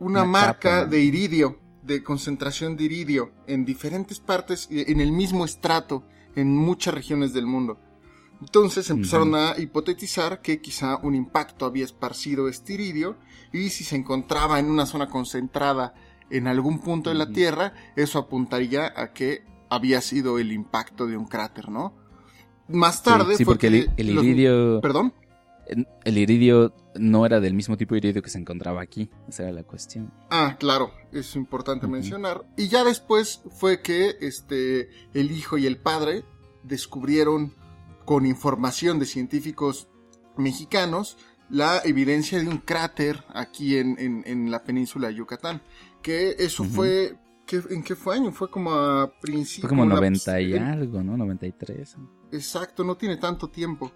una, 0.00 0.22
Una 0.22 0.24
marca 0.24 0.58
capa, 0.58 0.84
¿no? 0.86 0.90
de 0.90 1.00
iridio, 1.00 1.58
de 1.82 2.02
concentración 2.02 2.76
de 2.76 2.84
iridio 2.84 3.30
en 3.46 3.64
diferentes 3.64 4.18
partes, 4.18 4.66
en 4.70 5.00
el 5.00 5.12
mismo 5.12 5.44
estrato, 5.44 6.02
en 6.34 6.56
muchas 6.56 6.92
regiones 6.94 7.32
del 7.32 7.46
mundo. 7.46 7.78
Entonces 8.40 8.88
empezaron 8.90 9.34
a 9.34 9.54
hipotetizar 9.58 10.40
que 10.40 10.60
quizá 10.60 10.96
un 10.96 11.14
impacto 11.14 11.66
había 11.66 11.84
esparcido 11.84 12.48
este 12.48 12.72
iridio 12.72 13.16
y 13.52 13.68
si 13.68 13.84
se 13.84 13.96
encontraba 13.96 14.58
en 14.58 14.66
una 14.70 14.86
zona 14.86 15.08
concentrada 15.08 15.94
en 16.30 16.46
algún 16.46 16.78
punto 16.80 17.10
de 17.10 17.16
la. 17.16 17.30
Tierra, 17.30 17.74
eso 17.96 18.18
apuntaría 18.18 18.92
a 18.96 19.12
que 19.12 19.44
había 19.68 20.00
sido 20.00 20.38
el 20.38 20.52
impacto 20.52 21.06
de 21.06 21.16
un 21.18 21.26
cráter, 21.26 21.68
¿no? 21.68 21.92
Más 22.68 23.02
tarde 23.02 23.32
sí, 23.32 23.38
sí, 23.38 23.44
fue 23.44 23.54
porque 23.54 23.68
que 23.70 23.76
el, 23.98 24.08
el 24.08 24.14
los- 24.14 24.24
iridio... 24.24 24.80
Perdón. 24.80 25.12
El 26.04 26.18
iridio 26.18 26.74
no 26.96 27.24
era 27.26 27.40
del 27.40 27.54
mismo 27.54 27.76
tipo 27.76 27.94
de 27.94 27.98
iridio 27.98 28.22
que 28.22 28.30
se 28.30 28.38
encontraba 28.38 28.80
aquí. 28.82 29.08
Esa 29.28 29.44
era 29.44 29.52
la 29.52 29.62
cuestión. 29.62 30.12
Ah, 30.30 30.56
claro, 30.58 30.92
es 31.12 31.36
importante 31.36 31.86
mencionar. 31.86 32.44
Y 32.56 32.68
ya 32.68 32.82
después 32.84 33.42
fue 33.50 33.80
que 33.82 34.16
este 34.20 34.88
el 35.14 35.30
hijo 35.30 35.58
y 35.58 35.66
el 35.66 35.76
padre 35.78 36.24
descubrieron 36.64 37.54
con 38.04 38.26
información 38.26 38.98
de 38.98 39.06
científicos 39.06 39.88
mexicanos 40.36 41.16
la 41.48 41.80
evidencia 41.84 42.38
de 42.40 42.48
un 42.48 42.58
cráter 42.58 43.24
aquí 43.34 43.76
en, 43.76 43.98
en- 43.98 44.22
en 44.26 44.50
la 44.50 44.62
península 44.62 45.08
de 45.08 45.14
Yucatán. 45.16 45.60
Que 46.02 46.36
eso 46.38 46.62
Ujú. 46.62 46.72
fue. 46.72 47.16
¿qué- 47.46 47.62
¿En 47.70 47.82
qué 47.82 47.96
fue 47.96 48.14
año? 48.14 48.30
Fue 48.30 48.48
como 48.48 48.72
a 48.72 49.12
principios. 49.20 49.62
Fue 49.62 49.68
como 49.70 49.84
90 49.84 50.40
y 50.40 50.54
algo, 50.56 51.02
¿no? 51.02 51.16
93. 51.16 51.96
Exacto, 52.30 52.84
no 52.84 52.96
tiene 52.96 53.16
tanto 53.16 53.48
tiempo. 53.48 53.90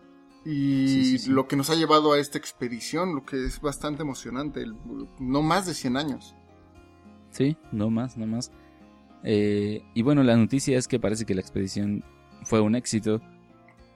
Y 0.45 0.89
Sí, 0.89 1.05
sí, 1.05 1.19
sí. 1.19 1.31
lo 1.31 1.49
que 1.49 1.57
nos 1.57 1.71
ha 1.71 1.75
llevado 1.75 2.13
a 2.13 2.19
esta 2.19 2.37
expedición, 2.39 3.15
lo 3.15 3.25
que 3.25 3.45
es 3.47 3.61
bastante 3.61 4.03
emocionante, 4.03 4.61
el- 4.63 4.77
no 5.19 5.43
más 5.43 5.67
de 5.67 5.75
100 5.75 5.97
años. 5.97 6.35
Sí, 7.31 7.57
no 7.73 7.91
más, 7.91 8.17
no 8.17 8.27
más. 8.27 8.53
Eh, 9.25 9.83
y 9.95 10.03
bueno, 10.03 10.23
la 10.23 10.37
noticia 10.37 10.77
es 10.79 10.87
que 10.87 11.01
parece 11.01 11.25
que 11.25 11.35
la 11.35 11.41
expedición 11.41 12.05
fue 12.43 12.61
un 12.61 12.75
éxito. 12.75 13.21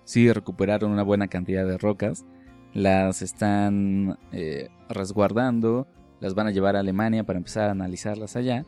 Sí, 0.05 0.33
recuperaron 0.33 0.91
una 0.91 1.03
buena 1.03 1.29
cantidad 1.29 1.67
de 1.67 1.77
rocas. 1.77 2.25
Las 2.73 3.21
están 3.23 4.19
eh, 4.33 4.69
resguardando. 4.89 5.87
Las 6.21 6.35
van 6.35 6.47
a 6.47 6.51
llevar 6.51 6.77
a 6.77 6.81
Alemania 6.81 7.25
para 7.25 7.39
empezar 7.39 7.69
a 7.69 7.73
analizarlas 7.73 8.37
allá. 8.37 8.65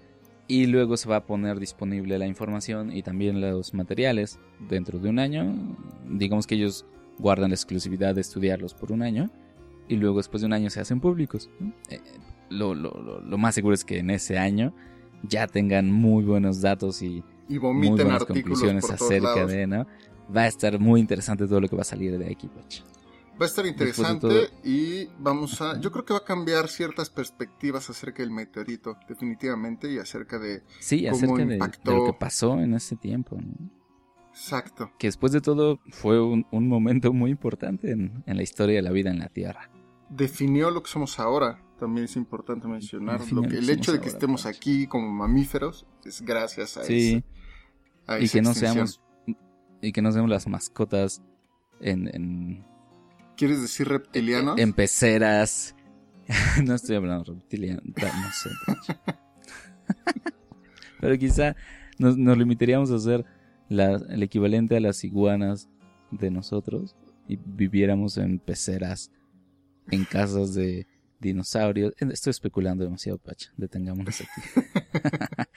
Y 0.46 0.66
luego 0.66 0.96
se 0.96 1.08
va 1.08 1.16
a 1.16 1.26
poner 1.26 1.58
disponible 1.58 2.18
la 2.18 2.26
información 2.26 2.92
y 2.94 3.02
también 3.02 3.40
los 3.40 3.72
materiales 3.72 4.38
dentro 4.68 4.98
de 4.98 5.08
un 5.08 5.18
año. 5.18 5.54
Digamos 6.08 6.46
que 6.46 6.56
ellos 6.56 6.84
guardan 7.20 7.50
la 7.50 7.54
exclusividad 7.54 8.14
de 8.14 8.20
estudiarlos 8.22 8.74
por 8.74 8.92
un 8.92 9.02
año. 9.02 9.30
Y 9.88 9.96
luego 9.96 10.18
después 10.18 10.40
de 10.42 10.46
un 10.46 10.52
año 10.52 10.70
se 10.70 10.80
hacen 10.80 11.00
públicos. 11.00 11.50
Eh, 11.88 12.00
lo, 12.48 12.74
lo- 12.74 13.20
lo- 13.20 13.38
más 13.38 13.54
seguro 13.54 13.74
es 13.74 13.84
que 13.84 13.98
en 13.98 14.10
ese 14.10 14.38
año 14.38 14.72
ya 15.22 15.46
tengan 15.46 15.90
muy 15.90 16.24
buenos 16.24 16.60
datos 16.60 17.02
y 17.02 17.22
Y 17.48 17.58
muy 17.58 17.88
buenas 17.88 18.24
conclusiones 18.24 18.86
por 18.86 18.96
todos 18.96 19.10
acerca 19.10 19.34
lados. 19.36 19.50
de, 19.50 19.66
¿no? 19.66 19.86
Va 20.34 20.42
a 20.42 20.46
estar 20.46 20.78
muy 20.78 21.00
interesante 21.00 21.46
todo 21.48 21.60
lo 21.60 21.68
que 21.68 21.74
va 21.76 21.82
a 21.82 21.84
salir 21.84 22.16
de 22.18 22.30
aquí, 22.30 22.46
Pach. 22.48 22.82
Va 23.40 23.46
a 23.46 23.48
estar 23.48 23.64
de 23.64 23.70
interesante 23.70 24.28
todo- 24.28 24.46
y 24.64 25.08
vamos 25.18 25.60
a... 25.60 25.80
Yo 25.80 25.90
creo 25.90 26.04
que 26.04 26.12
va 26.12 26.18
a 26.20 26.24
cambiar 26.24 26.68
ciertas 26.68 27.10
perspectivas 27.10 27.88
acerca 27.90 28.22
del 28.22 28.30
meteorito, 28.30 28.96
definitivamente, 29.08 29.90
y 29.92 29.98
acerca 29.98 30.38
de... 30.38 30.62
Sí, 30.78 31.04
cómo 31.10 31.16
acerca 31.34 31.44
de, 31.46 31.56
de 31.58 31.96
lo 31.98 32.04
que 32.04 32.12
pasó 32.12 32.60
en 32.60 32.74
ese 32.74 32.94
tiempo, 32.96 33.36
¿no? 33.40 33.70
Exacto. 34.40 34.90
Que 34.98 35.08
después 35.08 35.32
de 35.32 35.42
todo 35.42 35.80
fue 35.90 36.20
un, 36.20 36.46
un 36.50 36.66
momento 36.66 37.12
muy 37.12 37.30
importante 37.30 37.90
en, 37.90 38.24
en 38.26 38.36
la 38.36 38.42
historia 38.42 38.76
de 38.76 38.82
la 38.82 38.90
vida 38.90 39.10
en 39.10 39.18
la 39.18 39.28
Tierra. 39.28 39.70
Definió 40.08 40.70
lo 40.70 40.82
que 40.82 40.90
somos 40.90 41.20
ahora. 41.20 41.62
También 41.78 42.06
es 42.06 42.16
importante 42.16 42.66
mencionar. 42.66 43.20
Definió 43.20 43.42
Lo 43.42 43.48
que, 43.48 43.54
lo 43.56 43.60
el 43.60 43.70
hecho 43.70 43.92
de 43.92 43.98
que 43.98 44.06
ahora, 44.06 44.14
estemos 44.14 44.46
aquí 44.46 44.86
como 44.86 45.10
mamíferos 45.10 45.86
es 46.06 46.22
gracias 46.22 46.78
a, 46.78 46.84
Sí, 46.84 47.22
a 48.06 48.18
y 48.18 48.24
esa 48.24 48.38
que 48.38 48.42
no 48.42 48.54
seamos 48.54 49.02
y 49.82 49.92
que 49.92 50.00
no 50.00 50.10
seamos 50.10 50.30
las 50.30 50.46
mascotas 50.46 51.22
en, 51.80 52.08
en, 52.14 52.64
¿Quieres 53.36 53.60
decir 53.60 53.88
reptilianos? 53.88 54.58
en 54.58 54.72
peceras. 54.72 55.74
no 56.64 56.74
estoy 56.74 56.96
hablando 56.96 57.34
de 57.34 57.40
reptiliano, 57.40 57.82
no 57.84 58.32
sé. 58.32 58.50
Pero 61.00 61.18
quizá 61.18 61.56
nos, 61.98 62.16
nos 62.16 62.38
limitaríamos 62.38 62.90
a 62.90 62.96
hacer 62.96 63.24
la- 63.70 63.94
el 64.10 64.22
equivalente 64.22 64.76
a 64.76 64.80
las 64.80 65.02
iguanas 65.04 65.70
de 66.10 66.30
nosotros 66.30 66.94
y 67.26 67.36
viviéramos 67.42 68.18
en 68.18 68.38
peceras, 68.38 69.10
en 69.90 70.04
casas 70.04 70.52
de 70.54 70.86
dinosaurios. 71.20 71.94
Estoy 71.98 72.30
especulando 72.32 72.84
demasiado, 72.84 73.16
Pacha. 73.18 73.50
Detengámonos 73.56 74.20
aquí. 74.20 74.40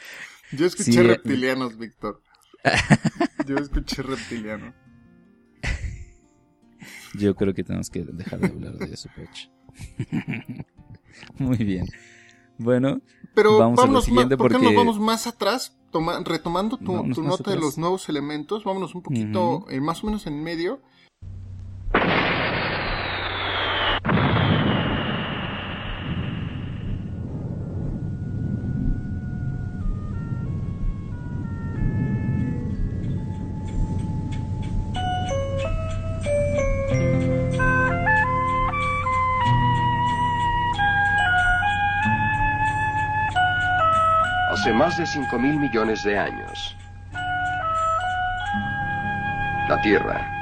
Yo 0.57 0.65
escuché 0.67 0.91
Sí, 0.93 0.99
eh, 0.99 1.03
reptilianos, 1.03 1.77
Víctor. 1.77 2.21
Yo 3.47 3.55
escuché 3.57 4.01
reptiliano. 4.03 4.73
Yo 7.15 7.35
creo 7.35 7.53
que 7.53 7.63
tenemos 7.63 7.89
que 7.89 8.03
dejar 8.03 8.39
de 8.39 8.47
hablar 8.47 8.77
de 8.77 8.93
eso, 8.93 9.09
Pacha. 9.15 9.49
Muy 11.37 11.57
bien. 11.57 11.85
Bueno, 12.57 13.01
Pero 13.35 13.57
Vamos 13.57 13.79
a 13.79 13.81
lo 13.81 13.87
vámonos 13.87 14.05
siguiente 14.05 14.35
más, 14.35 14.37
¿por 14.37 14.51
qué 14.51 14.53
porque- 14.57 14.65
nos 14.67 14.75
vamos 14.75 14.99
más 14.99 15.27
atrás? 15.27 15.77
Toma- 15.93 16.19
retomando 16.25 16.75
tu, 16.77 16.91
nota 17.21 17.51
de 17.51 17.55
los 17.61 17.77
nuevos 17.77 18.09
elementos, 18.09 18.63
vámonos 18.65 18.95
un 18.95 19.01
poquito, 19.03 19.65
eh, 19.69 19.79
más 19.79 20.03
o 20.03 20.07
menos 20.07 20.27
en 20.27 20.43
medio. 20.43 20.81
Más 44.73 44.97
de 44.97 45.05
5 45.05 45.39
mil 45.39 45.59
millones 45.59 46.03
de 46.03 46.17
años. 46.17 46.75
La 49.69 49.79
Tierra. 49.81 50.32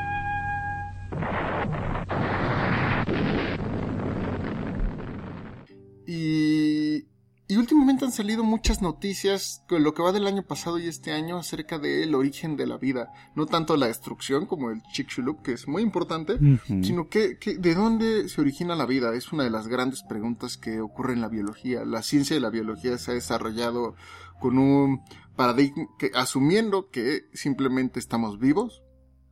Últimamente 7.82 8.06
han 8.06 8.12
salido 8.12 8.44
muchas 8.44 8.84
noticias 8.84 9.63
con 9.67 9.82
lo 9.82 9.96
que 9.96 10.04
va 10.04 10.12
del 10.12 10.28
año 10.28 10.44
pasado 10.44 10.78
y 10.78 10.86
este 10.86 11.13
año 11.13 11.38
acerca 11.38 11.80
del 11.80 12.13
origen 12.13 12.56
de 12.56 12.67
la 12.67 12.78
vida. 12.78 13.12
No 13.34 13.48
tanto 13.48 13.76
la 13.76 13.88
destrucción 13.88 14.46
como 14.46 14.70
el 14.70 14.84
Chicxulub, 14.94 15.41
que 15.41 15.54
es 15.54 15.67
muy 15.67 15.82
importante, 15.82 16.38
sino 16.84 17.10
que, 17.10 17.39
que 17.39 17.58
de 17.58 17.74
dónde 17.74 18.30
se 18.30 18.39
origina 18.39 18.76
la 18.76 18.86
vida. 18.86 19.15
Es 19.15 19.34
una 19.34 19.46
de 19.46 19.50
las 19.50 19.67
grandes 19.67 20.04
preguntas 20.04 20.58
que 20.58 20.80
ocurre 20.80 21.13
en 21.13 21.22
la 21.22 21.28
biología. 21.28 21.84
La 21.84 22.04
ciencia 22.04 22.36
de 22.36 22.39
la 22.39 22.52
biología 22.52 23.00
se 23.00 23.12
ha 23.12 23.13
desarrollado 23.15 23.96
con 24.39 24.60
un 24.60 25.02
paradigma 25.36 25.88
que 25.98 26.12
asumiendo 26.13 26.91
que 26.91 27.30
simplemente 27.34 28.00
estamos 28.00 28.38
vivos, 28.38 28.84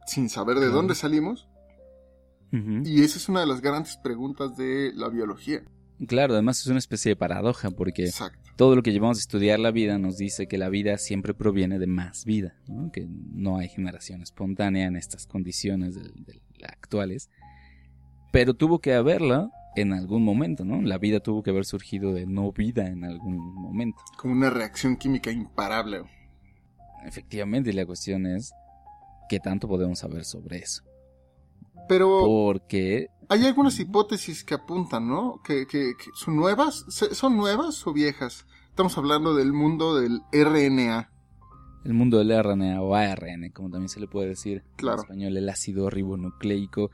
sin 0.08 0.28
saber 0.28 0.60
de 0.60 0.70
dónde 0.70 0.96
salimos, 0.96 1.48
y 2.52 3.04
esa 3.04 3.20
es 3.20 3.30
una 3.30 3.42
de 3.42 3.46
las 3.46 3.62
grandes 3.62 3.96
preguntas 3.98 4.58
de 4.58 4.92
la 4.96 5.10
biología. 5.10 5.62
Claro, 6.08 6.34
además 6.34 6.62
es 6.62 6.68
una 6.68 6.80
especie 6.80 7.10
de 7.10 7.16
paradoja 7.16 7.72
porque 7.72 8.06
Exacto. 8.06 8.40
todo 8.56 8.76
lo 8.76 8.84
que 8.84 8.92
llevamos 8.92 9.18
a 9.18 9.22
estudiar 9.22 9.60
la 9.60 9.72
vida 9.72 9.98
nos 9.98 10.18
dice 10.18 10.48
que 10.48 10.58
la 10.58 10.70
vida 10.70 10.98
siempre 10.98 11.34
proviene 11.34 11.78
de 11.78 11.88
más 11.88 12.24
vida, 12.24 12.56
¿no? 12.68 12.92
que 12.92 13.06
no 13.08 13.58
hay 13.58 13.68
generación 13.68 14.22
espontánea 14.22 14.88
en 14.88 14.96
estas 14.96 15.28
condiciones 15.28 15.98
actuales, 16.64 17.30
pero 18.32 18.54
tuvo 18.54 18.80
que 18.80 18.94
haberla 18.94 19.52
en 19.76 19.94
algún 19.94 20.24
momento, 20.24 20.66
¿no? 20.66 20.82
La 20.82 20.98
vida 20.98 21.20
tuvo 21.20 21.44
que 21.44 21.52
haber 21.52 21.66
surgido 21.66 22.14
de 22.14 22.26
no 22.26 22.52
vida 22.52 22.88
en 22.88 23.04
algún 23.04 23.38
momento. 23.38 24.00
Como 24.18 24.34
una 24.34 24.50
reacción 24.50 24.98
química 24.98 25.32
imparable. 25.32 26.04
Efectivamente, 27.06 27.70
y 27.70 27.74
la 27.74 27.86
cuestión 27.86 28.26
es 28.26 28.54
qué 29.30 29.40
tanto 29.40 29.68
podemos 29.68 30.00
saber 30.00 30.26
sobre 30.26 30.58
eso. 30.58 30.84
Pero 31.88 32.20
Porque 32.26 33.10
hay 33.30 33.46
algunas 33.46 33.80
hipótesis 33.80 34.44
que 34.44 34.56
apuntan, 34.56 35.08
¿no? 35.08 35.42
Que, 35.44 35.66
que- 35.68 35.94
que 35.98 36.10
son 36.14 36.36
nuevas. 36.36 36.86
¿Son 36.90 37.38
nuevas 37.38 37.86
o 37.88 37.94
viejas? 37.94 38.46
Estamos 38.70 38.98
hablando 38.98 39.36
del 39.36 39.54
mundo 39.54 39.96
del 40.00 40.22
RNA. 40.32 41.12
el 41.86 41.94
mundo 41.94 42.18
del 42.18 42.32
RNA 42.44 42.82
o 42.82 42.94
ARN, 42.96 43.52
como 43.54 43.70
también 43.70 43.88
se 43.90 44.00
le 44.02 44.08
puede 44.08 44.28
decir 44.30 44.64
Claro. 44.76 44.98
en 44.98 45.04
español, 45.06 45.38
el 45.38 45.48
ácido 45.50 45.90
ribonucleico. 45.90 46.92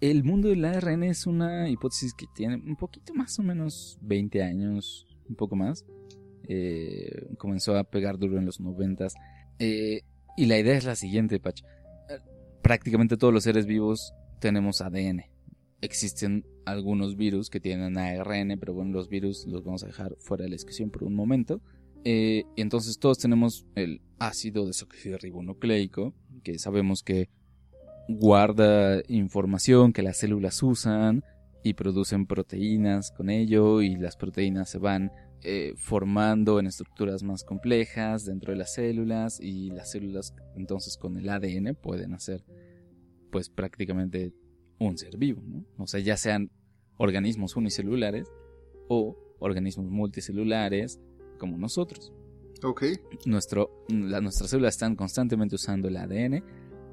El 0.00 0.24
mundo 0.24 0.48
del 0.48 0.64
ARN 0.64 1.04
es 1.04 1.26
una 1.26 1.68
hipótesis 1.68 2.14
que 2.14 2.26
tiene 2.34 2.56
un 2.56 2.76
poquito 2.76 3.14
más 3.14 3.38
o 3.38 3.42
menos 3.42 3.98
20 4.02 4.42
años, 4.42 5.06
un 5.28 5.36
poco 5.36 5.54
más. 5.56 5.84
Eh, 6.48 7.28
comenzó 7.36 7.76
a 7.76 7.84
pegar 7.84 8.18
duro 8.18 8.38
en 8.38 8.46
los 8.46 8.58
90 8.60 9.06
Eh, 9.60 10.02
y 10.36 10.46
la 10.46 10.58
idea 10.58 10.76
es 10.76 10.84
la 10.84 10.94
siguiente, 10.96 11.40
Pach. 11.40 11.60
Eh, 12.08 12.18
Prácticamente 12.62 13.16
todos 13.16 13.32
los 13.34 13.42
seres 13.44 13.66
vivos 13.66 14.14
tenemos 14.40 14.80
ADN. 14.80 15.24
Existen 15.80 16.44
algunos 16.64 17.16
virus 17.16 17.50
que 17.50 17.60
tienen 17.60 17.98
ARN, 17.98 18.58
pero 18.58 18.74
bueno, 18.74 18.92
los 18.92 19.08
virus 19.08 19.46
los 19.46 19.64
vamos 19.64 19.84
a 19.84 19.86
dejar 19.86 20.16
fuera 20.18 20.44
de 20.44 20.50
la 20.50 20.54
discusión 20.54 20.90
por 20.90 21.04
un 21.04 21.14
momento. 21.14 21.60
Eh, 22.04 22.44
entonces 22.56 22.98
todos 22.98 23.18
tenemos 23.18 23.66
el 23.74 24.00
ácido 24.18 24.66
desoxirribonucleico, 24.66 26.14
que 26.42 26.58
sabemos 26.58 27.02
que 27.02 27.28
guarda 28.08 29.02
información 29.08 29.92
que 29.92 30.02
las 30.02 30.16
células 30.16 30.62
usan 30.62 31.22
y 31.62 31.74
producen 31.74 32.26
proteínas 32.26 33.10
con 33.10 33.28
ello 33.28 33.82
y 33.82 33.96
las 33.96 34.16
proteínas 34.16 34.70
se 34.70 34.78
van 34.78 35.12
eh, 35.42 35.74
formando 35.76 36.58
en 36.58 36.66
estructuras 36.66 37.22
más 37.22 37.44
complejas 37.44 38.24
dentro 38.24 38.52
de 38.52 38.58
las 38.58 38.72
células 38.72 39.38
y 39.40 39.70
las 39.70 39.90
células 39.90 40.34
entonces 40.56 40.96
con 40.96 41.18
el 41.18 41.28
ADN 41.28 41.76
pueden 41.80 42.14
hacer 42.14 42.44
pues 43.30 43.50
prácticamente 43.50 44.32
un 44.78 44.96
ser 44.98 45.16
vivo, 45.16 45.42
¿no? 45.44 45.64
O 45.78 45.86
sea, 45.86 46.00
ya 46.00 46.16
sean 46.16 46.50
organismos 46.96 47.56
unicelulares 47.56 48.28
o 48.88 49.16
organismos 49.40 49.86
multicelulares 49.90 51.00
como 51.38 51.56
nosotros. 51.58 52.12
Ok. 52.64 52.84
Nuestro, 53.26 53.84
la- 53.88 54.20
nuestras 54.20 54.50
células 54.50 54.74
están 54.74 54.96
constantemente 54.96 55.54
usando 55.54 55.88
el 55.88 55.96
ADN, 55.96 56.42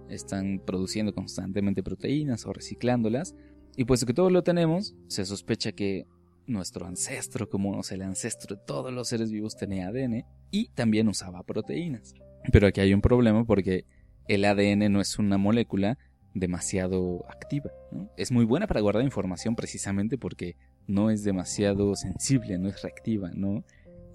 están 0.09 0.61
produciendo 0.63 1.13
constantemente 1.13 1.81
proteínas 1.81 2.45
o 2.45 2.53
reciclándolas, 2.53 3.35
y 3.75 3.85
puesto 3.85 4.05
que 4.05 4.13
todo 4.13 4.29
lo 4.29 4.43
tenemos, 4.43 4.95
se 5.07 5.25
sospecha 5.25 5.71
que 5.71 6.05
nuestro 6.47 6.85
ancestro, 6.85 7.49
como 7.49 7.81
el 7.89 8.01
ancestro 8.03 8.55
de 8.55 8.61
todos 8.67 8.93
los 8.93 9.07
seres 9.07 9.31
vivos, 9.31 9.57
tenía 9.57 9.87
ADN 9.87 10.23
y 10.51 10.67
también 10.69 11.07
usaba 11.07 11.41
proteínas. 11.43 12.13
Pero 12.51 12.67
aquí 12.67 12.81
hay 12.81 12.93
un 12.93 13.01
problema 13.01 13.43
porque 13.45 13.85
el 14.27 14.45
ADN 14.45 14.91
no 14.91 15.01
es 15.01 15.17
una 15.17 15.37
molécula 15.39 15.97
demasiado 16.35 17.25
activa. 17.27 17.71
¿no? 17.91 18.11
Es 18.17 18.31
muy 18.31 18.45
buena 18.45 18.67
para 18.67 18.81
guardar 18.81 19.03
información 19.03 19.55
precisamente 19.55 20.17
porque 20.19 20.55
no 20.85 21.09
es 21.09 21.23
demasiado 21.23 21.95
sensible, 21.95 22.59
no 22.59 22.69
es 22.69 22.83
reactiva, 22.83 23.31
no 23.33 23.63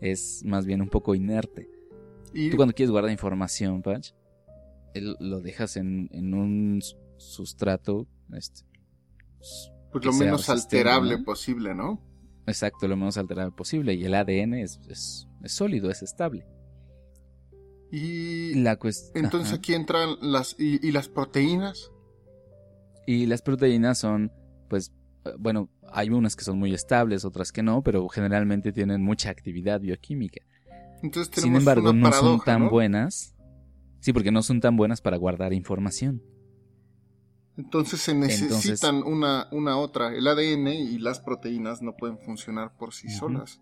es 0.00 0.42
más 0.44 0.64
bien 0.66 0.80
un 0.82 0.88
poco 0.88 1.16
inerte. 1.16 1.68
Y 2.32 2.50
Tú 2.50 2.56
cuando 2.56 2.74
quieres 2.74 2.92
guardar 2.92 3.10
información, 3.10 3.82
Patch, 3.82 4.10
lo 4.94 5.40
dejas 5.40 5.76
en, 5.76 6.08
en 6.12 6.34
un 6.34 6.80
sustrato, 7.16 8.06
este, 8.32 8.62
pues 9.90 10.04
lo 10.04 10.12
menos 10.12 10.48
alterable 10.48 11.18
¿no? 11.18 11.24
posible, 11.24 11.74
¿no? 11.74 12.00
exacto, 12.46 12.86
lo 12.88 12.96
menos 12.96 13.16
alterable 13.16 13.52
posible. 13.52 13.94
Y 13.94 14.04
el 14.04 14.14
ADN 14.14 14.54
es, 14.54 14.78
es- 14.88 15.26
es 15.42 15.52
sólido, 15.52 15.90
es 15.90 16.02
estable. 16.02 16.44
Y 17.92 18.54
La 18.54 18.78
entonces 19.14 19.48
ajá. 19.48 19.56
aquí 19.56 19.74
entran 19.74 20.16
las 20.20 20.54
y, 20.58 20.86
y 20.86 20.92
las 20.92 21.08
proteínas. 21.08 21.90
Y 23.10 23.26
las 23.26 23.42
proteínas 23.42 23.98
son, 23.98 24.30
pues, 24.68 24.92
eh, 25.24 25.30
bueno, 25.36 25.68
hay 25.92 26.10
unas 26.10 26.36
que 26.36 26.44
son 26.44 26.60
muy 26.60 26.72
estables, 26.72 27.24
otras 27.24 27.50
que 27.50 27.60
no, 27.60 27.82
pero 27.82 28.08
generalmente 28.08 28.70
tienen 28.70 29.02
mucha 29.02 29.30
actividad 29.30 29.80
bioquímica. 29.80 30.42
Entonces 31.02 31.42
Sin 31.42 31.56
embargo, 31.56 31.90
una 31.90 32.10
no 32.10 32.12
son 32.12 32.40
tan 32.40 32.62
¿no? 32.62 32.70
buenas. 32.70 33.34
Sí, 33.98 34.12
porque 34.12 34.30
no 34.30 34.44
son 34.44 34.60
tan 34.60 34.76
buenas 34.76 35.00
para 35.00 35.16
guardar 35.16 35.52
información. 35.52 36.22
Entonces 37.56 38.00
se 38.00 38.14
necesitan 38.14 39.02
una, 39.02 39.48
una 39.50 39.76
otra. 39.76 40.14
El 40.14 40.28
ADN 40.28 40.68
y 40.68 40.98
las 40.98 41.18
proteínas 41.18 41.82
no 41.82 41.96
pueden 41.96 42.16
funcionar 42.16 42.76
por 42.76 42.94
sí 42.94 43.08
solas. 43.08 43.60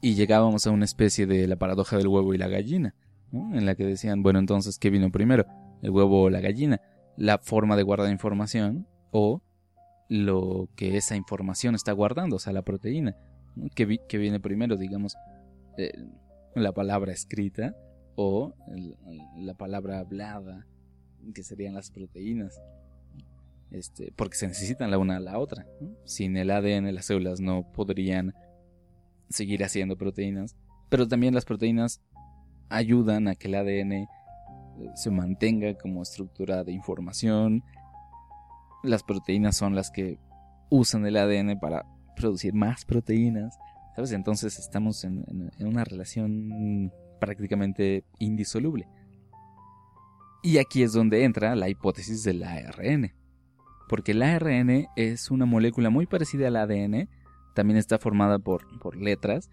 Y 0.00 0.14
llegábamos 0.14 0.66
a 0.66 0.70
una 0.70 0.86
especie 0.86 1.26
de 1.26 1.46
la 1.46 1.56
paradoja 1.56 1.98
del 1.98 2.08
huevo 2.08 2.32
y 2.32 2.38
la 2.38 2.48
gallina, 2.48 2.94
¿no? 3.32 3.54
en 3.54 3.66
la 3.66 3.74
que 3.74 3.84
decían, 3.84 4.22
bueno, 4.22 4.38
entonces, 4.38 4.78
¿qué 4.78 4.88
vino 4.88 5.10
primero? 5.10 5.44
¿El 5.82 5.90
huevo 5.90 6.22
o 6.22 6.30
la 6.30 6.40
gallina? 6.40 6.80
¿La 7.20 7.36
forma 7.38 7.76
de 7.76 7.82
guardar 7.82 8.10
información 8.10 8.86
o 9.10 9.42
lo 10.08 10.68
que 10.74 10.96
esa 10.96 11.16
información 11.16 11.74
está 11.74 11.92
guardando, 11.92 12.36
o 12.36 12.38
sea, 12.38 12.52
la 12.54 12.62
proteína? 12.62 13.14
¿no? 13.56 13.68
¿Qué, 13.74 13.84
vi- 13.84 14.00
qué 14.08 14.16
viene 14.16 14.40
primero, 14.40 14.76
digamos, 14.78 15.14
eh, 15.76 15.92
la 16.54 16.72
palabra 16.72 17.12
escrita 17.12 17.74
o 18.16 18.54
la 19.36 19.52
palabra 19.54 19.98
hablada, 19.98 20.66
que 21.34 21.42
serían 21.42 21.74
las 21.74 21.90
proteínas? 21.90 22.58
Este, 23.70 24.12
porque 24.16 24.36
se 24.36 24.48
necesitan 24.48 24.90
la 24.90 24.96
una 24.98 25.18
a 25.18 25.20
la 25.20 25.38
otra. 25.38 25.66
Sin 26.04 26.36
el 26.38 26.50
ADN 26.50 26.92
las 26.94 27.04
células 27.04 27.40
no 27.40 27.70
podrían 27.72 28.32
seguir 29.28 29.62
haciendo 29.62 29.96
proteínas, 29.98 30.56
pero 30.88 31.06
también 31.06 31.34
las 31.34 31.44
proteínas 31.44 32.00
ayudan 32.70 33.28
a 33.28 33.34
que 33.36 33.48
el 33.48 33.54
ADN 33.56 34.08
se 34.94 35.10
mantenga 35.10 35.74
como 35.74 36.02
estructura 36.02 36.64
de 36.64 36.72
información. 36.72 37.62
Las 38.82 39.02
proteínas 39.02 39.56
son 39.56 39.74
las 39.74 39.90
que 39.90 40.18
usan 40.70 41.06
el 41.06 41.16
ADN 41.16 41.58
para 41.58 41.84
producir 42.16 42.54
más 42.54 42.84
proteínas, 42.84 43.58
¿sabes? 43.94 44.12
Entonces 44.12 44.58
estamos 44.58 45.04
en, 45.04 45.24
una 45.58 45.84
relación 45.84 46.92
prácticamente 47.20 48.04
indisoluble. 48.18 48.88
Y 50.42 50.58
aquí 50.58 50.82
es 50.82 50.92
donde 50.92 51.24
entra 51.24 51.54
la 51.54 51.68
hipótesis 51.68 52.22
del 52.22 52.42
ARN. 52.42 53.12
Porque 53.88 54.12
el 54.12 54.22
ARN 54.22 54.86
es 54.96 55.30
una 55.30 55.44
molécula 55.46 55.90
muy 55.90 56.06
parecida 56.06 56.48
al 56.48 56.56
ADN, 56.56 57.08
también 57.54 57.76
está 57.76 57.98
formada 57.98 58.38
por, 58.38 58.62
por 58.78 58.96
letras 58.96 59.50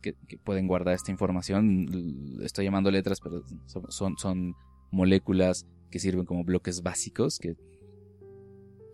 que, 0.00 0.14
pueden 0.44 0.66
guardar 0.66 0.94
esta 0.94 1.10
información. 1.10 2.38
Estoy 2.42 2.64
llamando 2.64 2.90
letras, 2.90 3.20
pero 3.20 3.42
son, 3.66 3.90
son, 3.90 4.18
son 4.18 4.54
moléculas 4.90 5.66
que 5.90 5.98
sirven 5.98 6.24
como 6.24 6.44
bloques 6.44 6.82
básicos 6.82 7.38
que 7.38 7.56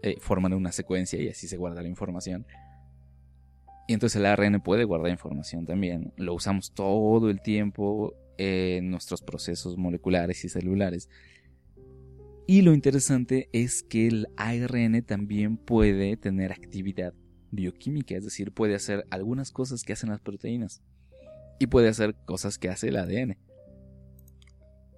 eh, 0.02 0.16
forman 0.20 0.52
una 0.52 0.72
secuencia 0.72 1.20
y 1.20 1.28
así 1.28 1.48
se 1.48 1.56
guarda 1.56 1.82
la 1.82 1.88
información. 1.88 2.46
Y 3.86 3.92
entonces 3.92 4.16
el 4.16 4.26
ARN 4.26 4.60
puede 4.60 4.84
guardar 4.84 5.10
información 5.10 5.66
también. 5.66 6.12
Lo 6.16 6.34
usamos 6.34 6.72
todo 6.72 7.30
el 7.30 7.40
tiempo 7.42 8.14
en 8.38 8.90
nuestros 8.90 9.22
procesos 9.22 9.76
moleculares 9.76 10.44
y 10.44 10.48
celulares. 10.48 11.08
Y 12.46 12.62
lo 12.62 12.74
interesante 12.74 13.48
es 13.52 13.82
que 13.82 14.06
el 14.06 14.26
ARN 14.36 15.02
también 15.02 15.56
puede 15.56 16.16
tener 16.16 16.52
actividad 16.52 17.14
bioquímica, 17.50 18.16
es 18.16 18.24
decir, 18.24 18.52
puede 18.52 18.74
hacer 18.74 19.06
algunas 19.10 19.52
cosas 19.52 19.82
que 19.84 19.92
hacen 19.92 20.10
las 20.10 20.20
proteínas 20.20 20.82
y 21.58 21.66
puede 21.66 21.88
hacer 21.88 22.14
cosas 22.24 22.58
que 22.58 22.68
hace 22.68 22.88
el 22.88 22.96
ADN. 22.96 23.36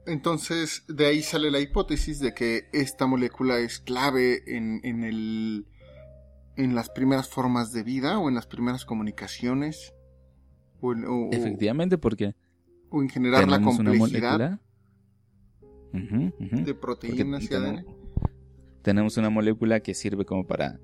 Entonces, 0.06 0.84
de 0.88 1.06
ahí 1.06 1.22
sale 1.22 1.50
la 1.50 1.58
hipótesis 1.60 2.20
de 2.20 2.32
que 2.32 2.68
esta 2.72 3.06
molécula 3.06 3.58
es 3.58 3.80
clave 3.80 4.42
en, 4.56 4.80
en, 4.84 5.02
el, 5.02 5.66
en 6.56 6.74
las 6.76 6.90
primeras 6.90 7.28
formas 7.28 7.72
de 7.72 7.82
vida 7.82 8.18
o 8.18 8.28
en 8.28 8.36
las 8.36 8.46
primeras 8.46 8.84
comunicaciones 8.84 9.94
o 10.80 10.92
en, 10.92 11.04
o- 11.06 11.30
Efectivamente, 11.32 11.98
porque 11.98 12.34
o 12.90 13.02
en 13.02 13.08
generar 13.08 13.48
la 13.48 13.60
complejidad 13.60 14.60
de 15.92 16.02
Porque 16.52 16.74
proteínas 16.74 17.50
y 17.50 17.54
ADN. 17.54 17.84
tenemos 18.82 19.16
una 19.16 19.30
molécula 19.30 19.80
que 19.80 19.92
sirve 19.94 20.24
como 20.24 20.46
para 20.46 20.78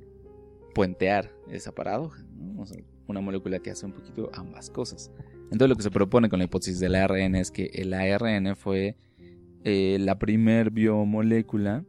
puentear 0.74 1.30
esa 1.48 1.72
paradoja. 1.72 2.24
¿no? 2.35 2.62
O 2.62 2.66
sea, 2.66 2.82
una 3.06 3.20
molécula 3.20 3.61
que 3.61 3.70
hace 3.70 3.87
un 3.87 3.92
poquito 3.92 4.30
ambas 4.35 4.68
cosas. 4.70 5.12
Entonces 5.52 5.68
lo 5.68 5.76
que 5.76 5.82
se 5.82 5.90
propone 5.90 6.30
con 6.30 6.38
la 6.38 6.46
hipótesis 6.46 6.80
del 6.80 6.94
ARN 6.94 7.36
es 7.36 7.50
que 7.50 7.66
el 7.74 7.92
ARN 7.92 8.56
fue 8.56 8.96
eh, 9.64 9.98
la 10.00 10.18
primer 10.18 10.70
biomolécula 10.70 11.84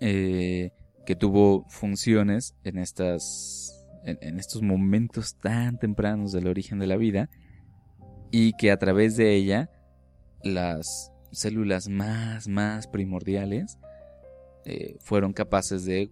eh, 0.00 0.72
que 1.06 1.14
tuvo 1.14 1.64
funciones 1.68 2.56
en 2.64 2.78
estas 2.78 3.86
en, 4.04 4.18
en 4.20 4.40
estos 4.40 4.62
momentos 4.62 5.36
tan 5.36 5.78
tempranos 5.78 6.32
del 6.32 6.48
origen 6.48 6.80
de 6.80 6.88
la 6.88 6.96
vida 6.96 7.30
y 8.32 8.54
que 8.54 8.72
a 8.72 8.78
través 8.78 9.16
de 9.16 9.34
ella 9.36 9.70
las 10.42 11.12
células 11.30 11.88
más 11.88 12.48
más 12.48 12.88
primordiales 12.88 13.78
eh, 14.64 14.96
fueron 14.98 15.32
capaces 15.32 15.84
de 15.84 16.10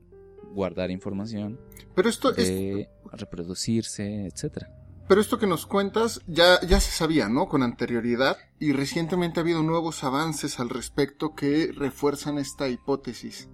guardar 0.55 0.93
información, 0.93 1.59
Pero 1.97 2.09
esto, 2.09 2.31
es, 2.31 2.49
de 2.49 2.89
reproducirse, 3.13 4.27
etcétera. 4.27 4.78
Pero 5.09 5.21
esto 5.21 5.39
que 5.39 5.47
nos 5.47 5.67
cuentas 5.67 6.21
ya, 6.27 6.61
ya 6.61 6.81
se 6.81 6.93
sabía, 6.93 7.29
¿no? 7.29 7.49
Con 7.49 7.63
anterioridad 7.63 8.37
y 8.61 8.73
recientemente 8.73 9.41
ha 9.41 9.43
habido 9.43 9.63
nuevos 9.63 10.05
avances 10.05 10.61
al 10.61 10.69
respecto 10.69 11.35
que 11.35 11.73
refuerzan 11.75 12.39
esta 12.39 12.69
hipótesis. 12.69 13.49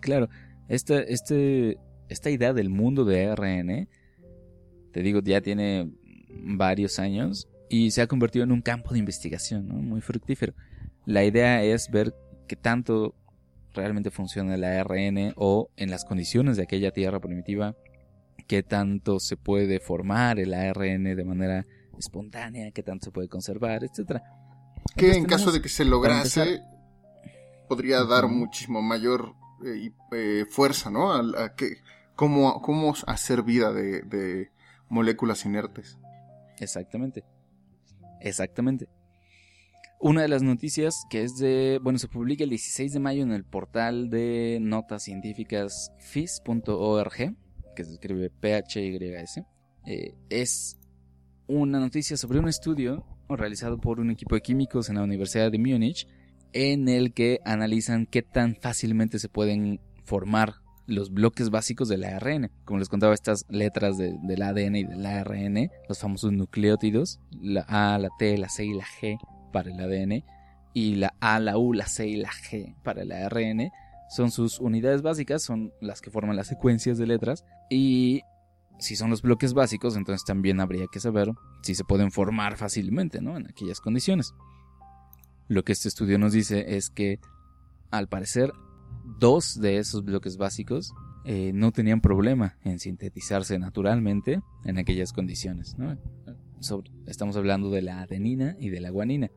Claro, 0.00 0.28
esta, 0.68 1.00
este, 1.00 1.78
esta 2.08 2.30
idea 2.30 2.52
del 2.52 2.68
mundo 2.68 3.04
de 3.04 3.26
ARN, 3.26 3.88
te 4.92 5.00
digo, 5.02 5.20
ya 5.22 5.40
tiene 5.40 5.90
varios 6.28 6.98
años 6.98 7.48
y 7.68 7.90
se 7.90 8.02
ha 8.02 8.06
convertido 8.06 8.44
en 8.44 8.52
un 8.52 8.62
campo 8.62 8.92
de 8.92 8.98
investigación 8.98 9.66
¿no? 9.66 9.74
muy 9.74 10.00
fructífero. 10.00 10.54
La 11.06 11.24
idea 11.24 11.62
es 11.62 11.90
ver 11.90 12.14
qué 12.46 12.56
tanto 12.56 13.14
realmente 13.72 14.10
funciona 14.10 14.54
el 14.54 14.64
ARN 14.64 15.32
o 15.36 15.70
en 15.76 15.90
las 15.90 16.04
condiciones 16.04 16.56
de 16.56 16.62
aquella 16.62 16.92
tierra 16.92 17.20
primitiva, 17.20 17.74
qué 18.46 18.62
tanto 18.62 19.20
se 19.20 19.36
puede 19.36 19.80
formar 19.80 20.38
el 20.38 20.54
ARN 20.54 21.04
de 21.16 21.24
manera 21.24 21.66
espontánea, 21.98 22.70
qué 22.72 22.82
tanto 22.82 23.04
se 23.06 23.10
puede 23.10 23.28
conservar, 23.28 23.84
etcétera. 23.84 24.22
Que 24.96 25.12
en 25.12 25.24
caso 25.24 25.50
de 25.52 25.62
que 25.62 25.68
se 25.68 25.84
lograse, 25.84 26.42
empezar- 26.42 26.68
podría 27.68 28.04
dar 28.04 28.28
muchísimo 28.28 28.82
mayor 28.82 29.34
eh, 29.64 29.90
eh, 30.12 30.44
fuerza, 30.50 30.90
¿no? 30.90 31.12
A, 31.12 31.44
a 31.44 31.54
que, 31.54 31.76
cómo, 32.14 32.60
cómo 32.60 32.94
hacer 33.06 33.42
vida 33.42 33.72
de, 33.72 34.02
de 34.02 34.50
moléculas 34.88 35.44
inertes. 35.46 35.98
Exactamente. 36.58 37.24
Exactamente. 38.20 38.88
Una 40.00 40.22
de 40.22 40.28
las 40.28 40.42
noticias 40.42 40.94
que 41.08 41.22
es 41.22 41.36
de, 41.38 41.78
bueno, 41.82 41.98
se 41.98 42.08
publica 42.08 42.44
el 42.44 42.50
16 42.50 42.92
de 42.92 43.00
mayo 43.00 43.22
en 43.22 43.32
el 43.32 43.44
portal 43.44 44.10
de 44.10 44.58
notas 44.60 45.02
científicas 45.04 45.92
fis.org, 45.98 47.34
que 47.74 47.84
se 47.84 47.92
escribe 47.94 48.30
PHYS, 48.30 49.42
eh, 49.86 50.14
es 50.30 50.78
una 51.46 51.78
noticia 51.78 52.16
sobre 52.16 52.38
un 52.38 52.48
estudio 52.48 53.04
realizado 53.28 53.78
por 53.78 54.00
un 54.00 54.10
equipo 54.10 54.34
de 54.34 54.40
químicos 54.42 54.88
en 54.88 54.96
la 54.96 55.02
Universidad 55.02 55.50
de 55.50 55.58
Múnich, 55.58 56.06
en 56.52 56.88
el 56.88 57.12
que 57.12 57.40
analizan 57.44 58.06
qué 58.06 58.22
tan 58.22 58.54
fácilmente 58.56 59.18
se 59.18 59.28
pueden 59.28 59.80
formar 60.04 60.54
los 60.86 61.10
bloques 61.10 61.50
básicos 61.50 61.88
del 61.88 62.04
ARN. 62.04 62.50
Como 62.64 62.78
les 62.78 62.88
contaba, 62.88 63.14
estas 63.14 63.44
letras 63.48 63.96
de- 63.96 64.16
del 64.22 64.42
ADN 64.42 64.76
y 64.76 64.84
del 64.84 65.04
ARN, 65.06 65.70
los 65.88 65.98
famosos 65.98 66.32
nucleótidos, 66.32 67.20
la 67.32 67.62
A, 67.62 67.98
la 67.98 68.10
T, 68.18 68.36
la 68.38 68.48
C 68.50 68.66
y 68.66 68.74
la 68.74 68.84
G 68.84 69.16
para 69.52 69.70
el 69.70 69.80
ADN, 69.80 70.24
y 70.74 70.96
la 70.96 71.14
A, 71.20 71.40
la 71.40 71.56
U, 71.56 71.72
la 71.72 71.86
C 71.86 72.06
y 72.06 72.16
la 72.16 72.30
G 72.30 72.74
para 72.82 73.02
el 73.02 73.12
ARN, 73.12 73.70
son 74.08 74.30
sus 74.30 74.60
unidades 74.60 75.02
básicas, 75.02 75.42
son 75.42 75.72
las 75.80 76.00
que 76.00 76.10
forman 76.10 76.36
las 76.36 76.46
secuencias 76.46 76.98
de 76.98 77.06
letras, 77.06 77.44
y 77.70 78.22
si 78.78 78.96
son 78.96 79.10
los 79.10 79.22
bloques 79.22 79.54
básicos, 79.54 79.96
entonces 79.96 80.24
también 80.24 80.60
habría 80.60 80.86
que 80.92 81.00
saber 81.00 81.32
si 81.62 81.74
se 81.74 81.84
pueden 81.84 82.10
formar 82.10 82.56
fácilmente, 82.56 83.20
¿no? 83.20 83.36
En 83.36 83.46
aquellas 83.48 83.80
condiciones. 83.80 84.34
Lo 85.48 85.62
que 85.64 85.72
este 85.72 85.88
estudio 85.88 86.18
nos 86.18 86.32
dice 86.32 86.76
es 86.76 86.90
que, 86.90 87.20
al 87.90 88.08
parecer, 88.08 88.52
dos 89.18 89.60
de 89.60 89.78
esos 89.78 90.04
bloques 90.04 90.36
básicos 90.36 90.92
eh, 91.24 91.52
no 91.54 91.72
tenían 91.72 92.00
problema 92.00 92.58
en 92.64 92.78
sintetizarse 92.78 93.58
naturalmente 93.58 94.40
en 94.64 94.78
aquellas 94.78 95.12
condiciones. 95.12 95.76
¿no? 95.78 95.96
Estamos 97.06 97.36
hablando 97.36 97.70
de 97.70 97.82
la 97.82 98.00
adenina 98.02 98.56
y 98.58 98.70
de 98.70 98.80
la 98.80 98.90
guanina. 98.90 99.30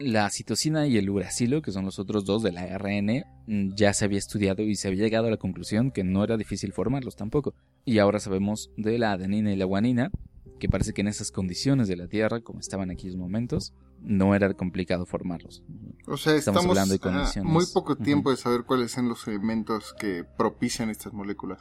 La 0.00 0.30
citosina 0.30 0.86
y 0.86 0.96
el 0.96 1.10
uracilo, 1.10 1.60
que 1.60 1.72
son 1.72 1.84
los 1.84 1.98
otros 1.98 2.24
dos 2.24 2.42
del 2.42 2.56
ARN, 2.56 3.22
mm, 3.46 3.74
ya 3.74 3.92
se 3.92 4.06
había 4.06 4.18
estudiado 4.18 4.62
y 4.62 4.74
se 4.74 4.88
había 4.88 5.04
llegado 5.04 5.26
a 5.26 5.30
la 5.30 5.36
conclusión 5.36 5.90
que 5.90 6.04
no 6.04 6.24
era 6.24 6.38
difícil 6.38 6.72
formarlos 6.72 7.16
tampoco. 7.16 7.54
Y 7.84 7.98
ahora 7.98 8.18
sabemos 8.18 8.70
de 8.78 8.98
la 8.98 9.12
adenina 9.12 9.52
y 9.52 9.56
la 9.56 9.66
guanina, 9.66 10.10
que 10.58 10.70
parece 10.70 10.94
que 10.94 11.02
en 11.02 11.08
esas 11.08 11.30
condiciones 11.30 11.86
de 11.86 11.96
la 11.96 12.08
Tierra, 12.08 12.40
como 12.40 12.60
estaban 12.60 12.90
en 12.90 12.96
aquellos 12.96 13.16
momentos, 13.16 13.74
no 14.00 14.34
era 14.34 14.54
complicado 14.54 15.04
formarlos. 15.04 15.62
O 16.06 16.16
sea, 16.16 16.34
Estamos 16.34 16.60
estamos, 16.62 16.66
hablando 16.78 16.94
de 16.94 16.98
condiciones. 16.98 17.52
muy 17.52 17.66
poco 17.70 17.96
tiempo 17.96 18.30
de 18.30 18.38
saber 18.38 18.64
cuáles 18.64 18.92
son 18.92 19.06
los 19.06 19.28
elementos 19.28 19.94
que 20.00 20.24
propician 20.38 20.88
estas 20.88 21.12
moléculas. 21.12 21.60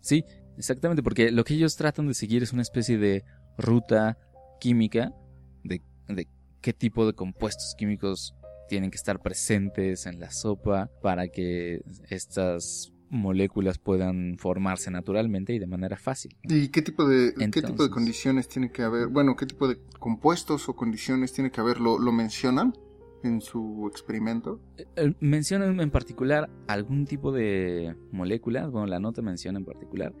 Sí, 0.00 0.24
exactamente, 0.58 1.02
porque 1.02 1.30
lo 1.30 1.42
que 1.42 1.54
ellos 1.54 1.76
tratan 1.76 2.06
de 2.06 2.12
seguir 2.12 2.42
es 2.42 2.52
una 2.52 2.62
especie 2.62 2.98
de 2.98 3.24
ruta 3.56 4.18
química 4.60 5.12
de, 5.64 5.82
de 6.08 6.28
qué 6.60 6.72
tipo 6.72 7.06
de 7.06 7.12
compuestos 7.14 7.74
químicos 7.76 8.34
tienen 8.68 8.90
que 8.90 8.96
estar 8.96 9.20
presentes 9.20 10.06
en 10.06 10.20
la 10.20 10.30
sopa 10.30 10.90
para 11.02 11.28
que 11.28 11.82
estas 12.10 12.92
moléculas 13.10 13.78
puedan 13.78 14.36
formarse 14.38 14.90
naturalmente 14.90 15.54
y 15.54 15.58
de 15.58 15.66
manera 15.66 15.96
fácil. 15.96 16.36
¿Y 16.42 16.68
qué 16.68 16.82
tipo 16.82 17.08
de 17.08 17.32
qué 17.34 17.62
tipo 17.62 17.82
de 17.82 17.90
condiciones 17.90 18.48
tiene 18.48 18.70
que 18.70 18.82
haber? 18.82 19.08
Bueno, 19.08 19.34
¿qué 19.36 19.46
tipo 19.46 19.66
de 19.66 19.78
compuestos 19.98 20.68
o 20.68 20.76
condiciones 20.76 21.32
tiene 21.32 21.50
que 21.50 21.60
haber? 21.60 21.80
¿Lo, 21.80 21.98
lo 21.98 22.12
mencionan 22.12 22.74
en 23.24 23.40
su 23.40 23.88
experimento? 23.90 24.60
Eh, 24.76 25.14
Mencionan 25.20 25.80
en 25.80 25.90
particular 25.90 26.50
algún 26.66 27.06
tipo 27.06 27.32
de 27.32 27.96
moléculas, 28.12 28.70
bueno, 28.70 28.86
la 28.86 29.00
nota 29.00 29.22
menciona 29.22 29.58
en 29.58 29.64
particular. 29.64 30.14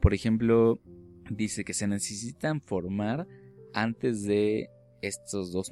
Por 0.00 0.14
ejemplo, 0.14 0.78
dice 1.30 1.64
que 1.64 1.74
se 1.74 1.86
necesitan 1.86 2.60
formar 2.60 3.26
antes 3.72 4.22
de 4.22 4.68
estos 5.02 5.52
dos, 5.52 5.70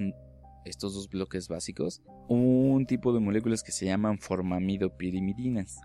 estos 0.65 0.95
dos 0.95 1.09
bloques 1.09 1.49
básicos 1.49 2.03
un 2.29 2.87
tipo 2.87 3.13
de 3.13 3.21
moléculas 3.21 3.63
que 3.63 3.73
se 3.73 3.87
llaman 3.87 4.19
formamidopirimidinas. 4.19 5.81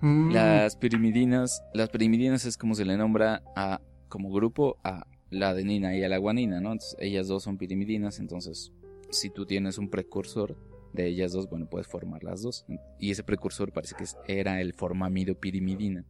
Mm, 0.00 0.30
Las 0.30 0.76
pirimidinas, 0.76 1.62
las 1.72 1.88
pirimidinas 1.88 2.44
es 2.44 2.58
como 2.58 2.74
se 2.74 2.84
le 2.84 2.96
nombra 2.96 3.42
a 3.54 3.80
como 4.08 4.30
grupo 4.30 4.76
a 4.84 5.06
la 5.30 5.50
adenina 5.50 5.96
y 5.96 6.04
a 6.04 6.08
la 6.08 6.18
guanina, 6.18 6.60
¿no? 6.60 6.72
Entonces, 6.72 6.96
ellas 7.00 7.28
dos 7.28 7.42
son 7.42 7.56
pirimidinas, 7.58 8.18
entonces 8.18 8.72
si 9.10 9.30
tú 9.30 9.46
tienes 9.46 9.78
un 9.78 9.88
precursor 9.88 10.56
de 10.92 11.06
ellas 11.08 11.32
dos, 11.32 11.48
bueno, 11.48 11.66
puedes 11.66 11.86
formar 11.86 12.24
las 12.24 12.42
dos. 12.42 12.64
Y 12.98 13.10
ese 13.10 13.22
precursor 13.22 13.72
parece 13.72 13.94
que 13.96 14.04
era 14.32 14.60
el 14.60 14.72
formamidopirimidina, 14.72 16.04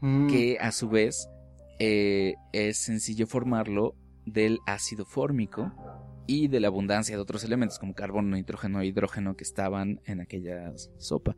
mm, 0.00 0.26
que 0.28 0.58
a 0.60 0.72
su 0.72 0.88
vez 0.88 1.28
eh, 1.78 2.34
es 2.52 2.78
sencillo 2.78 3.26
formarlo 3.26 3.94
del 4.24 4.60
ácido 4.66 5.04
fórmico 5.04 5.72
y 6.26 6.48
de 6.48 6.60
la 6.60 6.68
abundancia 6.68 7.16
de 7.16 7.22
otros 7.22 7.44
elementos 7.44 7.78
como 7.78 7.94
carbono, 7.94 8.36
nitrógeno 8.36 8.80
e 8.80 8.86
hidrógeno 8.86 9.36
que 9.36 9.44
estaban 9.44 10.00
en 10.04 10.20
aquella 10.20 10.72
sopa. 10.98 11.36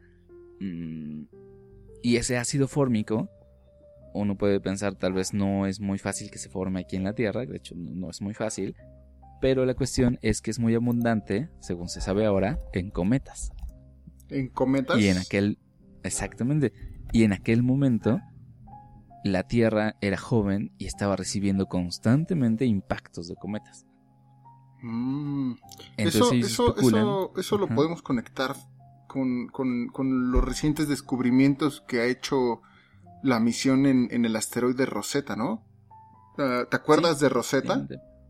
Mm, 0.60 1.24
y 2.02 2.16
ese 2.16 2.36
ácido 2.36 2.68
fórmico, 2.68 3.28
uno 4.12 4.36
puede 4.36 4.60
pensar 4.60 4.94
tal 4.94 5.12
vez 5.12 5.34
no 5.34 5.66
es 5.66 5.80
muy 5.80 5.98
fácil 5.98 6.30
que 6.30 6.38
se 6.38 6.48
forme 6.48 6.80
aquí 6.80 6.96
en 6.96 7.04
la 7.04 7.14
Tierra, 7.14 7.44
de 7.44 7.56
hecho 7.56 7.74
no 7.74 7.90
no 7.92 8.10
es 8.10 8.20
muy 8.20 8.34
fácil, 8.34 8.76
pero 9.40 9.66
la 9.66 9.74
cuestión 9.74 10.18
es 10.22 10.40
que 10.40 10.50
es 10.50 10.58
muy 10.58 10.74
abundante, 10.74 11.50
según 11.60 11.88
se 11.88 12.00
sabe 12.00 12.24
ahora, 12.24 12.60
en 12.72 12.90
cometas. 12.90 13.52
¿En 14.30 14.48
cometas? 14.48 14.98
Y 15.00 15.08
en 15.08 15.18
aquel, 15.18 15.58
exactamente, 16.02 16.72
y 17.12 17.24
en 17.24 17.32
aquel 17.32 17.62
momento 17.62 18.20
la 19.24 19.44
Tierra 19.44 19.96
era 20.00 20.18
joven 20.18 20.72
y 20.78 20.86
estaba 20.86 21.16
recibiendo 21.16 21.66
constantemente 21.66 22.66
impactos 22.66 23.26
de 23.26 23.34
cometas. 23.36 23.86
Mm, 24.84 25.52
Entonces 25.96 26.44
eso, 26.44 26.76
eso, 26.76 26.76
eso, 26.76 27.32
eso 27.38 27.58
lo 27.58 27.68
podemos 27.68 28.02
conectar 28.02 28.54
con, 29.08 29.48
con- 29.48 29.88
con 29.88 30.30
los 30.30 30.44
recientes 30.44 30.88
descubrimientos 30.88 31.80
que 31.88 32.00
ha 32.00 32.04
hecho 32.06 32.60
la 33.22 33.40
misión 33.40 33.86
en, 33.86 34.08
en 34.10 34.24
el 34.26 34.36
asteroide 34.36 34.84
Rosetta, 34.84 35.36
¿no? 35.36 35.64
Ah, 36.36 36.64
¿Te 36.70 36.76
acuerdas 36.76 37.18
de 37.20 37.28
Rosetta? 37.30 37.86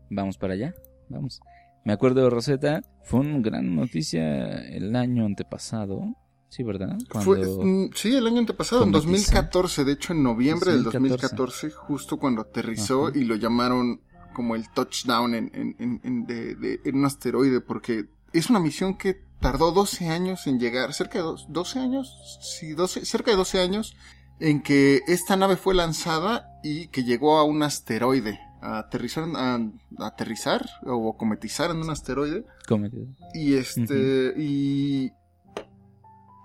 Vamos 0.09 0.37
para 0.37 0.53
allá, 0.53 0.73
vamos. 1.09 1.41
Me 1.83 1.91
acuerdo 1.93 2.23
de 2.23 2.29
Rosetta, 2.29 2.81
fue 3.03 3.19
una 3.19 3.39
gran 3.39 3.75
noticia 3.75 4.65
el 4.69 4.95
año 4.95 5.25
antepasado, 5.25 6.15
sí, 6.49 6.63
¿verdad? 6.63 6.95
Fue- 7.21 7.39
mm, 7.45 7.89
sí, 7.93 8.15
el 8.15 8.27
año 8.27 8.39
antepasado, 8.39 8.83
en 8.85 8.91
cometiza. 8.93 9.33
2014, 9.33 9.83
de 9.83 9.91
hecho 9.91 10.13
en 10.13 10.23
noviembre 10.23 10.71
del 10.71 10.83
2014. 10.83 11.67
2014, 11.67 11.71
justo 11.71 12.17
cuando 12.17 12.41
aterrizó 12.43 13.07
Ajá. 13.07 13.17
y 13.17 13.25
lo 13.25 13.35
llamaron 13.35 13.99
como 14.35 14.53
el 14.55 14.69
touchdown 14.69 15.33
en, 15.33 15.49
en- 15.55 15.75
en- 15.79 16.01
en- 16.03 16.25
de, 16.27 16.53
de- 16.55 16.81
en 16.85 16.97
un 16.97 17.05
asteroide, 17.05 17.59
porque 17.61 18.05
es 18.33 18.51
una 18.51 18.59
misión 18.59 18.95
que 18.97 19.19
tardó 19.39 19.71
12 19.71 20.09
años 20.09 20.45
en 20.45 20.59
llegar, 20.59 20.93
cerca 20.93 21.17
de 21.17 21.23
dos- 21.23 21.47
12 21.49 21.79
años, 21.79 22.37
sí, 22.59 22.73
12, 22.73 23.03
cerca 23.05 23.31
de 23.31 23.37
12 23.37 23.59
años, 23.59 23.95
en 24.39 24.61
que 24.61 25.01
esta 25.07 25.35
nave 25.35 25.55
fue 25.55 25.73
lanzada 25.73 26.47
y 26.63 26.87
que 26.87 27.03
llegó 27.03 27.37
a 27.37 27.43
un 27.43 27.63
asteroide, 27.63 28.39
a 28.61 28.79
aterrizar, 28.79 29.25
a, 29.35 29.55
a 29.55 30.07
aterrizar 30.07 30.67
o 30.85 31.15
cometizar 31.17 31.71
en 31.71 31.77
un 31.77 31.89
asteroide. 31.89 32.45
cometido. 32.67 33.05
Y 33.33 33.53
este, 33.55 34.33
y, 34.37 35.11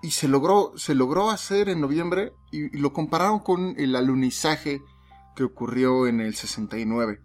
y 0.03 0.11
se 0.11 0.27
logró, 0.27 0.73
se 0.77 0.95
logró 0.95 1.29
hacer 1.31 1.69
en 1.69 1.81
noviembre 1.81 2.31
y, 2.51 2.75
y 2.75 2.79
lo 2.79 2.93
compararon 2.93 3.39
con 3.39 3.75
el 3.77 3.95
alunizaje 3.95 4.81
que 5.35 5.43
ocurrió 5.43 6.07
en 6.07 6.21
el 6.21 6.35
69. 6.35 7.21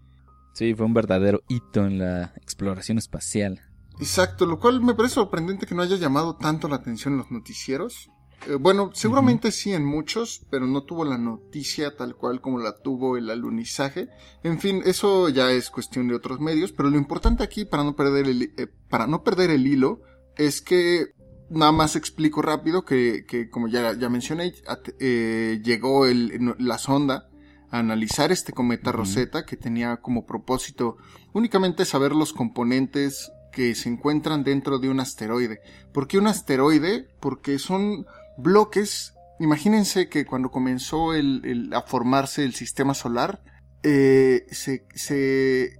Sí, 0.56 0.72
fue 0.74 0.86
un 0.86 0.94
verdadero 0.94 1.42
hito 1.48 1.84
en 1.84 1.98
la 1.98 2.32
exploración 2.40 2.96
espacial. 2.96 3.60
Exacto, 4.00 4.46
lo 4.46 4.58
cual 4.58 4.80
me 4.80 4.94
parece 4.94 5.16
sorprendente 5.16 5.66
que 5.66 5.74
no 5.74 5.82
haya 5.82 5.96
llamado 5.96 6.36
tanto 6.36 6.66
la 6.66 6.76
atención 6.76 7.12
en 7.12 7.18
los 7.18 7.30
noticieros. 7.30 8.08
Eh, 8.48 8.54
bueno, 8.58 8.90
seguramente 8.94 9.52
sí 9.52 9.74
en 9.74 9.84
muchos, 9.84 10.46
pero 10.50 10.66
no 10.66 10.82
tuvo 10.84 11.04
la 11.04 11.18
noticia 11.18 11.94
tal 11.94 12.16
cual 12.16 12.40
como 12.40 12.58
la 12.58 12.74
tuvo 12.74 13.18
el 13.18 13.28
alunizaje. 13.28 14.08
En 14.42 14.58
fin, 14.58 14.80
eso 14.86 15.28
ya 15.28 15.50
es 15.50 15.68
cuestión 15.68 16.08
de 16.08 16.14
otros 16.14 16.40
medios, 16.40 16.72
pero 16.72 16.88
lo 16.88 16.96
importante 16.96 17.42
aquí 17.44 17.66
para 17.66 17.84
no 17.84 17.94
perder 17.94 18.26
el, 18.26 18.42
eh, 18.56 18.66
para 18.88 19.06
no 19.06 19.22
perder 19.22 19.50
el 19.50 19.66
hilo 19.66 20.00
es 20.38 20.62
que 20.62 21.08
nada 21.50 21.72
más 21.72 21.96
explico 21.96 22.40
rápido 22.40 22.82
que, 22.86 23.26
que 23.28 23.50
como 23.50 23.68
ya, 23.68 23.92
ya 23.92 24.08
mencioné, 24.08 24.54
at- 24.66 24.94
eh, 25.00 25.60
llegó 25.62 26.06
el, 26.06 26.54
la 26.58 26.78
sonda 26.78 27.28
a 27.70 27.78
analizar 27.78 28.32
este 28.32 28.52
cometa. 28.52 28.92
Rosetta 28.92 29.44
que 29.44 29.56
tenía 29.56 29.96
como 29.98 30.26
propósito 30.26 30.96
únicamente 31.32 31.84
saber 31.84 32.12
los 32.12 32.32
componentes 32.32 33.30
que 33.52 33.74
se 33.74 33.88
encuentran 33.88 34.44
dentro 34.44 34.78
de 34.78 34.88
un 34.90 35.00
asteroide. 35.00 35.60
¿Por 35.92 36.06
qué 36.08 36.18
un 36.18 36.26
asteroide? 36.26 37.08
Porque 37.20 37.58
son 37.58 38.06
bloques. 38.36 39.14
Imagínense 39.40 40.08
que 40.08 40.24
cuando 40.26 40.50
comenzó 40.50 41.14
el- 41.14 41.42
el- 41.44 41.72
a 41.74 41.82
formarse 41.82 42.44
el 42.44 42.54
sistema 42.54 42.94
solar, 42.94 43.42
eh, 43.82 44.46
se, 44.50 44.86
se 44.94 45.76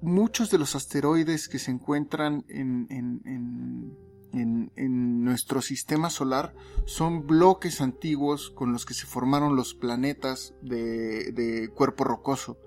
muchos 0.00 0.50
de 0.50 0.58
los 0.58 0.74
asteroides 0.74 1.48
que 1.48 1.58
se 1.58 1.70
encuentran 1.70 2.44
en, 2.48 2.86
en, 2.90 3.20
en, 3.24 3.96
en, 4.32 5.24
nuestro 5.24 5.60
sistema 5.62 6.10
solar 6.10 6.54
son 6.86 7.26
bloques 7.26 7.80
antiguos 7.80 8.50
con 8.50 8.72
los 8.72 8.86
que 8.86 8.94
se 8.94 9.06
formaron 9.06 9.56
los 9.56 9.74
planetas 9.74 10.54
de, 10.62 11.70
cuerpo 11.74 12.04
rocoso. 12.04 12.58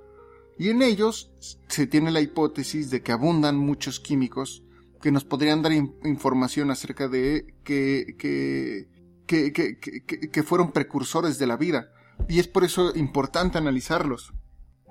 Y 0.58 0.70
en 0.70 0.82
ellos 0.82 1.32
se 1.68 1.88
tiene 1.88 2.12
la 2.12 2.22
hipótesis 2.22 2.92
de 2.92 3.02
que 3.02 3.12
abundan 3.12 3.58
muchos 3.58 4.00
químicos 4.00 4.64
que 5.02 5.12
nos 5.12 5.26
podrían 5.26 5.64
dar 5.64 5.72
información 5.72 6.70
acerca 6.70 7.08
de 7.08 7.56
que, 7.64 8.16
que, 8.20 8.88
que, 9.26 10.30
que, 10.30 10.44
fueron 10.44 10.72
precursores 10.72 11.40
de 11.40 11.48
la 11.48 11.58
vida. 11.58 11.92
Y 12.28 12.40
es 12.40 12.48
por 12.48 12.64
eso 12.64 12.96
importante 12.96 13.58
analizarlos. 13.58 14.34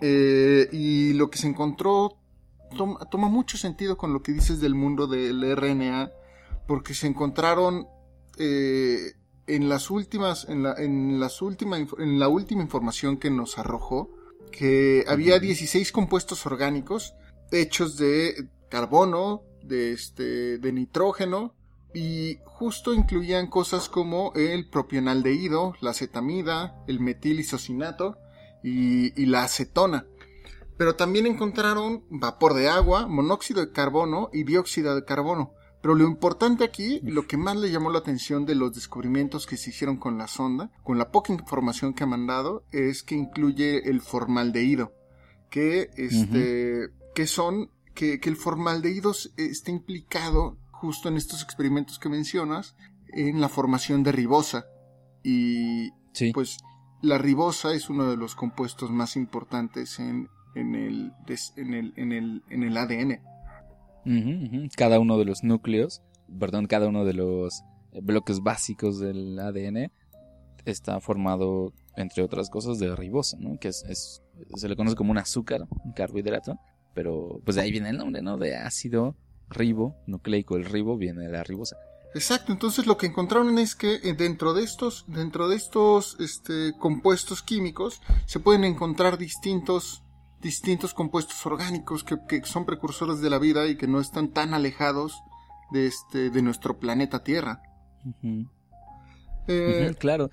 Eh, 0.00 0.68
y 0.72 1.12
lo 1.12 1.30
que 1.30 1.38
se 1.38 1.46
encontró 1.46 2.16
toma, 3.10 3.28
mucho 3.28 3.58
sentido 3.58 3.96
con 3.96 4.12
lo 4.12 4.22
que 4.22 4.32
dices 4.32 4.60
del 4.60 4.74
mundo 4.74 5.06
del 5.06 5.56
RNA, 5.56 6.10
porque 6.70 6.94
se 6.94 7.08
encontraron 7.08 7.88
eh, 8.38 9.14
en 9.48 9.68
las 9.68 9.90
últimas, 9.90 10.48
en 10.48 10.62
la, 10.62 10.74
en 10.74 11.18
las 11.18 11.42
última, 11.42 11.78
en 11.78 12.20
la 12.20 12.28
última 12.28 12.62
información 12.62 13.16
que 13.16 13.28
nos 13.28 13.58
arrojó, 13.58 14.08
que 14.52 15.04
había 15.08 15.40
16 15.40 15.90
compuestos 15.90 16.46
orgánicos 16.46 17.14
hechos 17.50 17.96
de 17.96 18.46
carbono, 18.68 19.42
de 19.64 19.90
este, 19.94 20.58
de 20.58 20.72
nitrógeno, 20.72 21.56
y 21.92 22.38
justo 22.44 22.94
incluían 22.94 23.48
cosas 23.48 23.88
como 23.88 24.32
el 24.36 24.70
propionaldehído, 24.70 25.74
la 25.80 25.90
acetamida, 25.90 26.84
el 26.86 27.00
metilisocinato 27.00 28.16
y, 28.62 29.20
y 29.20 29.26
la 29.26 29.42
acetona. 29.42 30.06
Pero 30.76 30.94
también 30.94 31.26
encontraron 31.26 32.04
vapor 32.10 32.54
de 32.54 32.68
agua, 32.68 33.08
monóxido 33.08 33.60
de 33.60 33.72
carbono 33.72 34.30
y 34.32 34.44
dióxido 34.44 34.94
de 34.94 35.04
carbono. 35.04 35.54
Pero 35.80 35.94
lo 35.94 36.04
importante 36.04 36.64
aquí, 36.64 37.00
lo 37.02 37.26
que 37.26 37.36
más 37.36 37.56
le 37.56 37.70
llamó 37.70 37.90
la 37.90 38.00
atención 38.00 38.44
de 38.44 38.54
los 38.54 38.74
descubrimientos 38.74 39.46
que 39.46 39.56
se 39.56 39.70
hicieron 39.70 39.96
con 39.96 40.18
la 40.18 40.28
sonda, 40.28 40.70
con 40.84 40.98
la 40.98 41.10
poca 41.10 41.32
información 41.32 41.94
que 41.94 42.04
ha 42.04 42.06
mandado, 42.06 42.64
es 42.70 43.02
que 43.02 43.14
incluye 43.14 43.88
el 43.88 44.02
formaldehído, 44.02 44.92
que 45.48 45.90
este, 45.96 46.90
que 47.14 47.26
son, 47.26 47.70
que, 47.94 48.20
que 48.20 48.28
el 48.28 48.36
formaldehído 48.36 49.12
está 49.36 49.70
implicado 49.70 50.58
justo 50.70 51.08
en 51.08 51.16
estos 51.16 51.42
experimentos 51.42 51.98
que 51.98 52.08
mencionas, 52.08 52.74
en 53.08 53.40
la 53.40 53.48
formación 53.48 54.02
de 54.02 54.12
ribosa. 54.12 54.66
Y 55.22 55.90
pues 56.32 56.58
la 57.02 57.18
ribosa 57.18 57.72
es 57.74 57.88
uno 57.88 58.08
de 58.10 58.16
los 58.16 58.34
compuestos 58.34 58.90
más 58.90 59.16
importantes 59.16 59.98
en, 59.98 60.28
en, 60.54 60.74
el, 60.74 61.12
en, 61.56 61.74
el, 61.74 61.92
en, 61.96 62.12
el, 62.12 62.42
en 62.50 62.62
el 62.62 62.76
ADN. 62.76 63.20
Cada 64.76 64.98
uno 64.98 65.18
de 65.18 65.24
los 65.24 65.42
núcleos, 65.44 66.02
perdón, 66.38 66.66
cada 66.66 66.88
uno 66.88 67.04
de 67.04 67.14
los 67.14 67.62
bloques 68.02 68.40
básicos 68.40 68.98
del 68.98 69.38
ADN 69.38 69.90
está 70.64 71.00
formado, 71.00 71.72
entre 71.96 72.22
otras 72.22 72.50
cosas, 72.50 72.78
de 72.78 72.94
ribosa, 72.94 73.36
¿no? 73.40 73.58
Que 73.58 73.68
es, 73.68 74.22
se 74.54 74.68
le 74.68 74.76
conoce 74.76 74.96
como 74.96 75.10
un 75.10 75.18
azúcar, 75.18 75.62
un 75.84 75.92
carbohidrato, 75.92 76.58
pero 76.94 77.40
pues 77.44 77.56
de 77.56 77.62
ahí 77.62 77.70
viene 77.70 77.90
el 77.90 77.98
nombre, 77.98 78.22
¿no? 78.22 78.36
De 78.36 78.56
ácido 78.56 79.16
ribo 79.48 79.96
nucleico, 80.06 80.56
el 80.56 80.64
ribo 80.64 80.96
viene 80.96 81.22
de 81.22 81.32
la 81.32 81.42
ribosa. 81.42 81.76
Exacto, 82.14 82.52
entonces 82.52 82.86
lo 82.86 82.96
que 82.96 83.06
encontraron 83.06 83.58
es 83.58 83.76
que 83.76 83.94
eh, 83.94 84.14
dentro 84.14 84.52
de 84.52 84.64
estos, 84.64 85.04
dentro 85.06 85.48
de 85.48 85.56
estos 85.56 86.16
este, 86.18 86.72
compuestos 86.78 87.42
químicos 87.42 88.00
se 88.26 88.40
pueden 88.40 88.64
encontrar 88.64 89.16
distintos 89.16 90.02
distintos 90.40 90.94
compuestos 90.94 91.44
orgánicos 91.46 92.04
que, 92.04 92.42
son 92.44 92.64
precursores 92.64 93.20
de 93.20 93.30
la 93.30 93.38
vida 93.38 93.66
y 93.68 93.76
que 93.76 93.86
no 93.86 94.00
están 94.00 94.28
tan 94.28 94.54
alejados 94.54 95.22
de 95.70 95.86
este 95.86 96.30
de 96.30 96.42
nuestro 96.42 96.78
planeta 96.78 97.22
Tierra. 97.22 97.62
Eh, 99.46 99.94
claro, 99.98 100.30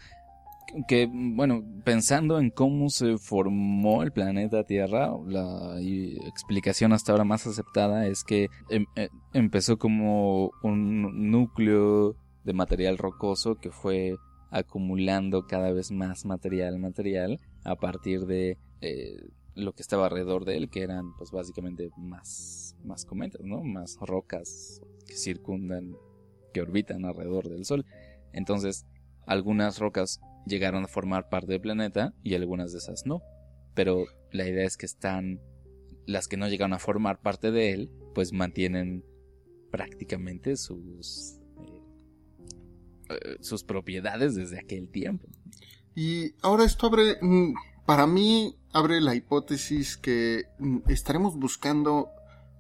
que 0.87 1.09
bueno, 1.11 1.63
pensando 1.83 2.39
en 2.39 2.49
cómo 2.49 2.89
se 2.89 3.17
formó 3.17 4.03
el 4.03 4.11
planeta 4.11 4.63
Tierra, 4.63 5.11
la 5.25 5.79
explicación 6.27 6.93
hasta 6.93 7.11
ahora 7.11 7.23
más 7.23 7.47
aceptada 7.47 8.07
es 8.07 8.23
que 8.23 8.47
em, 8.69 8.85
eh, 8.95 9.09
empezó 9.33 9.77
como 9.77 10.51
un 10.63 11.31
núcleo 11.31 12.15
de 12.43 12.53
material 12.53 12.97
rocoso 12.97 13.55
que 13.55 13.71
fue 13.71 14.15
acumulando 14.51 15.45
cada 15.45 15.71
vez 15.71 15.91
más 15.91 16.25
material, 16.25 16.79
material 16.79 17.39
a 17.65 17.75
partir 17.75 18.25
de 18.25 18.57
eh, 18.81 19.17
lo 19.57 19.73
que 19.73 19.81
estaba 19.81 20.05
alrededor 20.05 20.45
de 20.45 20.57
él, 20.57 20.69
que 20.69 20.83
eran 20.83 21.15
pues 21.17 21.31
básicamente 21.31 21.89
más, 21.97 22.75
más 22.83 23.05
cometas, 23.05 23.41
¿no? 23.43 23.63
Más 23.63 23.97
rocas 23.99 24.81
que 25.07 25.15
circundan, 25.15 25.95
que 26.53 26.61
orbitan 26.61 27.05
alrededor 27.05 27.49
del 27.49 27.65
Sol. 27.65 27.85
Entonces, 28.33 28.85
algunas 29.25 29.79
rocas 29.79 30.21
llegaron 30.45 30.83
a 30.83 30.87
formar 30.87 31.29
parte 31.29 31.53
del 31.53 31.61
planeta 31.61 32.13
y 32.23 32.35
algunas 32.35 32.71
de 32.71 32.77
esas 32.77 33.05
no. 33.05 33.21
Pero 33.73 34.05
la 34.31 34.47
idea 34.47 34.65
es 34.65 34.77
que 34.77 34.85
están, 34.85 35.41
las 36.05 36.27
que 36.27 36.37
no 36.37 36.47
llegaron 36.47 36.73
a 36.73 36.79
formar 36.79 37.19
parte 37.19 37.51
de 37.51 37.73
él, 37.73 37.91
pues 38.13 38.33
mantienen 38.33 39.03
prácticamente 39.71 40.55
sus, 40.55 41.39
eh, 43.09 43.37
sus 43.41 43.63
propiedades 43.63 44.35
desde 44.35 44.59
aquel 44.59 44.89
tiempo. 44.89 45.27
Y 45.95 46.35
ahora 46.41 46.63
esto 46.63 46.87
abre, 46.87 47.17
para 47.87 48.05
mí, 48.05 48.59
abre 48.73 48.99
la 48.99 49.15
hipótesis 49.15 49.95
que 49.95 50.43
mm, 50.59 50.79
estaremos 50.89 51.37
buscando 51.37 52.09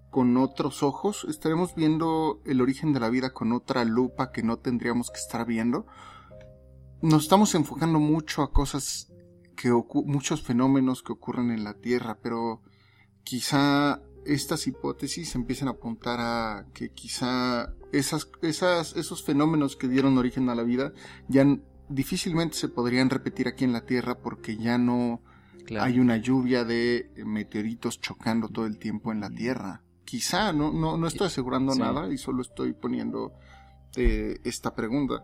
con 0.09 0.37
otros 0.37 0.83
ojos, 0.83 1.27
estaremos 1.29 1.75
viendo 1.75 2.41
el 2.45 2.61
origen 2.61 2.93
de 2.93 3.01
la 3.01 3.09
vida 3.09 3.33
con 3.33 3.51
otra 3.51 3.83
lupa 3.83 4.31
que 4.31 4.41
no 4.41 4.57
tendríamos 4.57 5.11
que 5.11 5.19
estar 5.19 5.45
viendo. 5.45 5.85
Nos 7.01 7.23
estamos 7.23 7.53
enfocando 7.55 7.99
mucho 7.99 8.41
a 8.41 8.53
cosas 8.53 9.11
que 9.57 9.69
muchos 10.05 10.43
fenómenos 10.43 11.03
que 11.03 11.11
ocurren 11.11 11.51
en 11.51 11.65
la 11.65 11.73
Tierra, 11.73 12.19
pero 12.23 12.61
quizá 13.25 14.01
estas 14.25 14.65
hipótesis 14.65 15.35
empiecen 15.35 15.67
a 15.67 15.71
apuntar 15.71 16.21
a 16.21 16.67
que 16.73 16.93
quizá 16.93 17.73
esas, 17.91 18.29
esos 18.95 19.23
fenómenos 19.23 19.75
que 19.75 19.89
dieron 19.89 20.17
origen 20.17 20.47
a 20.47 20.55
la 20.55 20.63
vida 20.63 20.93
ya 21.27 21.45
difícilmente 21.89 22.55
se 22.55 22.69
podrían 22.69 23.09
repetir 23.09 23.47
aquí 23.47 23.63
en 23.63 23.73
la 23.73 23.85
Tierra 23.85 24.19
porque 24.19 24.57
ya 24.57 24.77
no 24.77 25.21
hay 25.79 25.99
una 25.99 26.17
lluvia 26.17 26.63
de 26.63 27.11
meteoritos 27.25 27.99
chocando 27.99 28.49
todo 28.49 28.65
el 28.65 28.77
tiempo 28.77 29.11
en 29.11 29.21
la 29.21 29.29
Tierra. 29.29 29.83
Quizá, 30.05 30.53
no, 30.53 30.71
no, 30.71 30.97
no 30.97 31.07
estoy 31.07 31.27
asegurando 31.27 31.75
nada 31.75 32.11
y 32.11 32.17
solo 32.17 32.41
estoy 32.41 32.73
poniendo 32.73 33.33
eh, 33.95 34.37
esta 34.45 34.73
pregunta. 34.73 35.23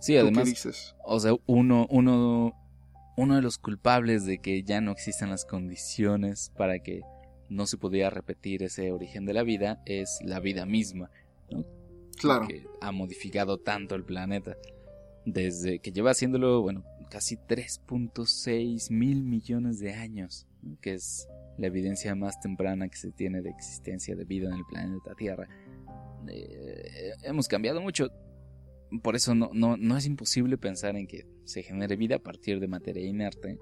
Sí, 0.00 0.16
además, 0.16 0.94
o 1.04 1.20
sea, 1.20 1.32
uno, 1.46 1.86
uno, 1.90 2.52
uno 3.16 3.36
de 3.36 3.42
los 3.42 3.58
culpables 3.58 4.24
de 4.24 4.38
que 4.38 4.62
ya 4.62 4.80
no 4.80 4.92
existan 4.92 5.30
las 5.30 5.44
condiciones 5.44 6.52
para 6.56 6.78
que 6.78 7.02
no 7.48 7.66
se 7.66 7.76
pudiera 7.76 8.10
repetir 8.10 8.62
ese 8.62 8.92
origen 8.92 9.24
de 9.26 9.34
la 9.34 9.42
vida 9.42 9.82
es 9.84 10.18
la 10.22 10.40
vida 10.40 10.66
misma, 10.66 11.10
¿no? 11.50 11.64
Claro. 12.18 12.48
Que 12.48 12.66
ha 12.80 12.92
modificado 12.92 13.58
tanto 13.58 13.94
el 13.94 14.04
planeta 14.04 14.56
desde 15.26 15.80
que 15.80 15.92
lleva 15.92 16.12
haciéndolo, 16.12 16.62
bueno, 16.62 16.84
casi 17.10 17.36
3.6 17.36 18.90
mil 18.90 19.24
millones 19.24 19.80
de 19.80 19.92
años, 19.92 20.46
que 20.80 20.94
es 20.94 21.28
la 21.58 21.66
evidencia 21.66 22.14
más 22.14 22.40
temprana 22.40 22.88
que 22.88 22.96
se 22.96 23.10
tiene 23.10 23.42
de 23.42 23.50
existencia 23.50 24.14
de 24.14 24.24
vida 24.24 24.48
en 24.48 24.54
el 24.54 24.64
planeta 24.64 25.14
Tierra. 25.16 25.48
Eh, 26.28 27.12
hemos 27.24 27.48
cambiado 27.48 27.80
mucho, 27.82 28.08
por 29.02 29.16
eso 29.16 29.34
no, 29.34 29.50
no, 29.52 29.76
no 29.76 29.96
es 29.96 30.06
imposible 30.06 30.58
pensar 30.58 30.96
en 30.96 31.06
que 31.06 31.26
se 31.44 31.62
genere 31.62 31.96
vida 31.96 32.16
a 32.16 32.20
partir 32.20 32.60
de 32.60 32.68
materia 32.68 33.04
inerte 33.04 33.58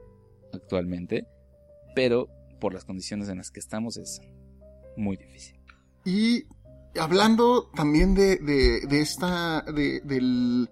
actualmente, 0.52 1.26
pero 1.94 2.28
por 2.60 2.74
las 2.74 2.84
condiciones 2.84 3.28
en 3.28 3.38
las 3.38 3.50
que 3.50 3.60
estamos 3.60 3.96
es 3.96 4.20
muy 4.96 5.16
difícil. 5.16 5.58
Y 6.04 6.44
hablando 6.98 7.70
también 7.74 8.14
de, 8.14 8.36
de, 8.36 8.86
de 8.86 9.00
esta, 9.00 9.62
de, 9.62 10.00
del, 10.00 10.68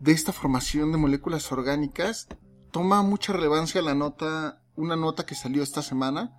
de 0.00 0.12
esta 0.12 0.32
formación 0.32 0.90
de 0.92 0.98
moléculas 0.98 1.52
orgánicas, 1.52 2.26
toma 2.72 3.02
mucha 3.02 3.32
relevancia 3.32 3.82
la 3.82 3.94
nota, 3.94 4.62
una 4.74 4.96
nota 4.96 5.26
que 5.26 5.34
salió 5.34 5.62
esta 5.62 5.82
semana 5.82 6.32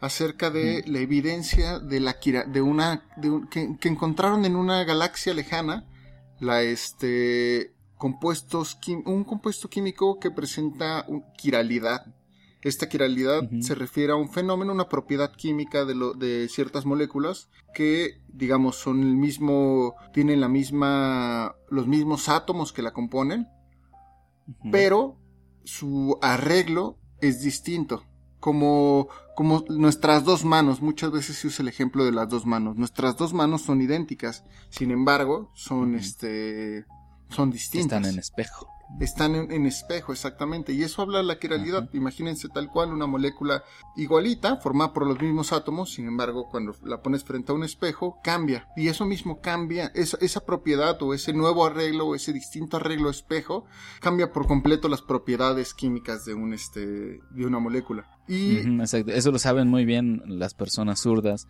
acerca 0.00 0.50
de 0.50 0.82
la 0.86 0.98
evidencia 0.98 1.78
de 1.78 2.00
la 2.00 2.16
de 2.46 2.60
una 2.60 3.06
de 3.16 3.42
que, 3.50 3.88
encontraron 3.88 4.44
en 4.44 4.56
una 4.56 4.82
galaxia 4.82 5.32
lejana 5.32 5.86
la 6.40 6.62
este 6.62 7.76
compuestos 7.98 8.80
un 9.04 9.22
compuesto 9.22 9.68
químico 9.70 10.18
que 10.18 10.32
presenta 10.32 11.04
un, 11.06 11.24
quiralidad 11.36 12.06
esta 12.62 12.88
quiralidad 12.88 13.42
se 13.60 13.74
refiere 13.74 14.12
a 14.12 14.16
un 14.16 14.30
fenómeno, 14.30 14.72
una 14.72 14.88
propiedad 14.88 15.32
química 15.34 15.84
de, 15.84 15.94
lo, 15.94 16.14
de 16.14 16.48
ciertas 16.48 16.86
moléculas 16.86 17.48
que, 17.74 18.20
digamos, 18.28 18.76
son 18.76 19.00
el 19.02 19.16
mismo, 19.16 19.96
tienen 20.12 20.40
la 20.40 20.48
misma, 20.48 21.56
los 21.68 21.86
mismos 21.86 22.28
átomos 22.28 22.72
que 22.72 22.82
la 22.82 22.92
componen, 22.92 23.48
pero 24.70 25.18
su 25.64 26.18
arreglo 26.22 26.98
es 27.20 27.42
distinto. 27.42 28.04
como, 28.42 29.08
como 29.36 29.64
nuestras 29.68 30.24
dos 30.24 30.44
manos. 30.44 30.82
Muchas 30.82 31.12
veces 31.12 31.36
se 31.36 31.46
usa 31.46 31.62
el 31.62 31.68
ejemplo 31.68 32.04
de 32.04 32.10
las 32.10 32.28
dos 32.28 32.44
manos. 32.44 32.76
Nuestras 32.76 33.16
dos 33.16 33.32
manos 33.32 33.62
son 33.62 33.80
idénticas. 33.80 34.44
Sin 34.68 34.90
embargo, 34.90 35.52
son, 35.54 35.94
este, 35.94 36.84
son 37.28 37.52
distintas. 37.52 37.98
Están 37.98 38.12
en 38.12 38.18
espejo. 38.18 38.71
Están 39.00 39.34
en, 39.34 39.50
en 39.50 39.66
espejo, 39.66 40.12
exactamente. 40.12 40.72
Y 40.72 40.82
eso 40.82 41.02
habla 41.02 41.18
de 41.18 41.24
la 41.24 41.38
quiralidad. 41.38 41.88
Imagínense 41.92 42.48
tal 42.48 42.68
cual 42.68 42.92
una 42.92 43.06
molécula 43.06 43.64
igualita, 43.96 44.56
formada 44.58 44.92
por 44.92 45.06
los 45.06 45.20
mismos 45.20 45.52
átomos. 45.52 45.92
Sin 45.92 46.06
embargo, 46.06 46.48
cuando 46.50 46.74
la 46.84 47.02
pones 47.02 47.24
frente 47.24 47.52
a 47.52 47.54
un 47.54 47.64
espejo, 47.64 48.18
cambia. 48.22 48.68
Y 48.76 48.88
eso 48.88 49.04
mismo 49.04 49.40
cambia. 49.40 49.90
Esa, 49.94 50.18
esa 50.20 50.44
propiedad 50.44 51.02
o 51.02 51.14
ese 51.14 51.32
nuevo 51.32 51.64
arreglo 51.64 52.06
o 52.06 52.14
ese 52.14 52.32
distinto 52.32 52.76
arreglo 52.76 53.10
espejo 53.10 53.64
cambia 54.00 54.32
por 54.32 54.46
completo 54.46 54.88
las 54.88 55.02
propiedades 55.02 55.74
químicas 55.74 56.24
de 56.24 56.34
un, 56.34 56.52
este, 56.52 57.20
de 57.30 57.46
una 57.46 57.58
molécula. 57.58 58.08
Y 58.28 58.58
exacto. 58.58 59.12
Eso 59.12 59.32
lo 59.32 59.38
saben 59.38 59.68
muy 59.68 59.84
bien 59.84 60.22
las 60.26 60.54
personas 60.54 61.00
zurdas 61.00 61.48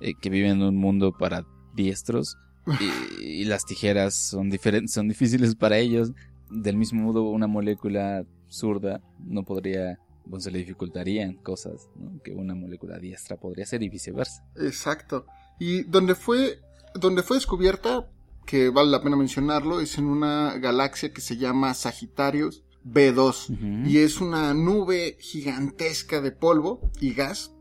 eh, 0.00 0.14
que 0.20 0.30
viven 0.30 0.52
en 0.52 0.62
un 0.62 0.76
mundo 0.76 1.12
para 1.16 1.46
diestros 1.74 2.36
y, 2.80 3.24
y 3.24 3.44
las 3.44 3.64
tijeras 3.64 4.14
son 4.14 4.50
diferentes, 4.50 4.92
son 4.92 5.08
difíciles 5.08 5.54
para 5.54 5.78
ellos. 5.78 6.12
Del 6.52 6.76
mismo 6.76 7.02
modo, 7.02 7.24
una 7.24 7.46
molécula 7.46 8.24
zurda 8.48 9.00
no 9.18 9.44
podría, 9.44 9.98
bueno, 10.24 10.40
se 10.40 10.50
le 10.50 10.58
dificultarían 10.58 11.34
cosas 11.34 11.88
¿no? 11.96 12.20
que 12.22 12.32
una 12.32 12.54
molécula 12.54 12.98
diestra 12.98 13.36
podría 13.36 13.64
hacer 13.64 13.82
y 13.82 13.88
viceversa. 13.88 14.44
Exacto. 14.56 15.26
Y 15.58 15.84
donde 15.84 16.14
fue, 16.14 16.60
donde 16.94 17.22
fue 17.22 17.38
descubierta, 17.38 18.08
que 18.46 18.70
vale 18.70 18.90
la 18.90 19.02
pena 19.02 19.16
mencionarlo, 19.16 19.80
es 19.80 19.98
en 19.98 20.06
una 20.06 20.58
galaxia 20.58 21.12
que 21.12 21.20
se 21.20 21.36
llama 21.36 21.74
Sagitarius 21.74 22.64
B2. 22.84 23.50
Ujú. 23.50 23.88
Y 23.88 23.98
es 23.98 24.20
una 24.20 24.52
nube 24.54 25.16
gigantesca 25.20 26.20
de 26.20 26.32
polvo 26.32 26.90
y 27.00 27.14
gas 27.14 27.54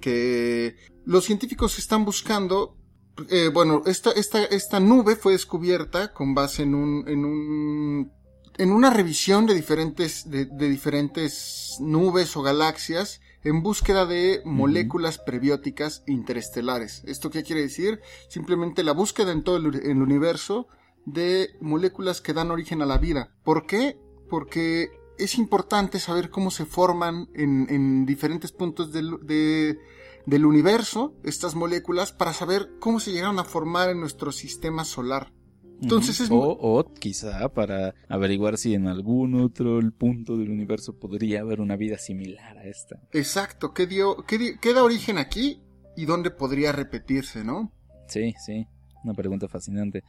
que 0.00 0.76
los 1.04 1.24
científicos 1.24 1.78
están 1.78 2.04
buscando. 2.04 2.76
Eh, 3.30 3.50
bueno, 3.52 3.82
esta, 3.86 4.10
esta, 4.12 4.44
esta 4.44 4.80
nube 4.80 5.16
fue 5.16 5.32
descubierta 5.32 6.12
con 6.12 6.34
base 6.34 6.62
en 6.62 6.74
un, 6.74 7.04
en 7.08 7.24
un, 7.24 8.12
en 8.58 8.70
una 8.72 8.90
revisión 8.90 9.46
de 9.46 9.54
diferentes, 9.54 10.30
de, 10.30 10.46
de 10.46 10.68
diferentes 10.68 11.76
nubes 11.80 12.36
o 12.36 12.42
galaxias 12.42 13.20
en 13.42 13.62
búsqueda 13.62 14.06
de 14.06 14.40
moléculas 14.44 15.18
prebióticas 15.18 16.02
interestelares. 16.06 17.02
¿Esto 17.04 17.30
qué 17.30 17.42
quiere 17.42 17.62
decir? 17.62 18.00
Simplemente 18.28 18.82
la 18.82 18.92
búsqueda 18.92 19.32
en 19.32 19.44
todo 19.44 19.58
el, 19.58 19.66
uni- 19.66 19.80
el 19.84 20.00
universo 20.00 20.66
de 21.04 21.50
moléculas 21.60 22.22
que 22.22 22.32
dan 22.32 22.50
origen 22.50 22.80
a 22.80 22.86
la 22.86 22.96
vida. 22.96 23.34
¿Por 23.44 23.66
qué? 23.66 23.98
Porque 24.30 24.88
es 25.18 25.36
importante 25.36 26.00
saber 26.00 26.30
cómo 26.30 26.50
se 26.50 26.64
forman 26.64 27.28
en, 27.34 27.66
en 27.68 28.06
diferentes 28.06 28.50
puntos 28.50 28.90
de- 28.92 29.78
del 30.26 30.46
universo 30.46 31.14
estas 31.24 31.54
moléculas 31.54 32.12
para 32.12 32.32
saber 32.32 32.70
cómo 32.80 33.00
se 33.00 33.12
llegaron 33.12 33.38
a 33.38 33.44
formar 33.44 33.90
en 33.90 34.00
nuestro 34.00 34.32
sistema 34.32 34.84
solar. 34.84 35.32
Entonces 35.82 36.20
es 36.20 36.30
o, 36.30 36.36
o 36.58 36.84
quizá 36.94 37.48
para 37.50 37.94
averiguar 38.08 38.56
si 38.56 38.74
en 38.74 38.86
algún 38.86 39.34
otro 39.40 39.80
punto 39.98 40.36
del 40.36 40.50
universo 40.50 40.98
podría 40.98 41.40
haber 41.40 41.60
una 41.60 41.76
vida 41.76 41.98
similar 41.98 42.56
a 42.56 42.64
esta. 42.64 42.96
exacto, 43.12 43.74
¿qué, 43.74 43.86
dio, 43.86 44.24
qué, 44.26 44.38
di- 44.38 44.58
qué 44.60 44.72
da 44.72 44.82
origen 44.84 45.18
aquí 45.18 45.60
y 45.96 46.06
dónde 46.06 46.30
podría 46.30 46.72
repetirse, 46.72 47.44
¿no? 47.44 47.72
Sí, 48.08 48.32
sí, 48.46 48.66
una 49.02 49.14
pregunta 49.14 49.48
fascinante. 49.48 50.02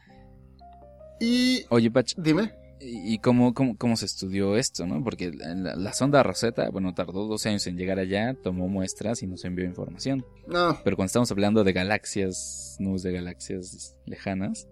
Y 1.20 1.64
Oye, 1.70 1.90
Pach, 1.90 2.14
dime, 2.16 2.52
¿y 2.80 3.18
cómo, 3.18 3.54
cómo, 3.54 3.76
cómo 3.76 3.96
se 3.96 4.06
estudió 4.06 4.56
esto, 4.56 4.86
no? 4.86 5.02
Porque 5.02 5.32
la, 5.32 5.76
la 5.76 5.92
sonda 5.92 6.22
Rosetta, 6.22 6.68
bueno, 6.70 6.94
tardó 6.94 7.26
12 7.26 7.48
años 7.48 7.66
en 7.66 7.76
llegar 7.76 7.98
allá, 7.98 8.34
tomó 8.34 8.68
muestras 8.68 9.22
y 9.22 9.26
nos 9.26 9.44
envió 9.44 9.64
información. 9.64 10.24
no, 10.46 10.78
Pero 10.84 10.96
cuando 10.96 11.06
estamos 11.06 11.30
hablando 11.30 11.64
de 11.64 11.72
galaxias, 11.72 12.76
nubes 12.78 13.02
de 13.02 13.12
galaxias 13.12 13.96
lejanas, 14.06 14.68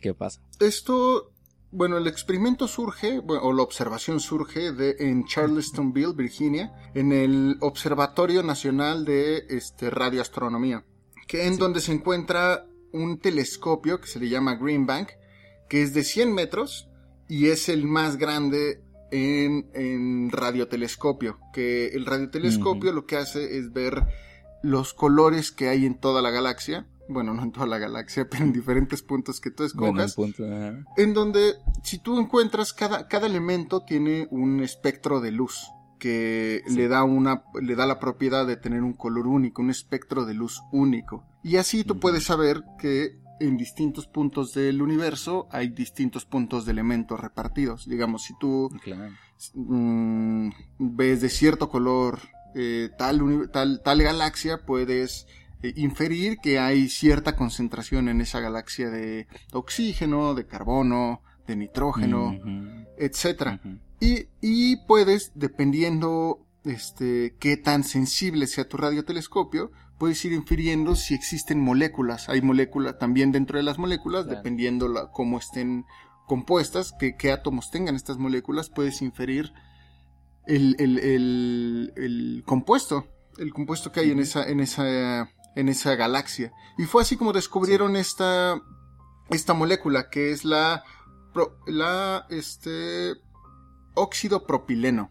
¿qué 0.00 0.14
pasa? 0.14 0.40
Esto, 0.60 1.32
bueno, 1.70 1.96
el 1.98 2.06
experimento 2.06 2.66
surge, 2.66 3.20
bueno, 3.20 3.44
o 3.44 3.52
la 3.52 3.62
observación 3.62 4.20
surge 4.20 4.72
de, 4.72 4.96
en 4.98 5.24
Charlestonville, 5.24 6.14
Virginia, 6.14 6.72
en 6.94 7.12
el 7.12 7.56
Observatorio 7.60 8.42
Nacional 8.42 9.04
de 9.04 9.46
este, 9.48 9.90
Radioastronomía, 9.90 10.84
que 11.28 11.46
en 11.46 11.56
donde 11.56 11.80
se 11.80 11.92
encuentra 11.92 12.66
un 12.92 13.18
telescopio 13.18 14.00
que 14.00 14.06
se 14.06 14.20
le 14.20 14.28
llama 14.28 14.56
Green 14.56 14.86
Bank, 14.86 15.10
que 15.68 15.82
es 15.82 15.94
de 15.94 16.04
100 16.04 16.32
metros 16.32 16.88
y 17.28 17.46
es 17.48 17.68
el 17.68 17.84
más 17.86 18.16
grande 18.16 18.80
en, 19.10 19.70
en 19.74 20.30
radiotelescopio, 20.30 21.38
que 21.52 21.88
el 21.88 22.04
radiotelescopio 22.06 22.92
lo 22.92 23.06
que 23.06 23.16
hace 23.16 23.58
es 23.58 23.72
ver 23.72 24.02
los 24.62 24.94
colores 24.94 25.52
que 25.52 25.68
hay 25.68 25.86
en 25.86 25.94
toda 26.00 26.22
la 26.22 26.30
galaxia, 26.30 26.86
bueno, 27.08 27.34
no 27.34 27.42
en 27.42 27.52
toda 27.52 27.66
la 27.66 27.78
galaxia, 27.78 28.26
pero 28.30 28.44
en 28.44 28.52
diferentes 28.52 29.02
puntos 29.02 29.40
que 29.40 29.50
tú 29.50 29.64
Bueno, 29.74 30.04
punto, 30.16 30.44
ajá. 30.44 30.84
en 30.96 31.14
donde 31.14 31.54
si 31.82 31.98
tú 31.98 32.18
encuentras 32.18 32.72
cada, 32.72 33.06
cada 33.08 33.26
elemento 33.26 33.84
tiene 33.84 34.26
un 34.30 34.60
espectro 34.62 35.20
de 35.20 35.30
luz 35.30 35.68
que 35.98 36.62
Sí. 36.66 36.74
le 36.76 36.88
da 36.88 37.04
una 37.04 37.44
le 37.62 37.76
da 37.76 37.86
la 37.86 37.98
propiedad 38.00 38.46
de 38.46 38.56
tener 38.56 38.82
un 38.82 38.94
color 38.94 39.26
único, 39.26 39.62
un 39.62 39.70
espectro 39.70 40.24
de 40.26 40.34
luz 40.34 40.60
único. 40.72 41.24
Y 41.42 41.56
así 41.56 41.84
tú 41.84 41.98
puedes 42.00 42.24
saber 42.24 42.62
que 42.78 43.18
en 43.40 43.56
distintos 43.56 44.06
puntos 44.06 44.54
del 44.54 44.80
universo 44.82 45.48
hay 45.50 45.68
distintos 45.68 46.24
puntos 46.24 46.64
de 46.66 46.72
elementos 46.72 47.18
repartidos. 47.20 47.88
Digamos, 47.88 48.22
si 48.24 48.34
tú 48.38 48.70
Claro. 48.82 49.10
mm, 49.54 50.50
ves 50.78 51.20
de 51.20 51.28
cierto 51.28 51.68
color 51.68 52.20
eh, 52.54 52.90
tal, 52.98 53.48
tal, 53.52 53.80
tal 53.82 54.02
galaxia, 54.02 54.58
puedes 54.64 55.26
eh, 55.62 55.72
inferir 55.76 56.38
que 56.38 56.58
hay 56.58 56.88
cierta 56.88 57.34
concentración 57.36 58.08
en 58.08 58.20
esa 58.20 58.40
galaxia 58.40 58.90
de 58.90 59.26
oxígeno, 59.52 60.34
de 60.34 60.46
carbono, 60.46 61.20
de 61.46 61.56
nitrógeno, 61.56 62.28
Ujú, 62.28 62.86
etcétera. 62.98 63.60
Y, 64.00 64.26
y 64.40 64.76
puedes, 64.86 65.32
dependiendo 65.34 66.40
este, 66.64 67.34
qué 67.40 67.56
tan 67.56 67.82
sensible 67.84 68.46
sea 68.46 68.68
tu 68.68 68.76
radiotelescopio, 68.76 69.72
puedes 69.98 70.24
ir 70.24 70.32
infiriendo 70.32 70.94
si 70.96 71.14
existen 71.14 71.60
moléculas. 71.60 72.28
Hay 72.28 72.42
moléculas 72.42 72.98
también 72.98 73.32
dentro 73.32 73.58
de 73.58 73.62
las 73.62 73.78
moléculas, 73.78 74.24
Claro. 74.24 74.38
dependiendo 74.38 74.88
la, 74.88 75.10
cómo 75.10 75.38
estén 75.38 75.84
compuestas, 76.26 76.92
que, 76.98 77.16
qué 77.16 77.32
átomos 77.32 77.70
tengan 77.70 77.94
estas 77.96 78.16
moléculas, 78.18 78.70
puedes 78.70 79.02
inferir 79.02 79.52
el, 80.46 80.76
el, 80.78 80.98
el, 80.98 81.92
el 81.96 82.42
compuesto, 82.46 83.06
el 83.38 83.52
compuesto 83.52 83.92
que 83.92 84.00
hay 84.00 84.10
en 84.10 84.20
esa, 84.20 84.44
en 84.48 84.60
esa, 84.60 85.30
en 85.54 85.68
esa 85.68 85.94
galaxia. 85.96 86.52
Y 86.78 86.84
fue 86.84 87.02
así 87.02 87.16
como 87.16 87.32
descubrieron 87.32 87.94
esta, 87.96 88.60
esta 89.30 89.54
molécula, 89.54 90.08
que 90.10 90.32
es 90.32 90.44
la, 90.44 90.82
pro- 91.32 91.58
la, 91.66 92.26
este, 92.30 93.12
óxido 93.94 94.46
propileno. 94.46 95.10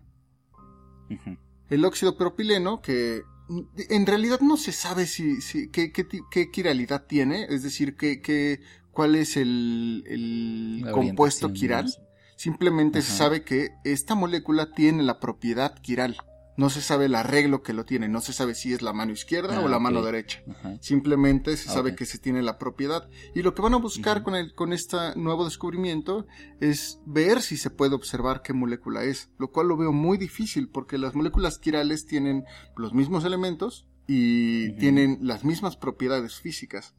El 1.70 1.86
óxido 1.86 2.18
propileno 2.18 2.82
que 2.82 3.22
en 3.50 4.06
realidad 4.06 4.40
no 4.42 4.58
se 4.58 4.72
sabe 4.72 5.06
si, 5.06 5.42
si 5.42 5.70
qué, 5.70 5.92
qué, 5.92 6.08
qué 6.32 6.52
quiralidad 6.52 7.06
tiene, 7.06 7.46
es 7.50 7.64
decir, 7.64 7.96
qué, 7.98 8.22
qué, 8.22 8.62
cuál 8.92 9.16
es 9.16 9.38
el, 9.38 10.04
el 10.08 10.92
compuesto 10.92 11.52
quiral. 11.52 11.94
Simplemente 12.36 13.02
se 13.02 13.12
sabe 13.12 13.44
que 13.44 13.70
esta 13.84 14.16
molécula 14.16 14.72
tiene 14.72 15.04
la 15.04 15.20
propiedad 15.20 15.76
quiral. 15.80 16.18
No 16.56 16.70
se 16.70 16.82
sabe 16.82 17.06
el 17.06 17.16
arreglo 17.16 17.64
que 17.64 17.74
lo 17.74 17.84
tiene, 17.84 18.08
no 18.08 18.22
se 18.22 18.32
sabe 18.32 18.54
si 18.54 18.74
es 18.74 18.82
la 18.84 18.94
mano 18.94 19.12
izquierda 19.12 19.58
Ah, 19.58 19.62
o 19.62 19.68
la 19.68 19.80
mano 19.80 20.04
derecha. 20.04 20.44
Simplemente 20.82 21.58
se 21.58 21.70
Ah, 21.70 21.74
sabe 21.74 21.96
que 21.96 22.06
se 22.06 22.20
tiene 22.20 22.44
la 22.44 22.60
propiedad. 22.60 23.10
Y 23.34 23.42
lo 23.42 23.56
que 23.56 23.62
van 23.62 23.74
a 23.74 23.78
buscar 23.78 24.22
con, 24.22 24.36
el, 24.36 24.54
con 24.54 24.72
este 24.74 24.98
nuevo 25.16 25.46
descubrimiento 25.46 26.28
es 26.60 27.00
ver 27.06 27.42
si 27.42 27.58
se 27.58 27.70
puede 27.72 27.96
observar 27.96 28.42
qué 28.44 28.54
molécula 28.54 29.04
es. 29.04 29.30
Lo 29.40 29.50
cual 29.52 29.68
lo 29.68 29.78
veo 29.78 29.92
muy 29.92 30.18
difícil 30.18 30.70
porque 30.70 30.98
las 30.98 31.16
moléculas 31.16 31.58
quirales 31.58 32.06
tienen 32.06 32.44
los 32.78 32.94
mismos 32.94 33.26
elementos 33.26 33.88
y 34.06 34.74
tienen 34.74 35.20
las 35.22 35.44
mismas 35.44 35.76
propiedades 35.78 36.36
físicas. 36.36 36.94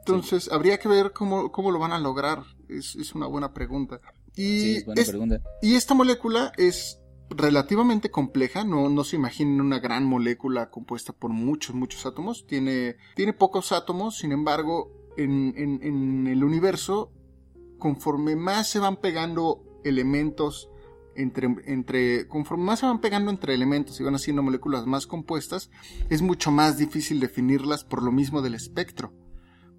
Entonces, 0.00 0.50
habría 0.50 0.78
que 0.78 0.88
ver 0.88 1.12
cómo, 1.12 1.52
cómo 1.52 1.70
lo 1.70 1.78
van 1.78 1.92
a 1.92 1.98
lograr. 1.98 2.42
Es, 2.68 2.94
es 2.96 3.14
una 3.14 3.26
buena 3.26 3.52
pregunta. 3.54 4.00
Y, 4.34 4.60
Sí, 4.60 4.76
es 4.76 4.84
buena 4.86 5.00
es- 5.02 5.08
pregunta. 5.08 5.40
y 5.62 5.74
esta 5.76 5.94
molécula 5.94 6.52
es 6.56 6.98
relativamente 7.30 8.10
compleja, 8.10 8.64
no, 8.64 8.88
no 8.88 9.04
se 9.04 9.16
imaginen 9.16 9.60
una 9.60 9.78
gran 9.78 10.04
molécula 10.04 10.70
compuesta 10.70 11.12
por 11.12 11.30
muchos, 11.30 11.74
muchos 11.74 12.06
átomos. 12.06 12.46
Tiene, 12.46 12.96
tiene 13.14 13.32
pocos 13.32 13.72
átomos, 13.72 14.16
sin 14.18 14.32
embargo, 14.32 14.90
en, 15.16 15.52
en- 15.56 15.80
en 15.82 16.26
el 16.26 16.44
universo, 16.44 17.12
conforme 17.78 18.36
más 18.36 18.68
se 18.68 18.78
van 18.78 18.96
pegando 18.96 19.62
elementos 19.84 20.68
entre, 21.14 21.48
entre, 21.66 22.28
conforme 22.28 22.64
más 22.64 22.78
se 22.80 22.86
van 22.86 23.00
pegando 23.00 23.30
entre 23.30 23.52
elementos 23.54 23.98
y 24.00 24.04
van 24.04 24.14
haciendo 24.14 24.42
moléculas 24.42 24.86
más 24.86 25.06
compuestas, 25.06 25.70
es 26.10 26.22
mucho 26.22 26.50
más 26.52 26.78
difícil 26.78 27.18
definirlas 27.18 27.84
por 27.84 28.02
lo 28.02 28.12
mismo 28.12 28.40
del 28.42 28.54
espectro. 28.54 29.12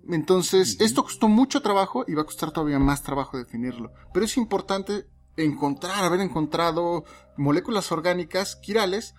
Entonces, 0.10 0.80
esto 0.82 1.04
costó 1.04 1.28
mucho 1.30 1.62
trabajo 1.62 2.04
y 2.08 2.14
va 2.14 2.24
a 2.24 2.26
costar 2.26 2.52
todavía 2.52 2.80
más 2.80 3.04
trabajo 3.04 3.38
definirlo. 3.38 3.92
Pero 4.14 4.26
es 4.26 4.38
importante 4.38 5.06
encontrar, 5.40 6.04
haber 6.04 6.22
encontrado 6.22 7.04
moléculas 7.38 7.92
orgánicas 7.92 8.56
quirales 8.56 9.16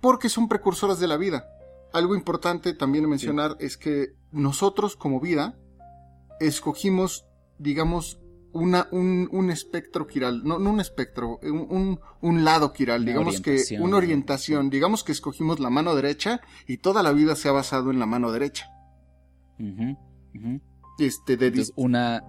porque 0.00 0.28
son 0.28 0.48
precursoras 0.48 0.98
de 0.98 1.06
la 1.06 1.16
vida. 1.16 1.46
Algo 1.92 2.14
importante 2.14 2.74
también 2.74 3.08
mencionar 3.08 3.56
es 3.60 3.76
que 3.76 4.14
nosotros 4.32 4.96
como 4.96 5.20
vida 5.20 5.56
escogimos, 6.40 7.26
digamos, 7.58 8.18
una, 8.52 8.88
un, 8.90 9.28
un 9.32 9.50
espectro 9.50 10.06
quiral, 10.06 10.42
no, 10.44 10.58
no 10.58 10.70
un 10.70 10.80
espectro, 10.80 11.38
un, 11.42 11.66
un, 11.70 12.00
un 12.20 12.44
lado 12.44 12.72
quiral, 12.72 13.04
digamos 13.04 13.40
que 13.40 13.62
una 13.80 13.96
orientación, 13.96 14.68
digamos 14.68 15.04
que 15.04 15.12
escogimos 15.12 15.58
la 15.58 15.70
mano 15.70 15.94
derecha 15.94 16.40
y 16.66 16.78
toda 16.78 17.02
la 17.02 17.12
vida 17.12 17.34
se 17.34 17.48
ha 17.48 17.52
basado 17.52 17.90
en 17.90 17.98
la 17.98 18.06
mano 18.06 18.30
derecha. 18.30 18.68
Este, 20.98 21.36
de, 21.36 21.46
Entonces, 21.46 21.72
una, 21.76 22.22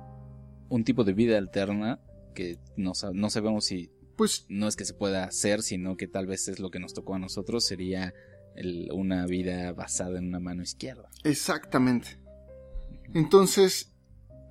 un 0.69 0.83
tipo 0.83 1.03
de 1.03 1.13
vida 1.13 1.37
alterna 1.37 1.99
que 2.33 2.57
no, 2.77 2.93
no 3.13 3.29
sabemos 3.29 3.65
si 3.65 3.89
pues 4.15 4.45
no 4.47 4.67
es 4.67 4.75
que 4.75 4.85
se 4.85 4.93
pueda 4.93 5.23
hacer, 5.23 5.63
sino 5.63 5.97
que 5.97 6.07
tal 6.07 6.27
vez 6.27 6.47
es 6.47 6.59
lo 6.59 6.69
que 6.69 6.79
nos 6.79 6.93
tocó 6.93 7.15
a 7.15 7.19
nosotros, 7.19 7.65
sería 7.65 8.13
el- 8.55 8.89
una 8.93 9.25
vida 9.25 9.73
basada 9.73 10.19
en 10.19 10.27
una 10.27 10.39
mano 10.39 10.61
izquierda. 10.61 11.09
Exactamente. 11.23 12.19
Entonces, 13.13 13.91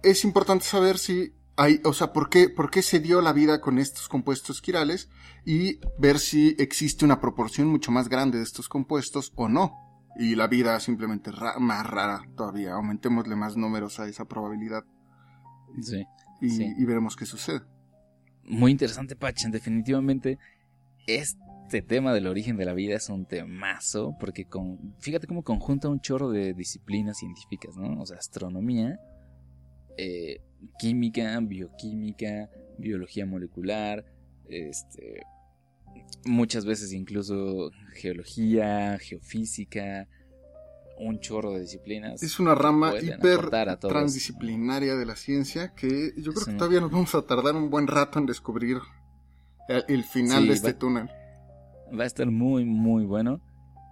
es 0.02 0.24
importante 0.24 0.64
saber 0.64 0.98
si 0.98 1.32
hay, 1.56 1.80
o 1.84 1.92
sea, 1.92 2.12
por 2.12 2.28
qué, 2.28 2.48
por 2.48 2.70
qué 2.70 2.82
se 2.82 2.98
dio 3.00 3.20
la 3.20 3.32
vida 3.32 3.60
con 3.60 3.78
estos 3.78 4.08
compuestos 4.08 4.60
quirales 4.60 5.08
y 5.44 5.78
ver 5.98 6.18
si 6.18 6.56
existe 6.58 7.04
una 7.04 7.20
proporción 7.20 7.68
mucho 7.68 7.92
más 7.92 8.08
grande 8.08 8.38
de 8.38 8.44
estos 8.44 8.68
compuestos 8.68 9.32
o 9.36 9.48
no. 9.48 9.78
Y 10.18 10.34
la 10.34 10.46
vida 10.46 10.78
simplemente 10.80 11.30
ra- 11.30 11.58
más 11.58 11.86
rara 11.86 12.22
todavía. 12.36 12.74
Aumentémosle 12.74 13.36
más 13.36 13.56
números 13.56 13.98
a 14.00 14.08
esa 14.08 14.24
probabilidad 14.26 14.84
Sí. 15.80 16.04
y, 16.40 16.50
Sí. 16.50 16.72
y 16.76 16.84
veremos 16.84 17.16
qué 17.16 17.26
sucede. 17.26 17.60
Muy 18.44 18.72
interesante, 18.72 19.16
Pachen. 19.16 19.50
Definitivamente, 19.50 20.38
este 21.06 21.82
tema 21.82 22.12
del 22.12 22.26
origen 22.26 22.56
de 22.56 22.64
la 22.64 22.74
vida 22.74 22.96
es 22.96 23.08
un 23.08 23.26
temazo, 23.26 24.16
porque 24.18 24.44
con, 24.44 24.94
fíjate 24.98 25.26
cómo 25.26 25.42
conjunta 25.42 25.88
un 25.88 26.00
chorro 26.00 26.30
de 26.30 26.54
disciplinas 26.54 27.18
científicas, 27.18 27.76
¿no? 27.76 28.00
O 28.00 28.06
sea, 28.06 28.18
astronomía, 28.18 28.98
eh, 29.96 30.40
química, 30.78 31.38
bioquímica, 31.40 32.50
biología 32.78 33.26
molecular, 33.26 34.04
este, 34.48 35.22
muchas 36.24 36.64
veces 36.64 36.92
incluso 36.92 37.70
geología, 37.94 38.98
geofísica, 38.98 40.08
un 41.08 41.20
chorro 41.20 41.52
de 41.52 41.60
disciplinas. 41.60 42.22
Es 42.22 42.38
una 42.40 42.54
rama 42.54 42.92
hiper 43.00 43.50
transdisciplinaria 43.80 44.94
de 44.96 45.06
la 45.06 45.16
ciencia 45.16 45.74
que 45.74 46.12
yo 46.16 46.32
creo 46.32 46.46
que 46.46 46.52
todavía 46.54 46.80
nos 46.80 46.90
vamos 46.90 47.14
a 47.14 47.22
tardar 47.22 47.54
un 47.56 47.70
buen 47.70 47.86
rato 47.86 48.18
en 48.18 48.26
descubrir 48.26 48.78
el, 49.68 49.84
el 49.88 50.04
final 50.04 50.42
Sí, 50.42 50.48
de 50.48 50.54
este 50.54 50.72
va- 50.72 50.78
túnel. 50.78 51.10
Va 51.98 52.04
a 52.04 52.06
estar 52.06 52.30
muy, 52.30 52.64
muy 52.64 53.04
bueno. 53.04 53.40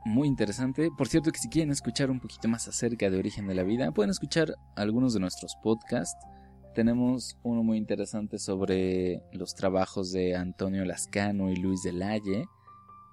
Muy 0.07 0.27
interesante. 0.29 0.89
Por 0.97 1.09
cierto, 1.09 1.31
que 1.31 1.39
si 1.39 1.49
quieren 1.51 1.71
escuchar 1.71 2.11
un 2.11 2.21
poquito 2.21 2.49
más 2.49 2.67
acerca 2.69 3.11
de 3.11 3.19
Origen 3.19 3.47
de 3.47 3.55
la 3.55 3.63
Vida, 3.65 3.93
pueden 3.93 4.11
escuchar 4.11 4.55
algunos 4.75 5.13
de 5.13 5.21
nuestros 5.21 5.57
podcasts. 5.63 6.17
Tenemos 6.75 7.37
uno 7.43 7.63
muy 7.63 7.77
interesante 7.77 8.39
sobre 8.39 9.23
los 9.33 9.55
trabajos 9.55 10.11
de 10.13 10.37
Antonio 10.37 10.85
Lascano 10.87 11.51
y 11.51 11.57
Luis 11.57 11.83
Delalle. 11.83 12.47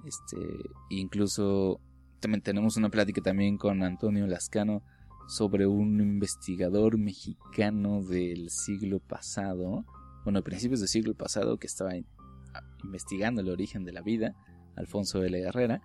Este, 0.06 0.38
incluso 0.90 1.82
también 2.20 2.42
tenemos 2.42 2.78
una 2.78 2.90
plática 2.90 3.22
también 3.22 3.58
con 3.58 3.84
Antonio 3.84 4.26
Lascano 4.28 4.84
sobre 5.28 5.68
un 5.68 6.00
investigador 6.00 6.98
mexicano 6.98 8.02
del 8.04 8.50
siglo 8.50 9.00
pasado, 9.00 9.86
bueno, 10.24 10.42
principios 10.44 10.80
del 10.80 10.90
siglo 10.90 11.14
pasado, 11.16 11.58
que 11.58 11.68
estaba 11.68 11.96
in- 11.96 12.08
a- 12.54 12.62
investigando 12.84 13.42
el 13.42 13.50
origen 13.50 13.84
de 13.84 13.92
la 13.94 14.02
vida, 14.02 14.36
Alfonso 14.76 15.24
L. 15.24 15.40
Herrera. 15.40 15.82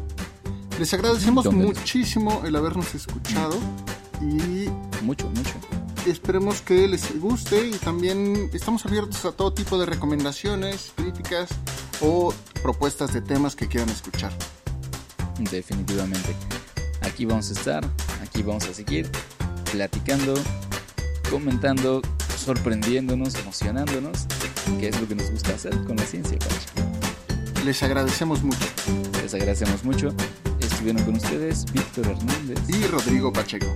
Les 0.79 0.93
agradecemos 0.93 1.51
muchísimo 1.51 2.43
el 2.45 2.55
habernos 2.55 2.95
escuchado 2.95 3.57
y 4.21 4.69
mucho, 5.03 5.27
mucho. 5.29 5.55
esperemos 6.05 6.61
que 6.61 6.87
les 6.87 7.19
guste 7.19 7.67
y 7.67 7.71
también 7.71 8.49
estamos 8.53 8.85
abiertos 8.85 9.25
a 9.25 9.31
todo 9.31 9.51
tipo 9.53 9.77
de 9.77 9.85
recomendaciones, 9.85 10.93
críticas 10.95 11.49
o 12.01 12.33
propuestas 12.61 13.13
de 13.13 13.21
temas 13.21 13.55
que 13.55 13.67
quieran 13.67 13.89
escuchar. 13.89 14.31
Definitivamente. 15.39 16.35
Aquí 17.01 17.25
vamos 17.25 17.49
a 17.49 17.53
estar, 17.53 17.89
aquí 18.21 18.43
vamos 18.43 18.67
a 18.67 18.73
seguir 18.73 19.09
platicando, 19.71 20.33
comentando, 21.29 22.01
sorprendiéndonos, 22.37 23.35
emocionándonos, 23.35 24.25
que 24.79 24.89
es 24.89 24.99
lo 24.99 25.07
que 25.07 25.15
nos 25.15 25.29
gusta 25.31 25.53
hacer 25.53 25.73
con 25.83 25.97
la 25.97 26.03
ciencia, 26.05 26.37
Pachi. 26.39 27.65
Les 27.65 27.81
agradecemos 27.83 28.41
mucho. 28.41 28.65
Les 29.21 29.33
agradecemos 29.33 29.83
mucho. 29.83 30.13
Estuvieron 30.59 31.03
con 31.03 31.15
ustedes 31.15 31.65
Víctor 31.71 32.07
Hernández 32.07 32.59
Y 32.69 32.87
Rodrigo 32.87 33.33
Pacheco. 33.33 33.67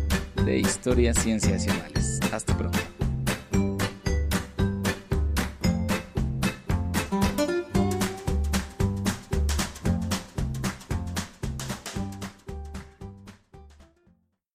de 0.45 0.59
Historias 0.59 1.21
Cienciacionales. 1.21 2.19
Hasta 2.31 2.57
pronto. 2.57 2.92